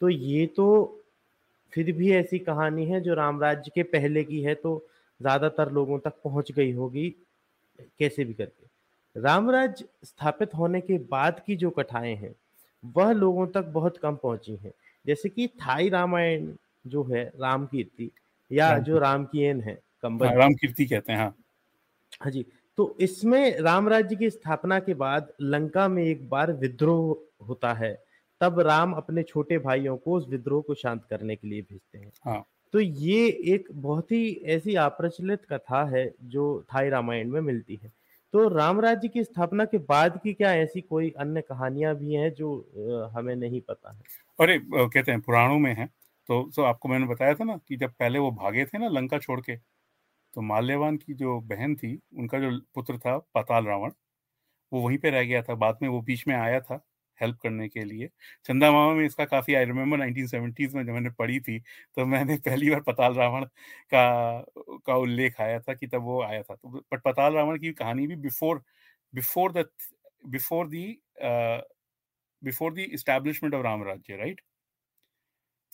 तो 0.00 0.08
ये 0.08 0.46
तो 0.48 0.66
फिर 1.72 1.92
भी 1.92 2.12
ऐसी 2.12 2.38
कहानी 2.40 2.86
है 2.86 3.00
जो 3.00 3.14
रामराज्य 3.14 3.70
के 3.74 3.82
पहले 3.84 4.24
की 4.24 4.40
है 4.42 4.54
तो 4.54 4.76
ज़्यादातर 5.20 5.70
लोगों 5.72 5.98
तक 5.98 6.14
पहुँच 6.24 6.52
गई 6.52 6.72
होगी 6.72 7.08
कैसे 8.00 8.24
भी 8.24 8.34
करके। 8.34 9.20
रामराज्य 9.20 9.88
स्थापित 10.04 10.54
होने 10.54 10.80
के 10.80 10.98
बाद 11.10 11.42
की 11.46 11.56
जो 11.56 11.70
कथाएँ 11.72 12.14
हैं 12.16 12.34
वह 12.96 13.12
लोगों 13.12 13.46
तक 13.48 13.64
बहुत 13.72 13.96
कम 13.98 14.16
पहुँची 14.16 14.56
हैं। 14.56 14.72
जैसे 15.04 15.28
कि 15.28 15.46
थाई 15.60 15.88
रामायण 15.90 16.52
जो 16.86 17.04
है 17.06 17.24
राम 17.36 17.66
कीर्ति 17.66 18.10
या 18.50 18.78
जो 18.80 18.98
राम 18.98 19.24
की 19.26 19.42
एन 19.42 19.60
है 19.60 19.74
कंबल। 20.02 20.22
हाँ, 20.22 20.34
राम 20.34 20.54
कीर्ति 20.54 20.84
कहते 20.86 21.12
हैं 21.12 21.18
हाँ। 21.18 21.34
हाँ 22.20 22.30
जी 22.30 22.44
तो 22.78 22.96
इसमें 23.00 23.58
राम 23.60 23.88
राज्य 23.88 24.16
की 24.16 24.30
स्थापना 24.30 24.78
के 24.78 24.94
बाद 24.94 25.32
लंका 25.40 25.88
में 25.88 26.02
एक 26.04 26.28
बार 26.28 26.52
विद्रोह 26.52 27.46
होता 27.46 27.72
है 27.72 27.92
तब 28.40 28.60
राम 28.60 28.92
अपने 28.92 29.22
छोटे 29.22 29.58
भाइयों 29.58 29.96
को 29.96 30.12
उस 30.12 30.28
विद्रोह 30.28 30.62
को 30.62 30.74
शांत 30.74 31.04
करने 31.10 31.36
के 31.36 31.48
लिए 31.48 31.62
भेजते 31.62 31.98
हैं। 31.98 32.12
हाँ। 32.26 32.44
तो 32.74 32.80
ये 32.80 33.26
एक 33.54 33.68
बहुत 33.72 34.12
ही 34.12 34.40
ऐसी 34.44 34.74
अप्रचलित 34.74 35.44
कथा 35.44 35.84
है 35.84 36.14
जो 36.22 36.64
थाई 36.74 36.88
रामायण 36.88 37.30
में 37.30 37.40
मिलती 37.40 37.80
है। 37.82 37.92
तो 38.32 38.48
राम 38.48 38.80
राज्य 38.80 39.08
की 39.08 39.24
स्थापना 39.24 39.64
के 39.64 39.78
बाद 39.78 40.20
की 40.24 40.32
क्या 40.32 40.54
ऐसी 40.54 40.80
कोई 40.80 41.10
अन्य 41.10 41.40
कहानियाँ 41.40 41.94
भी 41.94 42.14
हैं 42.14 42.32
जो 42.34 43.10
हमें 43.16 43.34
नहीं 43.36 43.60
पता 43.60 43.92
है? 43.92 44.02
अरे 44.40 44.58
कहते 44.68 45.12
हैं 45.12 45.20
पुराणों 45.20 45.58
में 45.58 45.74
है। 45.74 45.86
तो 46.28 46.50
तो 46.56 46.62
आपको 46.62 46.88
मैंने 46.88 47.06
बताया 47.06 47.34
था 47.34 47.44
ना 47.44 47.56
कि 47.68 47.76
जब 47.76 47.90
पहले 47.90 48.18
वो 48.18 48.30
भागे 48.30 48.64
थे 48.64 48.78
ना 48.78 48.88
लंका 48.88 49.18
छोड़ 49.18 49.40
के 49.40 49.56
तो 50.36 50.40
माल्यवान 50.42 50.96
की 50.98 51.14
जो 51.14 51.38
बहन 51.42 51.74
थी, 51.76 51.98
उनका 52.14 52.38
जो 52.40 52.50
पुत्र 52.74 52.98
था 52.98 53.16
पाताल 53.34 53.66
रावण, 53.66 53.92
वो 54.72 54.80
वहीं 54.82 54.98
पे 54.98 55.10
रह 55.10 55.24
गया 55.24 55.42
था। 55.42 55.54
बाद 55.56 55.78
में 55.82 55.88
वो 55.90 56.00
बीच 56.02 56.26
में 56.28 56.34
आया 56.36 56.60
था 56.62 56.80
हेल्प 57.18 57.38
करने 57.42 57.68
के 57.68 57.84
लिए। 57.84 58.08
चंदा 58.46 58.70
मामा 58.72 58.94
में 58.94 59.04
इसका 59.06 59.24
काफ़ी, 59.26 59.54
आई 59.54 59.64
रिमेम्बर 59.66 59.98
1970s 59.98 60.74
में 60.74 60.84
जब 60.86 60.92
मैंने 60.92 61.10
पढ़ी 61.12 61.40
थी 61.40 61.58
तो 61.96 62.06
मैंने 62.06 62.36
पहली 62.48 62.70
बार 62.70 62.80
पताल 62.82 63.14
रावण 63.16 63.44
का 63.94 64.44
का 64.86 64.96
उल्लेख 64.98 65.40
आया 65.40 65.60
था 65.60 65.74
कि 65.74 65.86
तब 65.88 66.02
वो 66.04 66.22
आया 66.24 66.42
था। 66.42 66.54
तो 66.56 66.68
बट 66.92 67.02
पताल 67.04 67.34
रावण 67.34 67.58
की 67.58 67.72
कहानी 67.74 68.06
भी 68.06 68.16
before 68.18 68.62
before 69.14 69.52
the, 69.54 69.66
before 70.28 70.68
the 70.68 70.86
before 72.42 72.74
the 72.74 72.78
establishment 72.92 73.54
of 73.54 73.62
Ram 73.64 73.82
rajya 73.84 74.16
right? 74.16 74.40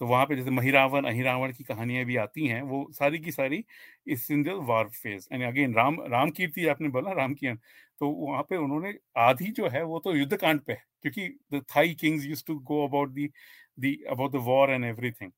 तो 0.01 0.07
वहाँ 0.07 0.27
पे 0.27 0.37
जैसे 0.37 0.51
महिरावण, 0.53 1.05
अहिरावण 1.05 1.53
की 1.53 1.65
कहानियाँ 1.65 2.05
भी 2.05 2.17
आती 2.19 2.47
हैं, 2.47 2.61
वो 2.63 2.87
सारी 2.93 3.19
की 3.21 3.33
सारी 3.33 3.65
is 4.09 4.27
the 4.33 4.59
war 4.63 4.89
phase 4.93 5.29
and 5.33 5.43
again 5.45 5.75
Ram 5.75 6.01
Ram 6.09 6.31
Kirti 6.33 6.67
आपने 6.69 6.89
बोला, 6.91 7.13
राम 7.15 7.35
की 7.35 7.55
तो 8.01 8.09
वहाँ 8.11 8.43
पे 8.45 8.57
उन्होंने 8.59 8.95
आधी 9.21 9.51
जो 9.53 9.69
है 9.71 9.83
वो 9.85 9.99
तो 10.01 10.15
युद्ध 10.17 10.37
कांड 10.37 10.61
पे 10.63 10.73
है, 10.73 10.83
क्योंकि 11.03 11.29
the 11.55 11.63
Thai 11.77 11.95
kings 11.97 12.25
use 12.27 12.45
to 12.47 12.59
go 12.63 12.87
about 12.87 13.11
the 13.13 13.31
the 13.79 13.95
about 14.11 14.33
the 14.33 14.37
war 14.47 14.71
and 14.71 14.85
everything 14.87 15.33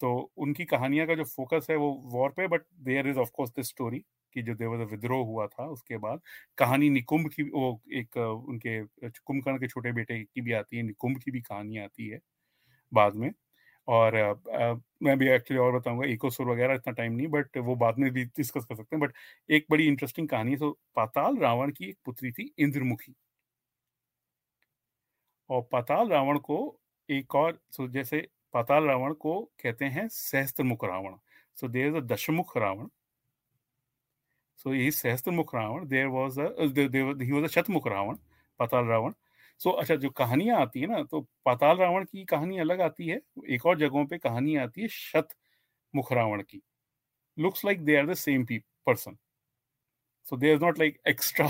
तो 0.00 0.12
उनकी 0.38 0.64
कहानियाँ 0.66 1.06
का 1.06 1.14
जो 1.14 1.24
फोकस 1.26 1.66
है 1.70 1.76
वो 1.78 1.92
वॉर 2.12 2.30
पे 2.32 2.46
but 2.48 2.62
there 2.82 3.08
is 3.08 3.18
of course 3.18 3.50
this 3.52 3.68
story 3.68 3.98
कि 4.36 4.42
जो 4.42 4.54
देवर 4.54 4.84
विद्रोह 4.86 5.24
हुआ 5.26 5.46
था, 5.48 5.66
उसके 5.66 5.96
बाद 5.98 6.20
कहानी 6.58 6.88
निकुंभ 6.90 7.28
की 7.30 7.42
वो 7.44 7.80
एक 7.94 8.16
उनके 8.16 8.80
कुंभकर्ण 9.10 9.58
के 9.58 9.68
छोटे 9.68 9.92
बेटे 9.92 10.22
की 10.24 10.40
भी 10.40 10.52
आती 10.54 10.76
है, 10.76 10.82
निकुंभ 10.84 11.18
की 11.20 11.30
भी 11.30 11.40
कहानी 11.42 11.78
आती 11.80 12.08
है 12.08 12.18
बाद 12.92 13.14
में। 13.16 13.30
और 13.88 14.16
आ, 14.16 14.74
मैं 15.02 15.16
भी 15.18 15.28
एक्चुअली 15.28 15.60
और 15.62 15.72
बताऊँगा 15.78 16.06
इकोसुर 16.12 16.46
वगैरह 16.48 16.74
इतना 16.74 16.92
टाइम 16.92 17.12
नहीं 17.12 17.28
बट 17.28 17.56
वो 17.58 17.76
बाद 17.76 17.98
में 17.98 18.10
भी 18.12 18.24
डिस्कस 18.26 18.64
कर 18.64 18.74
सकते 18.76 18.96
हैं। 18.96 19.00
बट 19.00 19.12
एक 19.50 19.66
बड़ी 19.70 19.86
इंटरेस्टिंग 19.88 20.28
कहानी 20.28 20.50
है 20.52 20.58
तो 20.58 20.70
पाताल 20.96 21.36
रावण 21.38 21.70
की 21.72 21.88
एक 21.88 21.98
पुत्री 22.06 22.32
थी 22.32 22.52
इंद्रमुखी। 22.58 23.14
और 25.50 25.62
पाताल 25.72 26.08
रावण 26.08 26.38
को 26.38 26.58
एक 27.08 27.34
और 27.34 27.58
सो 27.72 27.86
जैसे 27.88 28.26
पाताल 28.54 28.84
रावण 28.84 29.12
को 29.14 29.40
कहते 29.62 29.84
हैं 29.84 30.06
सहस्त्र 30.08 30.64
मुख 30.64 30.84
Ravan 30.84 31.16
so 31.56 31.68
there 31.68 31.86
is 31.88 31.96
a 31.96 32.00
Deshmukh 32.06 32.56
Ravan. 32.56 32.86
So 34.60 34.72
ये 34.74 34.90
Sahastramukh 35.30 35.54
Ravana 35.54 35.86
there 35.88 36.06
was 36.06 36.40
he 36.40 37.30
was 37.32 37.44
a 37.44 37.48
Shatmukh 37.48 37.86
Ravana 37.88 38.16
Patal 38.60 38.84
Ravana. 38.86 39.12
So 39.60 39.70
so, 39.70 39.76
अच्छा 39.80 39.94
जो 39.96 40.10
कहानियाँ 40.10 40.60
आती 40.60 40.80
है 40.80 40.86
ना 40.86 41.02
तो 41.02 41.20
पाताल 41.44 41.76
रावण 41.76 42.04
की 42.04 42.24
कहानी 42.24 42.58
अलग 42.58 42.80
आती 42.80 43.06
है 43.08 43.20
एक 43.50 43.66
और 43.66 43.78
जगहों 43.78 44.04
पे 44.06 44.18
कहानी 44.18 44.56
आती 44.56 44.82
है 44.82 44.88
शत 44.88 45.28
मुख 45.94 46.12
रावण 46.12 46.42
की। 46.42 46.60
Looks 47.38 47.64
like 47.64 47.84
they 47.84 47.96
are 47.96 48.06
the 48.06 48.14
same 48.16 48.44
person 48.86 49.16
so 50.26 50.36
there 50.36 50.54
is 50.54 50.62
not 50.62 50.78
like 50.78 50.98
extra 51.08 51.48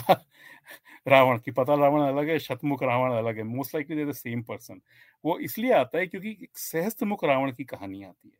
Ravana 1.06 1.38
की 1.38 1.50
पाताल 1.50 1.80
रावण 1.80 2.00
अलग 2.02 2.28
है 2.28 2.38
शतमुख 2.38 2.82
रावण 2.82 3.12
अलग 3.12 3.36
है 3.36 3.42
most 3.44 3.74
likely 3.74 3.96
there 3.96 4.08
the 4.10 4.12
same 4.14 4.42
person 4.42 4.80
वो 5.24 5.38
इसलिए 5.40 5.72
आता 5.72 5.98
है 5.98 6.06
क्योंकि 6.06 6.48
सहस्त्र 6.56 7.06
मुख 7.06 7.24
रावण 7.24 7.52
की 7.52 7.64
कहानी 7.64 8.02
आती 8.02 8.28
है। 8.28 8.38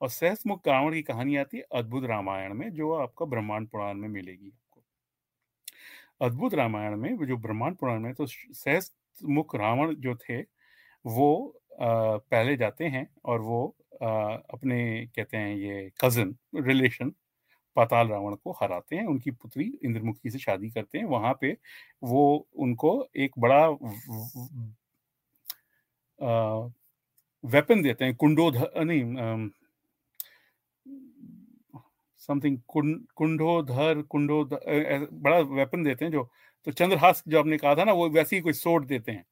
और 0.00 0.08
सहस्त्र 0.10 0.58
रावण 0.68 0.94
की 0.94 1.02
कहानी 1.02 1.36
आती 1.36 1.56
है 1.56 1.64
अद्भुत 1.74 2.04
रामायण 2.04 2.54
में 2.54 2.70
जो 2.72 2.92
आपका 2.94 3.26
ब्रह्मांड 3.26 3.68
पुराण 3.68 3.94
में 3.94 4.08
मिलेगी 4.08 4.48
आपको। 4.48 4.82
अद्भुत 6.26 6.54
रामायण 6.54 6.96
में 6.96 7.26
जो 7.26 7.36
ब्रह्मांड 7.38 7.76
पुराण 7.76 8.00
में 8.00 8.12
तो 8.14 8.26
सहस्त्र 8.26 8.94
मुख 9.24 9.54
रावण 9.56 9.94
जो 9.96 10.14
थे 10.18 10.40
वो 11.04 11.28
आ, 11.80 12.16
पहले 12.16 12.56
जाते 12.56 12.84
हैं 12.84 13.06
और 13.24 13.40
वो 13.40 13.76
आ, 14.02 14.08
अपने 14.52 15.06
कहते 15.06 15.36
हैं 15.36 15.54
ये 15.56 15.90
कज़न 16.00 16.34
रिलेशन 16.56 17.12
पाताल 17.76 18.08
रावण 18.08 18.34
को 18.34 18.52
हराते 18.52 18.96
हैं। 18.96 19.04
उनकी 19.06 19.30
पुत्री 19.30 19.64
इंद्रमुखी 19.84 20.30
से 20.30 20.38
शादी 20.38 20.70
करते 20.70 20.98
हैं। 20.98 21.04
वहाँ 21.04 21.36
पे 21.40 21.56
वो 22.02 22.46
उनको 22.56 22.92
एक 23.16 23.38
बड़ा 23.38 23.66
वेपन 27.44 27.82
देते 27.82 28.04
हैं 28.04 28.14
कुंडोधर 28.16 28.84
नहीं 28.84 29.50
समथिंग 32.20 32.58
कुंडोधर 32.68 34.02
कुंडोधर 34.02 35.06
बड़ा 35.12 35.38
वेपन 35.38 35.82
देते 35.82 36.04
हैं 36.04 36.12
जो 36.12 36.28
तो 36.66 36.72
चंद्रहास 36.72 37.22
जो 37.28 37.38
आपने 37.38 37.56
कहा 37.58 37.74
था 37.76 37.84
ना, 37.84 37.92
वो 37.92 38.08
वैसे 38.10 38.36
ही 38.36 38.42
कोई 38.42 38.52
सोड 38.54 38.86
देते 38.86 39.12
हैं। 39.12 39.24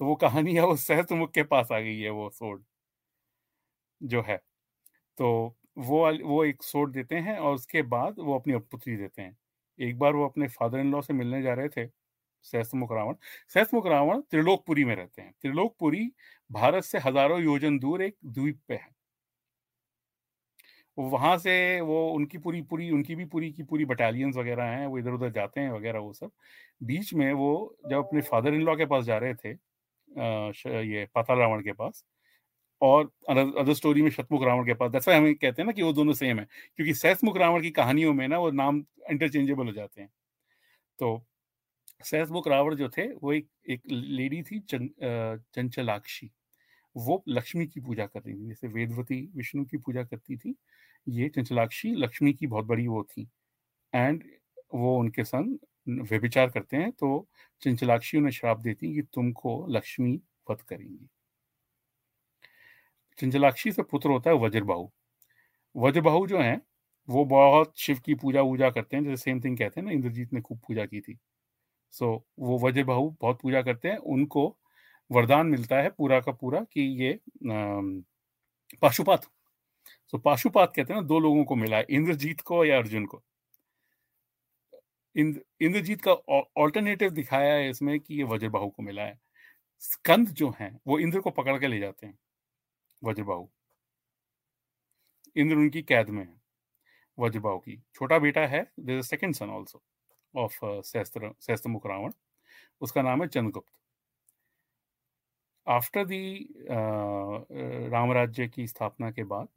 तो 0.00 0.06
वो 0.06 0.14
कहानी 0.18 0.54
है, 0.54 0.62
वो 0.62 0.76
सहस्त्रमुख 0.78 1.32
के 1.32 1.42
पास 1.44 1.72
आ 1.72 1.80
गई 1.80 1.98
है, 2.00 2.10
वो 2.10 2.30
सोड 2.32 2.64
जो 4.00 4.22
है। 4.22 4.36
तो 5.18 5.28
वो 5.80 6.00
वो 6.24 6.44
एक 6.44 6.62
सोड 6.62 6.92
देते 6.92 7.16
हैं 7.18 7.36
और 7.38 7.54
उसके 7.54 7.82
बाद 7.88 8.16
वो 8.20 8.38
अपनी 8.38 8.58
पुत्री 8.60 8.96
देते 8.96 9.22
हैं। 9.22 9.36
एक 9.78 9.98
बार 9.98 10.14
वो 10.14 10.26
अपने 10.26 10.48
फादर 10.48 10.78
इन 10.78 10.92
लॉ 10.92 11.00
से 11.02 11.14
मिलने 11.14 11.42
जा 11.42 11.54
रहे 11.54 11.68
थे, 11.68 11.86
सहस्त्रमुख 12.44 12.92
रावण। 12.92 13.14
सहस्त्रमुख 13.50 13.86
रावण 13.88 14.20
त्रिलोकपुरी 14.22 14.84
में 14.84 14.94
रहते 14.96 15.22
हैं। 15.22 15.32
त्रिलोकपुरी 15.42 16.10
भारत 16.50 16.84
से 16.84 16.98
हज़ारों 17.00 17.40
योजन 17.42 17.78
दूर 17.78 18.02
एक 18.02 18.16
द्वीप 18.26 18.60
पे 18.68 18.74
है। 18.74 18.90
वहाँ 20.98 21.36
से 21.38 21.80
वो 21.82 22.06
उनकी 22.10 22.38
पूरी 22.38 22.60
पूरी 22.64 22.90
उनकी 22.90 23.14
भी 23.16 23.24
पूरी 23.26 23.50
की 23.52 23.62
पूरी 23.64 23.84
बटालियंस 23.86 24.36
वगैरह 24.36 24.64
हैं 24.70 24.86
वो 24.86 24.98
इधर 24.98 25.12
उधर 25.12 25.30
जाते 25.32 25.60
हैं 25.60 25.70
वगैरह 25.72 25.98
वो 26.00 26.12
सब। 26.12 26.30
बीच 26.82 27.12
में 27.14 27.32
वो 27.34 27.76
जब 27.86 27.96
अपने 27.98 28.20
फादर 28.22 28.54
इन 28.54 28.62
लॉ 28.62 28.76
के 28.76 28.86
पास 28.86 29.04
जा 29.04 29.18
रहे 29.18 29.34
थे 29.36 29.52
ये 30.90 31.06
पाताल 31.14 31.38
रावण 31.38 31.62
के 31.62 31.72
पास 31.74 32.04
और 32.80 33.10
अदर 33.30 33.74
स्टोरी 33.74 34.02
में 34.02 34.10
शतमुख 34.12 34.44
रावण 34.44 34.66
के 34.66 34.74
पास 34.74 34.92
जैसा 34.92 35.16
हमें 35.16 35.34
कहते 35.36 35.62
हैं 35.62 35.66
ना 35.66 35.72
कि 35.72 35.82
वो 35.82 35.92
दोनों 35.94 36.14
सेम 36.14 36.40
है 36.40 36.46
क्योंकि 36.76 36.94
सहसमुख 36.94 37.36
रावण 37.38 37.62
की 37.62 37.70
कहानियों 37.72 38.12
में 38.14 38.26
ना 38.28 38.38
वो 38.38 38.50
नाम 38.52 38.84
इंटरचेंजेबल 39.10 39.66
हो 39.66 39.72
जाते 39.72 40.02
हैं। 40.02 40.10
तो 40.98 41.22
सहसमुख 42.04 42.48
रावण 42.48 42.76
जो 42.76 42.88
थे 42.90 43.08
वो 43.14 43.32
एक 43.34 43.48
एक 43.70 43.82
लेडी 43.90 44.42
थी 44.44 44.60
चं, 44.62 44.88
चंचलाक्षी। 45.54 46.30
वो 46.96 47.22
लक्ष्मी 47.28 47.66
की 47.68 47.80
पूजा 47.82 48.06
कर 48.06 48.20
रही 48.22 48.34
थी 48.36 48.48
जैसे 48.48 48.68
वेदवती 48.70 49.20
विष्णु 49.36 49.64
की 49.66 49.78
पूजा 49.78 50.04
करती 50.04 50.36
थी 50.38 50.54
ये 51.06 51.28
चंचलाक्षी 51.28 51.94
लक्ष्मी 51.94 52.32
की 52.32 52.46
बहुत 52.46 52.64
बड़ी 52.64 52.86
वो 52.86 53.02
थी। 53.04 53.28
एंड 53.92 54.24
वो 54.74 54.96
उनके 54.98 55.24
संग 55.24 55.58
व्यभिचार 56.02 56.50
करते 56.50 56.76
हैं 56.76 56.90
तो 56.92 57.28
चंचलाक्षी 57.62 58.18
उन्हें 58.18 58.32
श्राप 58.32 58.60
देती 58.60 58.94
कि 58.94 59.02
तुमको 59.02 59.66
लक्ष्मी 59.70 60.20
वध 60.50 60.62
करेंगी। 60.62 61.08
चंचलाक्षी 63.18 63.72
से 63.72 63.82
पुत्र 63.82 64.10
होता 64.10 64.30
है 64.30 64.36
वज्रबाहु। 64.36 64.88
वज्रबाहु 65.74 66.26
जो 66.26 66.38
है 66.38 66.60
वो 67.08 67.24
बहुत 67.24 67.72
शिव 67.78 67.98
की 67.98 68.14
पूजा 68.14 68.42
वूजा 68.42 68.70
करते 68.70 68.96
हैं 68.96 69.04
जैसे 69.04 69.16
सेम 69.16 69.40
थिंग 69.40 69.58
कहते 69.58 69.80
हैं 69.80 69.86
ना 69.86 69.92
इंद्रजीत 69.92 70.32
ने 70.32 70.40
खूब 70.40 70.58
पूजा 70.58 70.86
की 70.86 71.00
थी। 71.00 71.18
सो 71.90 72.16
so, 72.16 72.22
वो 72.38 72.58
वज्रबाहु 72.58 73.10
बहुत 73.20 73.40
पूजा 73.42 73.62
करते 73.62 73.88
हैं 73.88 73.96
उनको 73.96 74.46
वरदान 75.10 75.46
मिलता 75.46 75.80
है 75.80 75.90
पूरा 75.90 76.20
का 76.20 76.32
पूरा 76.32 76.60
कि 76.72 76.80
ये 77.02 77.20
पाशुपात 78.82 79.26
सो 80.12 80.18
पाशुपात 80.18 80.72
कहते 80.76 80.92
हैं 80.92 81.00
ना, 81.00 81.06
दो 81.06 81.18
लोगों 81.20 81.44
को 81.44 81.54
मिला 81.56 81.78
इंद्रजीत 81.90 82.40
को 82.42 82.64
या 82.64 82.76
अर्जुन 82.78 83.04
को। 83.06 83.22
इंद्र, 85.16 85.40
इंद्रजीत 85.60 86.00
का 86.02 86.12
ऑल्टरनेटिव 86.56 87.10
दिखाया 87.10 87.54
है 87.54 87.68
इसमें 87.70 87.98
कि 88.00 88.14
ये 88.14 88.24
वज्रबाहु 88.24 88.68
को 88.68 88.82
मिला 88.82 89.02
है। 89.02 89.18
स्कंद 89.82 90.28
जो 90.30 90.48
हैं, 90.58 90.78
वो 90.86 90.98
इंद्र 90.98 91.20
को 91.20 91.30
पकड़ 91.30 91.58
के 91.60 91.66
ले 91.68 91.78
जाते 91.80 92.06
हैं, 92.06 92.18
वज्रबाहु। 93.02 93.46
इंद्र 95.36 95.56
उनकी 95.56 95.82
कैद 95.82 96.08
में 96.10 96.22
है, 96.24 96.34
वज्रबाहु 97.18 97.58
की। 97.58 97.80
छोटा 97.94 98.18
बेटा 98.18 98.46
है 98.46 98.66
there 98.80 99.02
second 99.02 99.34
son 99.34 99.50
also 99.50 99.82
of 100.34 100.58
Sahastra 100.64 101.32
Sahastramukh 101.40 101.86
Ravana, 101.86 102.12
उसका 102.82 103.02
नाम 103.02 103.22
है 103.22 103.28
चंद्रगुप्त। 103.28 103.72
आफ्टर 105.66 106.04
दी 106.04 106.48
राम 107.90 108.12
राज्य 108.12 108.48
की 108.48 108.66
स्थापना 108.66 109.10
के 109.10 109.24
बाद 109.24 109.48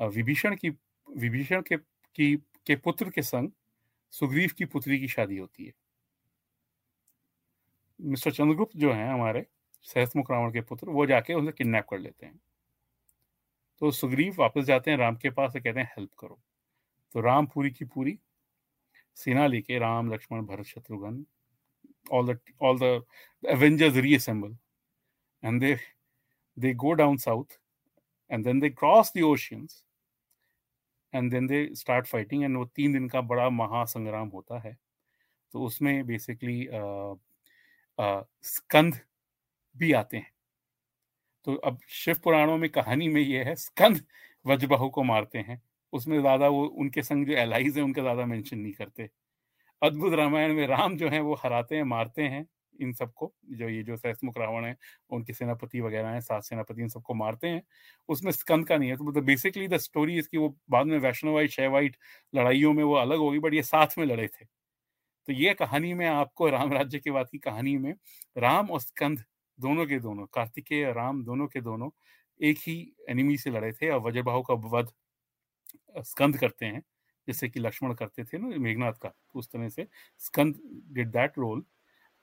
विभीषण 0.00 0.56
की 0.56 0.70
विभीषण 1.16 1.62
के 1.62 1.76
की 2.14 2.36
के 2.36 2.76
पुत्र 2.76 3.10
के 3.10 3.22
संग 3.22 3.50
सुग्रीव 4.10 4.50
की 4.58 4.64
पुत्री 4.64 4.98
की 4.98 5.08
शादी 5.08 5.36
होती 5.36 5.64
है। 5.64 5.72
मिस्टर 8.00 8.32
चंद्रगुप्त 8.32 8.76
जो 8.76 8.92
हैं 8.92 9.08
हमारे 9.08 9.46
सहस्मुख 9.82 10.30
रावण 10.30 10.52
के 10.52 10.60
पुत्र 10.60 10.90
वो 10.90 11.06
जाके 11.06 11.34
उन्हें 11.34 11.52
किडनैप 11.52 11.86
कर 11.90 11.98
लेते 11.98 12.26
हैं। 12.26 12.40
तो 13.78 13.90
सुग्रीव 13.90 14.36
वापस 14.38 14.64
जाते 14.64 14.90
हैं 14.90 14.98
राम 14.98 15.16
के 15.16 15.30
पास 15.30 15.52
से 15.52 15.60
कहते 15.60 15.80
हैं 15.80 15.86
हेल्प 15.86 16.10
करो। 16.18 16.40
तो 17.12 17.20
राम 17.20 17.46
पूरी 17.46 17.70
की 17.70 17.84
पूरी 17.84 18.18
सेना 19.14 19.46
लेके 19.46 19.78
Ram 19.78 20.12
Lakshman 20.14 20.42
Bharat 20.42 20.66
Shatrughna 20.66 21.26
all 22.12 22.24
the 22.24 22.38
all 22.60 22.76
the, 22.76 23.02
avengers 23.44 23.94
reassemble 23.94 24.52
and 25.42 25.62
they 25.62 25.80
they 26.56 26.74
go 26.74 26.94
down 26.94 27.18
south 27.18 27.58
and 28.30 28.44
then 28.44 28.58
they 28.58 28.70
cross 28.70 29.10
the 29.12 29.22
oceans 29.22 29.83
and 31.14 31.30
then 31.30 31.46
they 31.46 31.68
start 31.74 32.06
fighting 32.06 32.44
and 32.44 32.56
वो 32.56 32.64
तीन 32.66 32.92
दिन 32.92 33.08
का 33.08 33.20
बड़ा 33.22 33.48
महासंग्राम 33.52 34.28
होता 34.30 34.58
है। 34.60 34.76
तो 35.54 35.62
उसमें 35.64 36.06
बेसिकली 36.06 36.68
स्कंद 38.44 38.98
भी 39.76 39.92
आते 39.94 40.16
हैं। 40.16 40.30
तो 41.46 41.54
अब 41.62 41.78
शिव 41.94 42.16
पुराणों 42.24 42.56
में 42.58 42.68
कहानी 42.70 43.08
में 43.08 43.20
ये 43.20 43.42
है, 43.44 43.54
स्कंद 43.56 44.00
वज्रबाहु 44.44 44.88
को 44.90 45.02
मारते 45.04 45.38
हैं। 45.40 45.60
उसमें 45.92 46.18
ज़्यादा 46.20 46.48
वो, 46.48 46.64
उनके 46.66 47.02
संग 47.02 47.26
जो 47.26 47.32
एलाइज 47.34 47.76
है, 47.78 47.82
उनका 47.84 48.02
ज़्यादा 48.02 48.24
मेंशन 48.26 48.58
नहीं 48.58 48.72
करते। 48.74 49.08
अद्भुत 49.82 50.14
रामायण 50.14 50.54
में 50.54 50.66
राम 50.68 50.96
जो 50.96 51.08
है, 51.10 51.20
वो 51.20 51.34
हराते 51.36 51.76
हैं, 51.76 51.84
मारते 51.84 52.22
हैं। 52.24 52.46
इन 52.80 52.92
सबको, 52.94 53.32
जो 53.46 53.68
ये 53.68 53.82
जो 53.82 53.96
सहसमुख 53.96 54.38
रावण 54.38 54.64
है, 54.64 54.76
उनके 55.10 55.32
सेनापति 55.32 55.80
वगैरह 55.80 56.08
हैं, 56.08 56.20
सात 56.22 56.42
सेनापति 56.44 56.82
इन 56.82 56.88
सबको 56.88 57.14
मारते 57.14 57.48
हैं। 57.48 57.62
उसमें 58.08 58.32
स्कंद 58.32 58.66
का 58.68 58.76
नहीं 58.78 58.90
है 58.90 58.96
तो 58.96 59.04
मतलब 59.04 59.24
बेसिकली 59.24 59.68
द 59.68 59.76
स्टोरी 59.78 60.18
इसकी 60.18 60.38
वो 60.38 60.48
बाद 60.70 60.86
में 60.86 60.98
वैष्णवाइट 61.00 61.50
शैवाइट 61.50 61.96
लड़ाइयों 62.32 62.72
में 62.72 62.82
वो 62.84 62.94
अलग 62.96 63.18
होगी 63.18 63.38
बट 63.38 63.54
ये 63.54 63.62
साथ 63.64 63.98
में 63.98 64.06
लड़े 64.06 64.26
थे। 64.28 64.44
तो 65.28 65.32
ये 65.32 65.54
कहानी 65.54 65.92
में 65.94 66.06
आपको 66.06 66.48
राम 66.50 66.72
राज्य 66.72 66.98
के 66.98 67.10
बाद 67.10 67.28
की 67.30 67.38
कहानी 67.40 67.76
में 67.78 67.94
राम 68.36 68.70
और 68.70 68.80
स्कंद 68.80 69.24
दोनों 69.58 69.86
के 69.86 69.98
दोनों, 70.00 70.26
कार्तिकेय 70.26 70.92
राम 70.92 71.22
दोनों 71.24 71.46
के 71.48 71.60
दोनों 71.60 71.90
एक 72.40 72.58
ही 72.60 72.74
एनिमी 73.10 73.36
से 73.38 73.50
लड़े 73.50 73.72
थे, 73.72 73.88
और 73.90 74.00
वज्रबाहु 74.00 74.42
का 74.42 74.54
वध 74.54 74.88
स्कंद 76.04 76.36
करते 76.38 76.66
हैं, 76.66 76.82
जैसे 77.28 77.48
कि 77.48 77.60
लक्ष्मण 77.60 77.94
करते 77.94 78.24
थे 78.24 78.38
ना, 78.38 78.48
मेघनाथ 78.58 78.92
का, 78.92 79.12
उस 79.34 79.48
तरह 79.52 79.68
से 79.68 79.86
स्कंद 80.20 80.58
डिड 80.92 81.10
दैट 81.10 81.38
रोल 81.38 81.64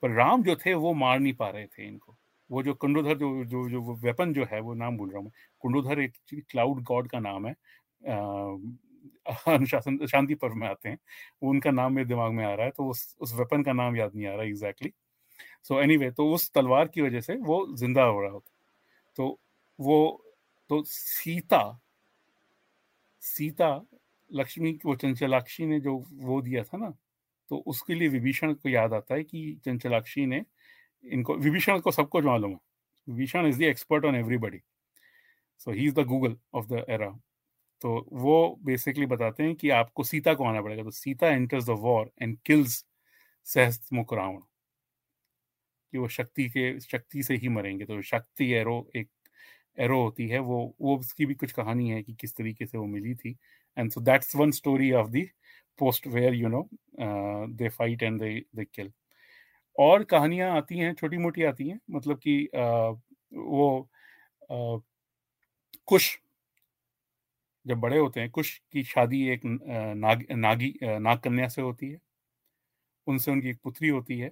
पर 0.02 0.10
राम 0.12 0.42
जो 0.42 0.56
थे, 0.56 0.74
वो 0.74 0.92
मार 0.94 1.18
नहीं 1.20 1.32
पा 1.34 1.48
रहे 1.50 1.66
थे 1.68 1.86
इनको। 1.86 2.16
वो 2.50 2.62
जो 2.62 2.74
कुंडोधर, 2.76 3.18
जो 3.18 3.44
जो 3.46 3.68
जो 3.70 3.94
वेपन 3.96 4.32
जो 4.32 4.44
है, 4.52 4.60
वो 4.60 4.74
नाम 4.74 4.96
भूल 4.98 5.10
रहा 5.10 5.20
हूँ 5.22 5.32
कुंडोधर 5.60 6.00
एक 6.00 6.14
क्लाउड 6.50 6.82
गॉड 6.84 7.08
का 7.10 7.18
नाम 7.20 7.46
है। 7.46 7.54
अनुशासन, 9.48 10.06
शांति 10.06 10.34
पर्व 10.34 10.54
में 10.54 10.66
आते 10.68 10.88
हैं। 10.88 10.98
वो 11.42 11.50
उनका 11.50 11.70
नाम 11.70 11.92
मेरे 11.94 12.08
दिमाग 12.08 12.32
में 12.32 12.44
आ 12.44 12.54
रहा 12.54 12.66
है 12.66 12.72
तो 12.72 12.88
उस 12.90 13.16
उस 13.20 13.34
वेपन 13.34 13.62
का 13.62 13.72
नाम 13.72 13.96
याद 13.96 14.14
नहीं 14.14 14.26
आ 14.26 14.34
रहा 14.34 14.44
एग्जैक्टली 14.44 14.92
सो 15.64 15.80
एनीवे 15.80 16.10
तो 16.12 16.30
उस 16.34 16.50
तलवार 16.54 16.88
की 16.88 17.02
वजह 17.02 17.20
से 17.22 17.36
वो 17.42 17.66
ज़िंदा 17.76 18.04
हो 18.04 18.20
रहा 18.22 18.30
होता 18.32 18.52
तो 19.18 19.38
वो 19.78 19.98
तो 20.70 20.82
सीता 20.86 21.62
सीता, 23.22 23.68
लक्ष्मी, 24.30 24.78
वो 24.86 24.94
चंचलाक्षी 24.96 25.66
ने 25.66 25.80
जो 25.80 25.96
वो 26.22 26.40
दिया 26.42 26.62
था 26.64 26.76
ना 26.78 26.92
तो 27.52 27.56
उसके 27.66 27.94
लिए 27.94 28.08
विभीषण 28.08 28.52
को 28.54 28.68
याद 28.68 28.92
आता 28.94 29.14
है 29.14 29.24
कि 29.24 29.60
चंचलाक्षी 29.64 30.26
ने 30.26 30.42
इनको, 31.04 31.34
विभीषण 31.36 31.80
को 31.80 31.90
सब 31.90 32.08
कुछ 32.08 32.24
मालूम 32.24 32.50
है। 32.50 32.58
Vibhishan 33.08 33.46
is 33.46 33.58
the 33.58 33.62
expert 33.62 34.04
on 34.04 34.16
everybody 34.16 34.60
so 35.60 35.72
he 35.72 35.86
is 35.86 35.94
the 35.94 36.04
Google 36.06 36.36
of 36.54 36.66
the 36.66 36.84
era 36.90 37.08
तो 37.82 38.08
वो 38.12 38.60
बेसिकली 38.64 39.06
बताते 39.06 39.42
हैं 39.42 39.54
कि 39.54 39.70
आपको 39.70 40.04
सीता 40.04 40.34
को 40.34 40.44
आना 40.44 40.62
पड़ेगा। 40.62 40.82
तो 40.82 40.90
Sita 40.90 41.28
enters 41.28 41.66
the 41.66 41.70
war 41.70 42.10
and 42.22 42.38
kills 42.46 42.84
Sahasmukh 43.44 44.14
Ravana 44.14 44.40
कि 45.92 45.98
वो 45.98 46.08
शक्ति 46.08 46.48
के, 46.50 46.80
शक्ति 46.80 47.22
से 47.22 47.36
ही 47.36 47.48
मरेंगे। 47.48 47.84
तो 47.84 48.00
शक्ति 48.02 48.50
एरो 48.52 48.90
एक 48.96 49.08
एरो 49.78 50.02
होती 50.02 50.28
है। 50.28 50.38
वो 50.38 50.76
वो 50.80 50.96
उसकी 50.98 51.26
भी 51.26 51.34
कुछ 51.34 51.52
कहानी 51.52 51.90
है 51.90 52.02
कि 52.02 52.14
किस 52.14 52.36
तरीके 52.36 52.66
से 52.66 52.78
वो 52.78 52.86
मिली 52.86 53.14
थी। 53.14 53.36
And 53.76 53.90
so 53.92 54.00
that's 54.00 54.36
one 54.36 54.50
story 54.50 54.92
of 54.92 55.10
the 55.10 55.26
post 55.78 56.06
where 56.06 56.34
you 56.34 56.48
know 56.48 56.68
they 57.46 57.68
fight 57.68 58.02
and 58.02 58.20
they 58.54 58.64
kill 58.64 58.92
और 59.78 60.04
कहानियाँ 60.04 60.56
आती 60.56 60.78
हैं 60.78 60.94
छोटी 60.94 61.18
मोटी 61.18 61.42
आती 61.42 61.68
हैं 61.68 61.80
मतलब 61.90 62.18
कि 62.18 62.48
uh, 62.56 63.00
वो 63.32 63.88
uh, 64.52 64.82
कुश 65.86 66.18
जब 67.66 67.78
बड़े 67.78 67.98
होते 67.98 68.20
हैं 68.20 68.30
कुश 68.30 68.62
की 68.72 68.82
शादी 68.84 69.28
एक 69.28 69.40
नाग 69.44 70.26
नागी 70.32 70.78
नाग 70.82 71.18
कन्या 71.18 71.48
से 71.48 71.62
होती 71.62 71.88
है। 71.88 71.98
उनसे 73.06 73.30
उनकी 73.30 73.48
एक 73.48 73.58
पुत्री 73.64 73.88
होती 73.88 74.18
है 74.18 74.30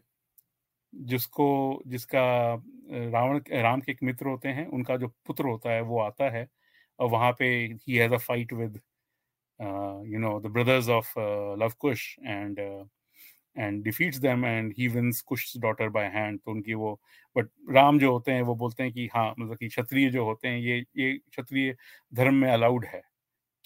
जिसको 0.94 1.82
जिसका 1.86 2.54
रावण 2.90 3.40
राम 3.52 3.80
के 3.80 3.92
एक 3.92 4.02
मित्र 4.02 4.26
होते 4.26 4.48
हैं 4.48 4.66
उनका 4.66 4.96
जो 4.96 5.08
पुत्र 5.26 5.44
होता 5.44 5.70
है 5.70 5.80
वो 5.80 6.00
आता 6.00 6.30
है 6.30 6.48
और 6.98 7.08
वहाँ 7.08 7.32
पे 7.38 7.46
he 7.66 7.96
has 7.96 8.14
a 8.14 8.18
fight 8.18 8.52
with 8.52 8.80
you 9.60 10.18
know 10.18 10.38
the 10.40 10.46
brothers 10.46 10.88
of 10.88 11.12
Lav 11.60 11.72
Kush 11.78 12.16
and 12.26 12.58
and 13.56 13.82
defeats 13.84 14.18
them 14.18 14.44
and 14.46 14.72
he 14.78 14.88
wins 14.88 15.20
Kush 15.20 15.52
daughter 15.58 15.88
by 15.88 16.06
hand 16.14 16.40
तो 16.40 16.50
उनकी 16.50 16.74
वो 16.74 16.92
बट 17.36 17.48
राम 17.70 17.98
जो 17.98 18.12
होते 18.12 18.32
हैं 18.32 18.42
वो 18.42 18.54
बोलते 18.56 18.82
हैं 18.82 18.92
कि 18.92 19.08
हाँ 19.14 19.28
मतलब 19.38 19.56
कि 19.56 19.68
क्षत्रिय 19.68 20.10
जो 20.10 20.24
होते 20.24 20.48
हैं, 20.48 20.58
ये 20.58 20.78
ये 20.96 21.12
क्षत्रिय 21.18 21.74
धर्म 22.12 22.34
में 22.34 22.50
अलाउड 22.50 22.84
है 22.84 23.02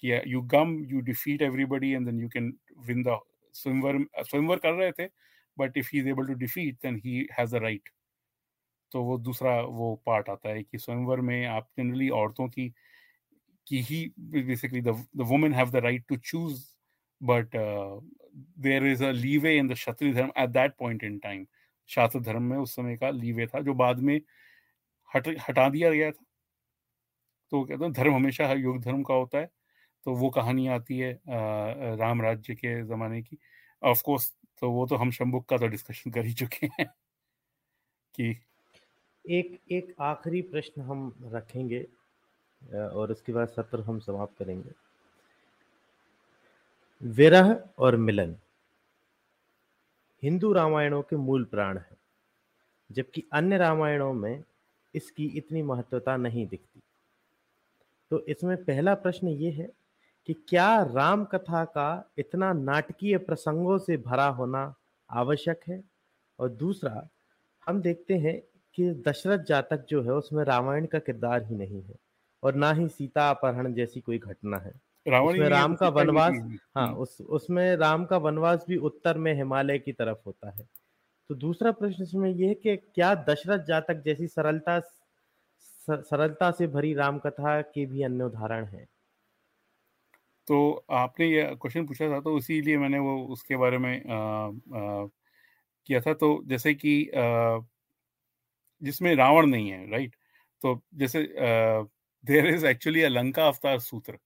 कि 0.03 0.21
you 0.27 0.41
come 0.55 0.75
you 0.85 1.01
defeat 1.01 1.41
everybody 1.41 1.91
and 1.91 2.05
then 2.05 2.19
you 2.21 2.29
can 2.29 2.53
win 2.87 3.03
the 3.03 3.19
swayamvar 3.55 4.05
swayamvar 4.23 4.57
कर 4.57 4.73
रहे 4.73 4.91
थे 4.91 5.09
but 5.57 5.77
if 5.77 5.89
he 5.93 5.99
is 5.99 6.09
able 6.09 6.27
to 6.27 6.33
defeat 6.35 6.75
then 6.83 7.01
he 7.05 7.27
has 7.39 7.55
a 7.55 7.59
right 7.59 7.89
तो 8.91 9.03
वो 9.03 9.17
दूसरा 9.17 9.59
वो 9.61 9.95
पार्ट 10.05 10.29
आता 10.29 10.49
है 10.49 10.63
कि 10.63 10.77
स्वयंवर 10.77 11.21
में 11.21 11.45
आप 11.47 11.69
जनरली 11.77 12.09
औरतों 12.09 12.47
की 12.49 12.73
की 13.67 13.81
he 13.81 14.05
basically 14.19 14.81
the 14.81 14.95
women 15.17 15.53
have 15.53 15.69
the 15.71 15.75
right 15.85 16.05
to 16.09 16.15
choose 16.17 16.63
but 17.21 17.55
there 18.59 18.85
is 18.87 19.03
a 19.03 19.11
leeway 19.11 19.57
in 19.57 19.67
the 19.67 19.73
kshatriya 19.73 20.13
dharma 20.13 20.31
at 20.37 20.49
that 20.49 20.75
point 20.79 21.03
in 21.03 21.17
time 21.19 21.45
शास्त्र 21.89 22.19
धर्म 22.21 22.43
में 22.43 22.57
उस 22.57 22.75
समय 22.75 22.97
का 22.97 23.09
लीवे 23.11 23.45
था, 23.47 23.59
जो 23.61 23.73
बाद 23.73 23.99
में 23.99 24.19
हट, 25.09 25.27
हटा 25.49 25.69
दिया 25.69 25.89
गया 25.91 26.11
था। 26.11 26.25
तो 27.51 27.63
कहते 27.63 27.83
हैं, 27.83 27.91
धर्म 27.93 28.15
हमेशा 28.15 28.51
योग 28.53 28.81
धर्म 28.83 29.03
का 29.03 29.13
होता 29.13 29.37
है। 29.37 29.49
तो 30.05 30.15
वो 30.15 30.29
कहानी 30.29 30.67
आती 30.67 30.97
है 30.97 31.11
राम 31.97 32.21
राज्य 32.21 32.55
के 32.55 32.81
ज़माने 32.87 33.21
की। 33.23 33.37
ऑफ़ 33.83 34.01
कोर्स 34.05 34.33
तो 34.61 34.71
वो 34.71 34.85
तो 34.87 34.95
हम 34.95 35.11
शंबुक 35.11 35.47
का 35.49 35.57
तो 35.57 35.67
डिस्कशन 35.67 36.11
कर 36.11 36.25
ही 36.25 36.33
चुके 36.33 36.67
हैं 36.79 36.85
कि 38.15 38.29
एक 39.25 39.59
एक 39.71 39.95
आखिरी 40.01 40.41
प्रश्न 40.43 40.81
हम 40.81 41.13
रखेंगे। 41.33 41.85
और 42.73 43.11
उसके 43.11 43.33
बाद 43.33 43.47
सत्र 43.47 43.79
हम 43.79 43.99
समाप्त 43.99 44.37
करेंगे। 44.37 44.71
विरह 47.01 47.63
और 47.79 47.95
मिलन। 47.95 48.35
हिंदू 50.23 50.51
रामायणों 50.53 51.01
के 51.01 51.15
मूल 51.15 51.43
प्राण 51.43 51.77
है, 51.77 51.97
जबकि 52.91 53.23
अन्य 53.33 53.57
रामायणों 53.57 54.13
में 54.13 54.43
इसकी 54.95 55.25
इतनी 55.27 55.61
महत्वता 55.63 56.17
नहीं 56.17 56.47
दिखती। 56.47 56.81
तो 58.11 58.19
इसमें 58.19 58.55
पहला 58.63 58.93
प्रश्न 58.95 59.27
ये 59.27 59.51
है 59.51 59.69
कि 60.27 60.33
क्या 60.33 60.83
राम 60.83 61.25
कथा 61.25 61.65
का 61.65 62.11
इतना 62.17 62.53
नाटकीय 62.53 63.17
प्रसंगों 63.17 63.77
से 63.77 63.97
भरा 63.97 64.27
होना 64.27 64.73
आवश्यक 65.09 65.59
है? 65.67 65.83
और 66.39 66.49
दूसरा, 66.49 67.07
हम 67.67 67.81
देखते 67.81 68.17
हैं 68.17 68.39
कि 68.73 68.89
दशरथ 69.07 69.43
जातक 69.43 69.85
जो 69.85 70.01
है, 70.01 70.11
उसमें 70.11 70.43
रामायण 70.43 70.85
का 70.85 70.99
किरदार 70.99 71.43
ही 71.43 71.55
नहीं 71.55 71.81
है। 71.83 72.04
और 72.45 72.55
ना 72.55 72.71
ही 72.71 72.87
सीता 72.87 73.29
अपहरण 73.29 73.73
जैसी 73.73 74.01
कोई 74.01 74.17
घटना 74.19 74.57
है। 74.57 74.71
उसमें 75.21 75.49
राम 75.49 75.75
का 75.75 75.89
वनवास 75.89 76.33
हाँ। 76.75 76.87
हम्म। 76.87 76.97
उस 76.97 77.21
उसमें 77.21 77.75
राम 77.75 78.05
का 78.05 78.17
वनवास 78.17 78.65
भी 78.67 78.77
उत्तर 78.77 79.17
में 79.17 79.33
हिमालय 79.33 79.79
की 79.79 79.91
तरफ़ 79.91 80.17
होता 80.25 80.49
है। 80.49 80.67
तो 81.29 81.35
दूसरा 81.35 81.71
प्रश्न 81.71 82.03
इसमें 82.03 82.29
यह 82.29 82.47
है 82.47 82.55
कि 82.55 82.75
क्या 82.77 83.15
दशरथ 83.15 83.65
जातक 83.65 84.03
जैसी 84.05 84.27
सरलता 84.27 84.79
सरलता 85.89 86.51
से 86.51 86.67
भरी 86.67 86.93
राम 86.93 87.19
कथा 87.19 87.61
के 87.61 87.85
भी 87.85 88.03
अन्य 88.03 88.23
उदाहरण 88.23 88.65
हैं? 88.65 88.85
तो 90.47 90.85
आपने 90.89 91.27
ये 91.27 91.43
क्वेश्चन 91.43 91.85
पूछा 91.87 92.09
था 92.09 92.19
तो 92.21 92.37
इसीलिए 92.37 92.77
मैंने 92.77 92.99
वो 92.99 93.25
उसके 93.25 93.57
बारे 93.57 93.77
में 93.77 93.93
आ, 94.09 94.47
आ, 94.47 95.07
किया 95.85 96.01
था। 96.01 96.13
तो 96.13 96.43
जैसे 96.45 96.73
कि 96.73 97.11
जिसमें 98.81 99.15
रावण 99.15 99.45
नहीं 99.45 99.69
है 99.69 99.89
राइट 99.91 100.15
तो 100.61 100.81
जैसे 100.95 101.23
देर 102.25 102.47
इज़ 102.47 102.65
एक्चुअली 102.65 103.01
अ 103.01 103.09
अवतार 103.39 103.79
सूत्र 103.79 104.17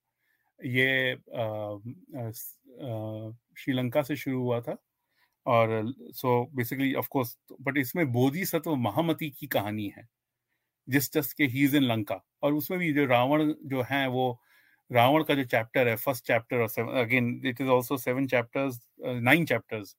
ये 0.59 1.15
श्रीलंका 3.57 4.01
से 4.01 4.15
शुरू 4.15 4.41
हुआ 4.41 4.59
था 4.61 4.77
और 5.45 5.93
सो 6.13 6.43
बेसिकली 6.55 6.93
ऑफ़ 6.93 7.07
बट 7.61 7.77
इसमें 7.77 8.11
बोधि 8.11 8.45
सत्व 8.45 8.75
महामती 8.75 9.29
की 9.29 9.47
कहानी 9.47 9.87
है, 9.97 10.07
जिस 10.87 11.13
जस्ट 11.13 11.37
के 11.37 11.43
ही 11.43 11.63
इज़ 11.63 11.75
इन 11.77 11.83
लंका 11.83 12.21
और 12.43 12.53
उसमें 12.53 12.79
भी 12.79 12.91
जो 12.93 13.05
रावण 13.05 13.53
जो 13.65 13.81
है 13.81 14.07
वो, 14.07 14.39
रावण 14.91 15.23
का 15.23 15.33
जो 15.35 15.43
चैप्टर 15.43 15.87
है 15.87 15.95
फ़र्स्ट 15.95 16.25
चैप्टर 16.25 16.57
और 16.57 16.95
again 16.97 17.41
it 17.45 17.61
is 17.61 17.69
also 17.69 17.97
seven 17.97 18.27
chapters 18.27 18.79
nine 19.01 19.45
chapters 19.45 19.95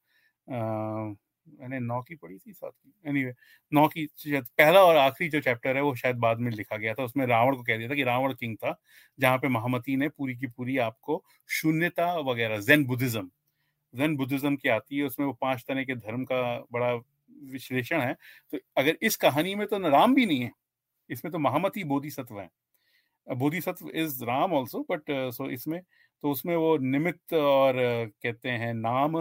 मैंने 1.46 1.78
नौ 1.80 2.00
की 2.02 2.14
पढ़ी 2.16 2.36
थी 2.38 2.52
साथ 2.52 2.70
की। 2.70 2.92
एनी 3.06 3.20
anyway, 3.20 3.34
नौ 3.72 3.86
की 3.88 4.06
शायद 4.18 4.44
पहला 4.58 4.84
और 4.84 4.96
आखिरी 4.96 5.28
जो 5.30 5.40
चैप्टर 5.40 5.76
है 5.76 5.82
वो 5.82 5.94
शायद 5.96 6.16
बाद 6.18 6.38
में 6.40 6.50
लिखा 6.52 6.76
गया 6.76 6.94
था। 6.94 7.04
उसमें 7.04 7.26
रावण 7.26 7.56
को 7.56 7.62
कह 7.62 7.76
दिया 7.78 7.88
था 7.90 7.94
कि 7.94 8.04
रावण 8.04 8.34
किंग 8.34 8.56
था 8.56 8.76
जहाँ 9.18 9.38
पे 9.38 9.48
महामती 9.48 9.96
ने 9.96 10.08
पूरी 10.10 10.36
की 10.36 10.46
पूरी 10.48 10.78
आपको 10.80 11.22
शून्यता 11.50 12.12
वगैरह 12.22 12.60
जैन 12.62 12.84
बुद्धिज्म 12.86 13.30
जैन 13.94 14.16
बुद्धिज्म 14.16 14.56
की 14.56 14.68
आती 14.70 14.98
है 14.98 15.04
उसमें 15.04 15.26
वो 15.26 15.32
पाँच 15.42 15.64
तरह 15.68 15.84
के 15.84 15.94
धर्म 15.96 16.24
का 16.24 16.42
बड़ा 16.72 16.92
विश्लेषण 17.52 18.00
है। 18.00 18.14
तो 18.52 18.58
अगर 18.78 18.96
इस 19.02 19.16
कहानी 19.18 19.54
में 19.54 19.66
तो 19.68 19.78
राम 19.90 20.14
भी 20.14 20.26
नहीं 20.26 20.42
है 20.42 20.50
इसमें 21.10 21.32
तो 21.32 21.38
महामती 21.40 21.84
बोधिसत्व 21.84 22.40
है। 22.40 22.50
Bodhisattva 23.26 23.90
is 23.90 24.24
Ram 24.24 24.52
also 24.54 24.86
but 24.90 25.10
so 25.34 25.50
इसमें 25.50 25.80
तो 26.24 26.30
उसमें 26.32 26.54
वो 26.56 26.76
निमित्त 26.78 27.34
और 27.34 27.74
कहते 28.22 28.50
हैं 28.50 28.72
नाम 28.74 29.16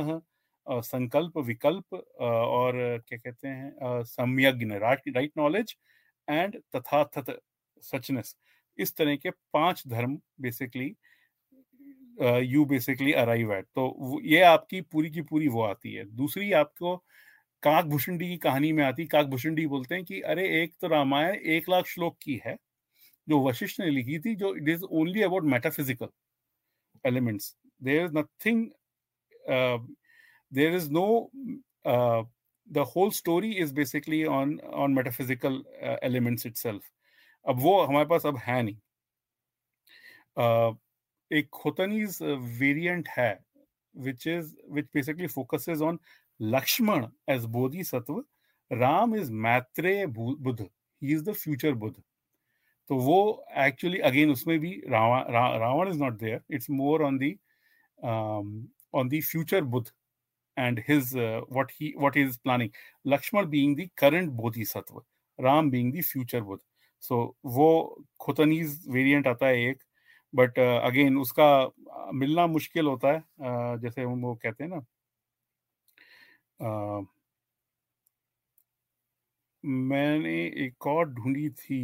संकल्प, 0.69 1.37
विकल्प 1.37 1.93
और 1.93 2.73
क्या 3.07 3.17
कहते 3.17 3.47
हैं 3.47 4.03
सम्यज्ञ 4.05 4.65
right 4.75 5.31
knowledge 5.37 5.75
and 6.27 6.57
tathata 6.75 7.39
suchness. 7.83 8.35
इस 8.77 8.95
तरह 8.97 9.15
के 9.15 9.29
पाँच 9.53 9.83
धर्म 9.87 10.19
basically 10.41 10.95
you 12.43 12.63
basically 12.65 13.13
arrive 13.13 13.53
at 13.53 13.65
तो 13.65 14.19
ये 14.23 14.41
आपकी 14.43 14.81
पूरी 14.83 15.09
की 15.11 15.21
पूरी 15.21 15.47
वो 15.47 15.61
आती 15.63 15.93
है। 15.93 16.05
दूसरी 16.15 16.51
आपको 16.53 16.95
काक 17.63 17.85
भूषणी 17.85 18.27
की 18.27 18.37
कहानी 18.37 18.71
में 18.73 18.83
आती 18.83 19.05
काक 19.05 19.25
भूषणी 19.25 19.65
बोलते 19.67 19.95
हैं 19.95 20.03
कि, 20.05 20.19
अरे, 20.21 20.47
एक 20.63 20.73
तो 20.81 20.87
रामायण 20.87 21.35
एक 21.53 21.69
लाख 21.69 21.85
श्लोक 21.85 22.17
की 22.21 22.39
है, 22.45 22.55
जो 23.27 23.41
वशिष्ठ 23.47 23.79
ने 23.79 23.89
लिखी 23.89 24.19
थी, 24.19 24.35
जो 24.35 24.55
it 24.55 24.69
is 24.69 24.83
only 24.83 25.21
about 25.21 25.43
metaphysical 25.45 26.07
elements 27.05 27.55
there 27.83 28.05
is 28.05 28.17
nothing 28.17 28.65
there 30.51 30.73
is 30.73 30.89
no 30.89 31.29
uh, 31.85 32.23
the 32.67 32.83
whole 32.83 33.11
story 33.11 33.57
is 33.57 33.71
basically 33.71 34.25
on 34.25 34.59
on 34.73 34.93
metaphysical 34.93 35.61
uh, 35.81 35.97
elements 36.01 36.45
itself 36.45 36.81
अब 37.45 37.59
वो 37.59 37.81
हमारे 37.81 38.05
पास 38.05 38.25
अब 38.25 38.37
है 38.37 38.61
नहीं 38.63 38.77
uh, 40.37 40.75
एक 41.31 41.49
खोतनीज 41.53 42.17
वेरिएंट 42.59 43.07
है 43.17 43.31
which 43.95 44.25
is 44.27 44.55
which 44.67 44.87
basically 44.93 45.27
focuses 45.27 45.81
on 45.81 45.99
Lakshman 46.39 47.11
as 47.27 47.45
Bodhisattva. 47.45 48.21
Ram 48.71 49.13
is 49.13 49.29
Maitreya 49.29 50.07
Buddha. 50.07 50.69
He 51.01 51.13
is 51.13 51.23
the 51.23 51.33
future 51.33 51.75
Buddha. 51.75 52.01
तो 52.89 52.95
वो 52.97 53.45
एक्चुअली 53.57 53.97
अगेन 54.07 54.31
उसमें 54.31 54.59
भी 54.59 54.71
Ravana 54.89 55.89
is 55.89 55.97
not 55.99 56.13
there 56.19 56.41
it's 56.55 56.69
more 56.69 57.01
on 57.05 57.17
the 57.17 57.29
on 58.03 59.09
the 59.09 59.19
future 59.21 59.63
Buddha 59.73 59.85
and 60.65 60.81
his 60.87 61.15
uh, 61.15 61.41
what 61.57 61.71
he 61.77 61.93
what 62.05 62.15
he 62.15 62.23
is 62.29 62.37
planning 62.37 62.71
lakshman 63.05 63.49
being 63.49 63.75
the 63.75 63.87
current 63.95 64.35
bodhisattva 64.39 65.05
ram 65.39 65.69
being 65.75 65.91
the 65.91 66.01
future 66.13 66.41
buddha 66.41 66.65
so 67.03 67.17
वो 67.57 67.67
खोतनीज 68.19 68.83
variant 68.89 69.27
आता 69.27 69.47
है 69.47 69.61
एक 69.69 69.83
but 70.33 70.59
again 70.59 71.15
uh, 71.15 71.21
उसका 71.21 72.11
मिलना 72.13 72.47
मुश्किल 72.47 72.85
होता 72.85 73.11
है 73.11 73.19
uh, 73.19 73.81
जैसे 73.81 74.01
हम 74.01 74.21
वो 74.21 74.33
कहते 74.43 74.63
हैं 74.63 74.71
ना 74.71 74.81
uh, 76.59 77.05
मैंने 79.63 80.35
एक 80.65 80.87
और 80.87 81.09
ढूंढी 81.13 81.49
थी 81.49 81.81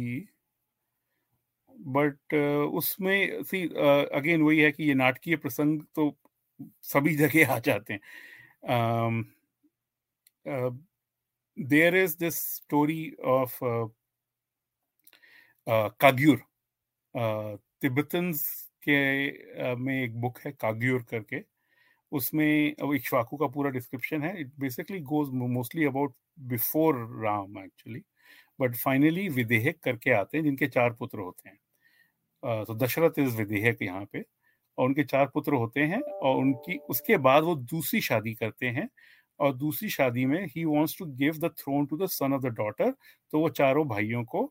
बट 1.96 2.34
uh, 2.34 2.76
उसमें 2.78 3.42
सी 3.42 3.64
अगेन 3.66 4.40
uh, 4.40 4.46
वही 4.46 4.58
है 4.60 4.70
कि 4.72 4.84
ये 4.84 4.94
नाटकीय 4.94 5.36
प्रसंग 5.36 5.82
तो 5.94 6.14
सभी 6.92 7.14
जगह 7.16 7.54
आ 7.54 7.58
जाते 7.58 7.92
हैं 7.92 8.00
um, 8.66 9.26
uh, 10.46 10.70
there 11.56 11.94
is 11.94 12.16
this 12.16 12.36
story 12.36 13.14
of 13.24 13.52
uh, 13.62 13.86
uh, 15.66 15.90
Kangyur 16.00 16.42
Tibetans 17.80 18.44
के 18.82 19.00
uh, 19.62 19.76
में 19.78 20.02
एक 20.02 20.20
बुक 20.20 20.38
है 20.46 20.52
काग्यूर 20.52 21.02
करके। 21.10 21.42
उसमें 22.12 22.74
इक्ष्वाकु 22.94 23.36
का 23.36 23.46
पूरा 23.46 23.70
डिस्क्रिप्शन 23.70 24.22
है। 24.22 24.40
It 24.40 24.52
basically 24.60 25.00
goes 25.00 25.28
mostly 25.34 25.84
about 25.84 26.14
before 26.48 26.96
Ram 27.24 27.58
actually 27.58 28.02
but 28.60 28.76
finally 28.76 29.28
विदेहक 29.28 29.78
करके 29.84 30.10
आते 30.10 30.36
हैं 30.38 30.44
जिनके 30.44 30.66
चार 30.66 30.92
पुत्र 30.92 31.18
होते 31.18 31.48
हैं। 31.48 31.58
Uh, 32.42 32.66
तो 32.66 32.74
दशरथ 32.74 33.18
इज़ 33.18 33.36
विदेहक 33.36 33.82
यहाँ 33.82 34.04
पे। 34.12 34.24
और 34.78 34.86
उनके 34.86 35.04
चार 35.04 35.26
पुत्र 35.34 35.54
होते 35.54 35.80
हैं 35.84 36.00
और 36.02 36.36
उनकी, 36.36 36.76
उसके 36.80 37.16
बाद 37.18 37.42
वो 37.44 37.54
दूसरी 37.56 38.00
शादी 38.02 38.34
करते 38.34 38.66
हैं 38.68 38.88
और 39.40 39.54
दूसरी 39.56 39.88
शादी 39.90 40.24
में 40.26 40.44
ही 40.46 40.64
wants 40.64 40.98
to 40.98 41.06
give 41.16 41.38
the 41.38 41.50
throne 41.58 41.86
to 41.86 41.96
the 41.98 42.06
son 42.10 42.32
of 42.34 42.42
the 42.42 42.54
daughter 42.56 42.90
तो 43.32 43.40
वो 43.40 43.48
चारों 43.50 43.86
भाइयों 43.88 44.24
को 44.26 44.44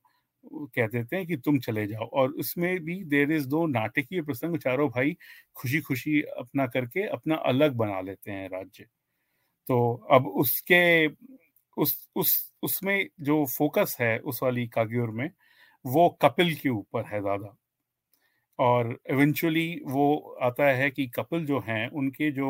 कह 0.75 0.87
देते 0.87 1.15
हैं 1.15 1.25
कि 1.27 1.37
तुम 1.37 1.59
चले 1.59 1.85
जाओ। 1.87 2.05
और 2.13 2.31
उसमें 2.35 2.79
भी 2.85 3.03
देर 3.05 3.31
इज़ 3.31 3.47
दो 3.49 3.65
नाटकीय 3.67 4.21
प्रसंग, 4.21 4.57
चारों 4.59 4.89
भाई 4.89 5.15
खुशी 5.55 5.79
खुशी 5.81 6.21
अपना 6.39 6.67
करके 6.67 7.07
अपना 7.09 7.35
अलग 7.47 7.75
बना 7.75 8.01
लेते 8.01 8.31
हैं 8.31 8.49
राज्य। 8.49 8.85
तो 9.69 9.93
अब 10.11 10.27
उसके, 10.29 11.07
उस 11.77 12.09
उस, 12.15 12.53
उसमें 12.63 13.07
जो 13.21 13.45
फोकस 13.49 13.97
है 14.01 14.17
उस 14.21 14.43
वाली 14.43 14.67
काग्योर 14.69 15.11
में, 15.11 15.29
वो 15.85 16.09
कपिल 16.21 16.55
के 16.55 16.69
ऊपर 16.71 17.05
है 17.05 17.21
ज़्यादा 17.21 17.55
और 18.59 18.97
इवेंचुअली 19.11 19.81
वो 19.85 20.17
आता 20.41 20.65
है 20.77 20.89
कि 20.91 21.07
कपल 21.15 21.45
जो 21.45 21.59
हैं, 21.67 21.87
उनके 21.89 22.31
जो 22.31 22.49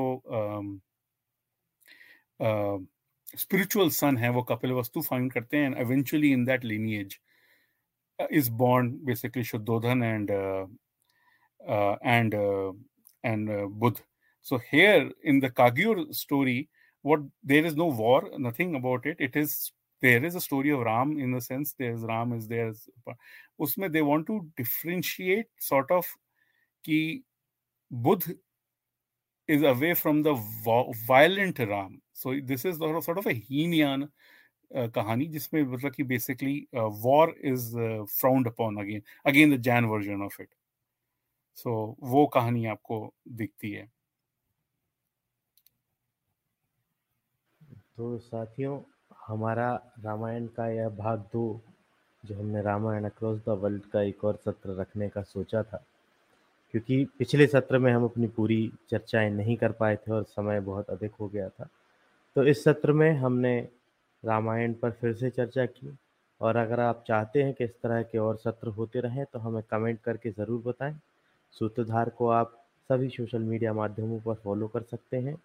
स्पिरिचुअल 3.38 3.89
सन 3.89 4.18
है, 4.18 4.30
वो 4.30 4.41
कपिल 4.51 4.72
वस्तु 4.74 5.01
फाइंड 5.01 5.32
करते 5.34 5.58
हैं 5.58 5.82
eventually 5.82 6.32
in 6.34 6.45
that 6.45 6.66
lineage 6.66 7.20
is 8.32 8.51
born 8.64 8.91
basically 9.06 9.43
Shuddhodana 9.43 10.03
and 10.03 10.32
and 12.03 12.34
and 13.26 13.49
Buddha. 13.70 13.97
So 14.45 14.58
here 14.72 15.06
in 15.24 15.39
the 15.43 15.49
kagyur 15.49 15.93
story, 16.14 16.70
what, 17.06 17.22
there 17.51 17.66
is 17.66 17.76
no 17.76 17.86
war, 17.99 18.18
nothing 18.38 18.76
about 18.76 19.08
it. 19.12 19.24
It 19.28 19.36
is 19.36 19.72
there 20.06 20.26
is 20.30 20.36
a 20.36 20.43
story 20.47 20.72
of 20.78 20.86
ram 20.88 21.18
in 21.26 21.36
the 21.38 21.41
sense 21.49 21.74
there's 21.84 22.08
ram 22.14 22.34
is 22.39 22.47
there 22.47 22.72
उसमें 23.66 23.91
they 23.91 24.01
want 24.01 24.26
to 24.28 24.39
differentiate 24.58 25.47
sort 25.62 25.91
of 25.91 26.16
कि 26.84 26.97
Buddha 27.91 28.36
is 29.49 29.64
away 29.64 29.93
from 29.93 30.24
the 30.24 30.34
violent 31.08 31.60
ram. 31.60 32.01
So 32.14 32.39
this 32.43 32.66
is 32.66 32.78
sort 32.78 33.18
of 33.18 33.28
a 33.28 33.34
Hinayana 33.34 34.03
uh, 34.72 34.88
कहानी 34.95 35.26
जिसमें 35.28 35.62
मतलब 35.64 35.91
कि 35.91 36.03
basically 36.03 36.56
war 36.76 37.36
is 37.45 37.68
frowned 38.20 38.47
upon 38.47 38.78
again 38.78 39.01
again 39.26 39.56
the 39.56 39.62
Jain 39.62 39.86
version 39.86 40.22
of 40.22 40.41
it 40.41 40.49
so 41.58 41.76
वो 42.03 42.26
कहानी 42.34 42.66
आपको 42.66 43.14
दिखती 43.28 43.72
है। 43.72 43.86
तो 47.97 48.18
साथियों 48.20 48.80
हमारा 49.26 49.74
रामायण 50.04 50.46
का 50.48 50.68
यह 50.68 50.90
भाग 50.98 51.20
दो, 51.34 51.62
जो 52.24 52.36
हमने 52.36 52.62
रामायण 52.62 53.06
अक्रॉस 53.06 53.40
द 53.40 53.58
वर्ल्ड 53.62 53.86
का 53.86 54.02
एक 54.04 54.24
और 54.24 54.36
सत्र 54.46 54.76
रखने 54.80 55.08
का 55.10 55.22
सोचा 55.24 55.62
था, 55.64 55.84
क्योंकि 56.74 57.04
पिछले 57.20 57.48
सत्र 57.48 57.78
में 57.78 57.92
हम 57.94 58.04
अपनी 58.04 58.28
पूरी 58.30 58.72
चर्चाएँ 58.90 59.30
नहीं 59.32 59.56
कर 59.58 59.72
पाए 59.72 59.96
थे 59.98 60.12
और 60.12 60.24
समय 60.26 60.60
बहुत 60.62 60.90
अधिक 60.90 61.12
हो 61.20 61.28
गया 61.28 61.48
था। 61.50 61.68
तो 62.36 62.44
इस 62.44 62.64
सत्र 62.64 62.92
में 62.94 63.12
हमने 63.16 63.58
रामायण 64.24 64.74
पर 64.74 64.92
फिर 64.92 65.14
से 65.14 65.30
चर्चा 65.30 65.66
की, 65.68 65.98
और 66.42 66.56
अगर 66.56 66.80
आप 66.80 67.04
चाहते 67.08 67.44
हैं 67.44 67.54
कि 67.54 67.64
इस 67.64 67.72
तरह 67.84 68.02
के 68.04 68.18
और 68.18 68.38
सत्र 68.38 68.68
होते 68.70 69.00
रहें 69.00 69.24
तो 69.26 69.40
हमें 69.40 69.62
कमेंट 69.64 70.00
करके 70.02 70.32
ज़रूर 70.32 70.62
बताएँ। 70.66 70.96
सूत्रधार 71.56 72.10
को 72.10 72.28
आप 72.30 72.52
सभी 72.90 73.10
सोशल 73.10 73.42
मीडिया 73.42 73.74
माध्यमों 73.74 74.20
पर 74.22 74.34
फॉलो 74.36 74.68
कर 74.68 74.82
सकते 74.84 75.18
हैं। 75.18 75.36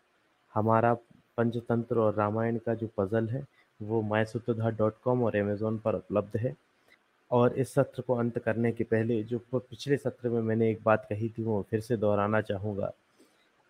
हमारा 0.54 0.92
पंचतंत्र 1.38 1.98
और 1.98 2.14
रामायण 2.14 2.58
का 2.58 2.74
जो 2.74 2.88
पज़ल 2.96 3.28
है 3.28 3.42
वो 3.82 4.02
माई 4.02 4.24
सूत्रधार 4.24 4.74
डॉट 4.74 4.94
कॉम 5.04 5.22
और 5.22 5.36
अमेज़ोन 5.36 5.78
पर 5.78 5.94
उपलब्ध 5.94 6.36
है। 6.36 6.54
और 7.30 7.54
इस 7.54 7.72
सत्र 7.74 8.02
को 8.02 8.14
अंत 8.14 8.38
करने 8.38 8.72
के 8.72 8.84
पहले 8.84 9.22
जो 9.22 9.38
पिछले 9.54 9.96
सत्र 9.96 10.28
में 10.28 10.40
मैंने 10.42 10.70
एक 10.70 10.80
बात 10.84 11.06
कही 11.10 11.28
थी, 11.28 11.42
वो 11.42 11.66
फिर 11.70 11.80
से 11.80 11.96
दोहराना 11.96 12.40
चाहूँगा, 12.40 12.92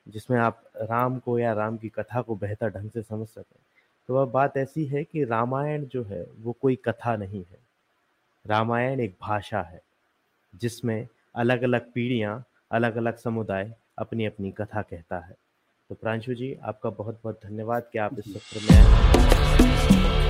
जिसमें 0.07 0.39
आप 0.39 0.63
राम 0.83 1.19
को 1.19 1.39
या 1.39 1.53
राम 1.53 1.77
की 1.77 1.89
कथा 1.89 2.21
को 2.21 2.37
बेहतर 2.37 2.71
ढंग 2.71 2.91
से 2.91 3.03
समझ 3.03 3.27
सकें। 3.29 3.59
तो 4.09 4.15
वह 4.15 4.25
बात 4.25 4.57
ऐसी 4.57 4.85
है 4.85 5.05
कि 5.05 5.25
रामायण 5.25 5.85
जो 5.85 6.03
है, 6.05 6.27
वो 6.39 6.53
कोई 6.53 6.77
कथा 6.77 7.17
नहीं 7.17 7.41
है। 7.41 7.59
रामायण 8.45 9.01
एक 9.01 9.17
भाषा 9.21 9.63
है, 9.63 9.81
जिसमें 10.55 11.07
अलग 11.35 11.63
अलग 11.63 11.93
पीढ़ियाँ 11.93 12.45
अलग 12.71 12.97
अलग 12.97 13.17
समुदाय 13.17 13.75
अपनी 13.99 14.27
अपनी 14.27 14.51
कथा 14.51 14.83
कहता 14.83 15.19
है। 15.19 15.35
तो 15.91 15.95
प्रांशु 15.95 16.35
जी 16.35 16.53
आपका 16.65 16.91
बहुत 16.99 17.19
बहुत 17.23 17.41
धन्यवाद 17.45 17.89
कि 17.93 17.99
आप 17.99 18.19
इस 18.19 18.33
सत्र 18.35 18.61
में 18.65 20.30